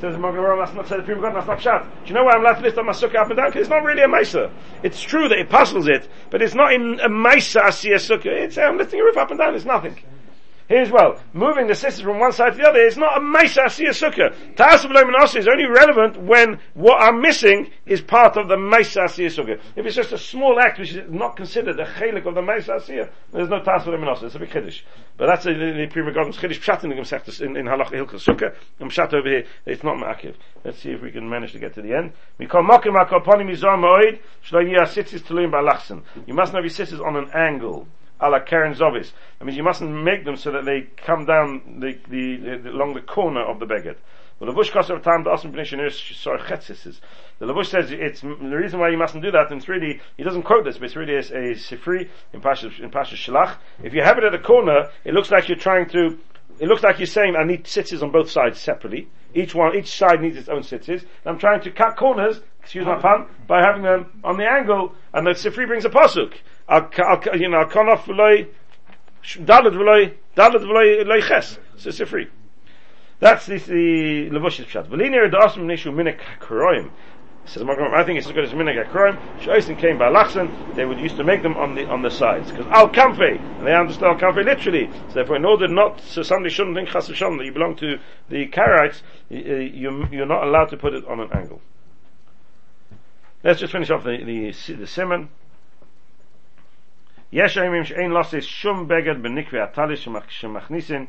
Says 0.00 0.18
Magen 0.18 0.42
that's 0.58 0.74
not 0.74 0.88
said 0.88 0.98
the 0.98 1.02
Prima 1.04 1.22
God, 1.22 1.34
that's 1.36 1.46
not 1.46 1.58
pshat. 1.58 1.84
Do 2.02 2.08
you 2.08 2.14
know 2.14 2.24
why 2.24 2.32
I'm 2.32 2.40
allowed 2.40 2.54
to 2.54 2.62
lift 2.62 2.76
up 2.76 2.84
my 2.84 2.92
sukkah 2.92 3.14
up 3.14 3.28
and 3.28 3.36
down? 3.36 3.46
Because 3.46 3.60
it's 3.62 3.70
not 3.70 3.84
really 3.84 4.02
a 4.02 4.08
Maisa. 4.08 4.50
It's 4.82 5.00
true 5.00 5.28
that 5.28 5.38
it 5.38 5.48
puzzles 5.48 5.86
it, 5.86 6.08
but 6.30 6.42
it's 6.42 6.54
not 6.54 6.72
in 6.72 6.98
a 7.00 7.08
Maisa 7.08 7.62
Asiya 7.62 7.94
sukkah. 7.94 8.26
It's, 8.26 8.58
I'm 8.58 8.76
lifting 8.76 9.00
a 9.00 9.04
roof 9.04 9.16
up 9.16 9.30
and 9.30 9.38
down, 9.38 9.54
it's 9.54 9.64
nothing. 9.64 9.96
Here's 10.66 10.90
well, 10.90 11.20
moving 11.34 11.66
the 11.66 11.74
tzitzis 11.74 12.02
from 12.02 12.18
one 12.18 12.32
side 12.32 12.52
to 12.52 12.56
the 12.56 12.66
other 12.66 12.80
is 12.80 12.96
not 12.96 13.18
a 13.18 13.20
Maisa 13.20 13.64
Asiya 13.64 13.90
Sukkah. 13.90 14.56
Ta'as 14.56 14.82
of 14.82 14.90
is 15.36 15.46
only 15.46 15.66
relevant 15.66 16.16
when 16.22 16.58
what 16.72 17.02
I'm 17.02 17.20
missing 17.20 17.70
is 17.84 18.00
part 18.00 18.38
of 18.38 18.48
the 18.48 18.56
Maisa 18.56 19.04
Asiya 19.04 19.26
Sukkah. 19.26 19.60
If 19.76 19.84
it's 19.84 19.94
just 19.94 20.12
a 20.12 20.18
small 20.18 20.58
act 20.58 20.78
which 20.78 20.94
is 20.94 21.10
not 21.10 21.36
considered 21.36 21.78
a 21.78 21.84
chelik 21.84 22.24
of 22.24 22.34
the 22.34 22.40
Asiya, 22.40 23.10
there's 23.30 23.50
no 23.50 23.62
Ta'as 23.62 23.86
It's 24.22 24.34
a 24.34 24.38
big 24.38 24.48
Chiddush. 24.48 24.80
But 25.18 25.26
that's 25.26 25.44
the, 25.44 25.52
the, 25.52 25.72
the 25.72 25.86
Pri 25.92 26.02
Megadim's 26.02 26.38
Chiddush 26.38 26.60
Pshat 26.60 26.82
in 26.82 26.88
the 26.88 26.96
Gemsechtas 26.96 27.42
in, 27.42 27.58
in 27.58 27.66
Halach 27.66 27.90
Hilchah 27.90 28.14
Sukkah, 28.14 28.54
and 28.80 28.90
Pshat 28.90 29.12
over 29.12 29.28
here, 29.28 29.44
it's 29.66 29.84
not 29.84 29.96
Ma'akiv. 29.98 30.34
Let's 30.64 30.78
see 30.78 30.92
if 30.92 31.02
we 31.02 31.10
can 31.10 31.28
manage 31.28 31.52
to 31.52 31.58
get 31.58 31.74
to 31.74 31.82
the 31.82 31.92
end. 31.94 32.12
You 32.38 32.48
must 36.34 36.52
have 36.52 36.64
your 36.64 36.70
tzitzis 36.70 37.04
on 37.04 37.16
an 37.16 37.30
angle 37.34 37.86
a 38.20 38.30
la 38.30 38.40
Karen 38.40 38.74
Zovis. 38.74 39.12
That 39.38 39.44
means 39.44 39.56
you 39.56 39.62
mustn't 39.62 39.90
make 39.90 40.24
them 40.24 40.36
so 40.36 40.50
that 40.52 40.64
they 40.64 40.82
come 40.96 41.26
down 41.26 41.80
the, 41.80 41.98
the, 42.08 42.56
the 42.56 42.70
along 42.70 42.94
the 42.94 43.00
corner 43.00 43.42
of 43.42 43.58
the 43.58 43.66
beged. 43.66 43.96
Well, 44.38 44.50
the 44.50 44.56
Bush 44.56 44.70
cost 44.70 44.90
of 44.90 45.00
time, 45.02 45.22
the 45.22 45.30
Asim 45.30 45.52
Penition 45.52 45.84
is 45.84 45.94
Sorchetzis. 45.94 47.00
The 47.38 47.46
Levush 47.46 47.66
says 47.66 47.92
it's 47.92 48.20
the 48.20 48.28
reason 48.28 48.80
why 48.80 48.88
you 48.88 48.98
mustn't 48.98 49.22
do 49.22 49.30
that, 49.30 49.50
and 49.50 49.60
it's 49.60 49.68
really, 49.68 50.00
he 50.16 50.24
doesn't 50.24 50.42
quote 50.42 50.64
this, 50.64 50.76
but 50.76 50.86
it's 50.86 50.96
really 50.96 51.14
a, 51.14 51.20
a 51.20 51.54
Sifri 51.54 52.08
in 52.32 52.40
Pasha, 52.40 52.70
in 52.82 52.90
Pasha 52.90 53.14
Shalach. 53.14 53.56
If 53.82 53.94
you 53.94 54.02
have 54.02 54.18
it 54.18 54.24
at 54.24 54.32
the 54.32 54.38
corner, 54.38 54.90
it 55.04 55.14
looks 55.14 55.30
like 55.30 55.48
you're 55.48 55.56
trying 55.56 55.88
to, 55.90 56.18
it 56.58 56.66
looks 56.66 56.82
like 56.82 56.98
you're 56.98 57.06
saying, 57.06 57.36
I 57.36 57.44
need 57.44 57.64
tzitzis 57.64 58.02
on 58.02 58.10
both 58.10 58.30
sides 58.30 58.58
separately. 58.58 59.08
Each 59.34 59.54
one, 59.54 59.76
each 59.76 59.96
side 59.96 60.20
needs 60.20 60.36
its 60.36 60.48
own 60.48 60.62
tzitzis. 60.62 61.02
And 61.02 61.26
I'm 61.26 61.38
trying 61.38 61.60
to 61.62 61.70
cut 61.70 61.96
corners, 61.96 62.40
excuse 62.60 62.84
my 62.84 62.94
uh-huh. 62.94 63.18
pun, 63.18 63.26
by 63.46 63.60
having 63.62 63.82
them 63.82 64.20
on 64.24 64.36
the 64.36 64.48
angle, 64.50 64.94
and 65.12 65.26
the 65.26 65.30
Sifri 65.30 65.66
brings 65.66 65.84
a 65.84 65.90
posuk 65.90 66.34
you 66.68 67.48
know, 67.48 67.64
Konof 67.66 68.04
v'loy, 68.04 68.48
Dalet 69.22 69.72
v'loy, 69.72 70.14
Dalet 70.36 70.62
v'loy 70.62 71.06
loy 71.06 71.20
ches. 71.20 71.58
So 71.76 71.90
it's 71.90 72.00
free. 72.08 72.28
That's 73.20 73.46
the, 73.46 73.58
the 73.58 74.30
Levush's 74.30 74.66
pshat. 74.66 74.88
V'linir 74.88 75.32
Osman 75.34 75.68
Nishu 75.68 75.92
Minik 75.92 76.20
Karoim. 76.40 76.90
Says 77.46 77.62
I 77.62 78.04
think 78.04 78.18
it's 78.18 78.26
as 78.26 78.32
good 78.32 78.44
as 78.44 78.52
Minik 78.52 78.90
Karoim. 78.90 79.18
Shoisin 79.40 79.78
came 79.78 79.98
by 79.98 80.08
Lachsen, 80.08 80.74
they 80.74 80.86
would 80.86 80.98
used 80.98 81.16
to 81.16 81.24
make 81.24 81.42
them 81.42 81.56
on 81.58 81.74
the, 81.74 81.84
on 81.86 82.00
the 82.00 82.10
sides. 82.10 82.50
Because 82.50 82.66
Al 82.68 82.88
Kamfe, 82.88 83.38
and 83.38 83.66
they 83.66 83.74
understand 83.74 84.14
Al 84.14 84.32
Kamfe 84.32 84.42
literally. 84.44 84.90
So 85.08 85.14
therefore 85.14 85.36
in 85.36 85.44
order 85.44 85.68
not, 85.68 86.00
so 86.00 86.22
somebody 86.22 86.52
shouldn't 86.54 86.74
think 86.74 86.88
Chas 86.88 87.06
that 87.06 87.44
you 87.44 87.52
belong 87.52 87.76
to 87.76 87.98
the 88.30 88.46
Karaites, 88.48 89.02
you, 89.28 90.08
you're 90.10 90.26
not 90.26 90.44
allowed 90.44 90.70
to 90.70 90.78
put 90.78 90.94
it 90.94 91.06
on 91.06 91.20
an 91.20 91.28
angle. 91.32 91.60
Let's 93.42 93.60
just 93.60 93.72
finish 93.72 93.90
off 93.90 94.04
the, 94.04 94.24
the, 94.24 94.74
the 94.74 94.86
Simon. 94.86 95.28
יש 97.33 97.57
אומרים 97.57 97.83
שאין 97.83 98.11
לוסס 98.11 98.43
שום 98.43 98.87
בגד 98.87 99.23
בנקבי 99.23 99.59
הטלי 99.61 99.93
שמכ- 99.95 100.29
שמכניסין 100.29 101.05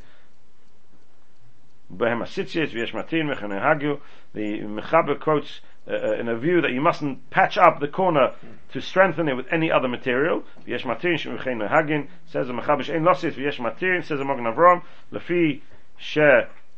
בהם 1.90 2.22
הסיציס 2.22 2.74
ויש 2.74 2.94
מתין 2.94 3.30
וכן 3.32 3.52
הגו. 3.52 3.98
The 4.34 4.62
Mechaber 4.78 5.18
quotes 5.18 5.60
uh, 5.88 5.90
uh, 5.90 6.20
in 6.20 6.28
a 6.28 6.36
view 6.36 6.60
that 6.60 6.70
you 6.70 6.80
mustn't 6.80 7.18
patch 7.30 7.58
up 7.58 7.80
the 7.80 7.88
corner 7.88 8.32
to 8.72 8.80
strengthen 8.80 9.28
it 9.28 9.36
with 9.36 9.46
any 9.50 9.70
other 9.72 9.88
material. 9.88 10.40
ויש 10.64 10.86
מתין 10.86 11.16
שמכן 11.16 11.62
הגין, 11.62 12.06
says 12.26 12.48
the 12.48 12.52
Mechaber 12.52 12.82
שאין 12.82 13.02
לוסס 13.02 13.36
ויש 13.36 13.60
מתין, 13.60 13.98
says 14.00 14.20
the 14.20 14.24
Mogan 14.24 14.46
Avram, 14.56 14.80
לפי 15.12 15.60
ש... 15.98 16.18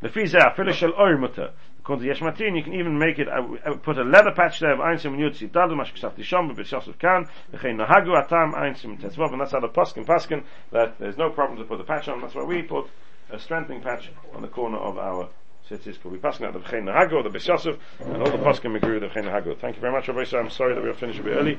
לפי 0.02 0.26
זה 0.26 0.38
אפילו 0.52 0.72
של 0.72 0.90
אור 0.92 1.16
מותר. 1.18 1.48
According 1.87 2.03
to 2.03 2.07
Yesh 2.09 2.21
Matin, 2.21 2.53
you 2.53 2.63
can 2.63 2.73
even 2.73 2.99
make 2.99 3.17
it, 3.17 3.29
uh, 3.29 3.75
put 3.81 3.97
a 3.97 4.03
leather 4.03 4.31
patch 4.31 4.59
there 4.59 4.73
of 4.73 4.81
Ein 4.81 4.99
Sim 4.99 5.17
Yud 5.17 5.37
Tzitadu, 5.37 5.73
Mash 5.73 5.93
Ksafti 5.93 6.19
Shom, 6.19 6.53
B'Bis 6.53 6.69
Yosef 6.69 6.99
Kan, 6.99 7.29
V'chein 7.53 7.77
Nahagu 7.77 8.13
Atam, 8.13 8.53
Ein 8.55 8.75
Sim 8.75 8.97
Tetzvov, 8.97 9.31
and 9.31 9.39
that's 9.39 9.53
how 9.53 9.61
the 9.61 9.69
Poskin 9.69 10.05
Paskin, 10.05 10.43
that 10.73 10.99
there's 10.99 11.15
no 11.15 11.29
problem 11.29 11.57
to 11.57 11.63
put 11.63 11.77
the 11.77 11.85
patch 11.85 12.09
on, 12.09 12.19
that's 12.19 12.35
why 12.35 12.43
we 12.43 12.61
put 12.61 12.87
a 13.31 13.39
strengthening 13.39 13.81
patch 13.81 14.11
on 14.35 14.41
the 14.41 14.49
corner 14.49 14.77
of 14.77 14.97
our 14.97 15.29
cities, 15.69 15.95
because 15.95 16.11
we 16.11 16.17
Paskin 16.17 16.47
out 16.47 16.51
the 16.51 16.59
V'chein 16.59 16.83
Nahagu, 16.83 17.23
the 17.23 17.29
B'Bis 17.29 17.47
Yosef, 17.47 17.77
and 18.01 18.17
all 18.21 18.31
the 18.31 18.37
Poskin 18.37 18.75
agree 18.75 18.99
with 18.99 19.03
the 19.03 19.07
V'chein 19.07 19.23
Nahagu. 19.23 19.57
Thank 19.57 19.77
you 19.77 19.81
very 19.81 19.93
much, 19.93 20.09
Rabbi 20.09 20.23
Yisrael. 20.23 20.41
I'm 20.41 20.49
sorry 20.49 20.75
that 20.75 20.83
we 20.83 20.89
are 20.89 20.93
finished 20.93 21.21
a 21.21 21.23
bit 21.23 21.37
early. 21.37 21.57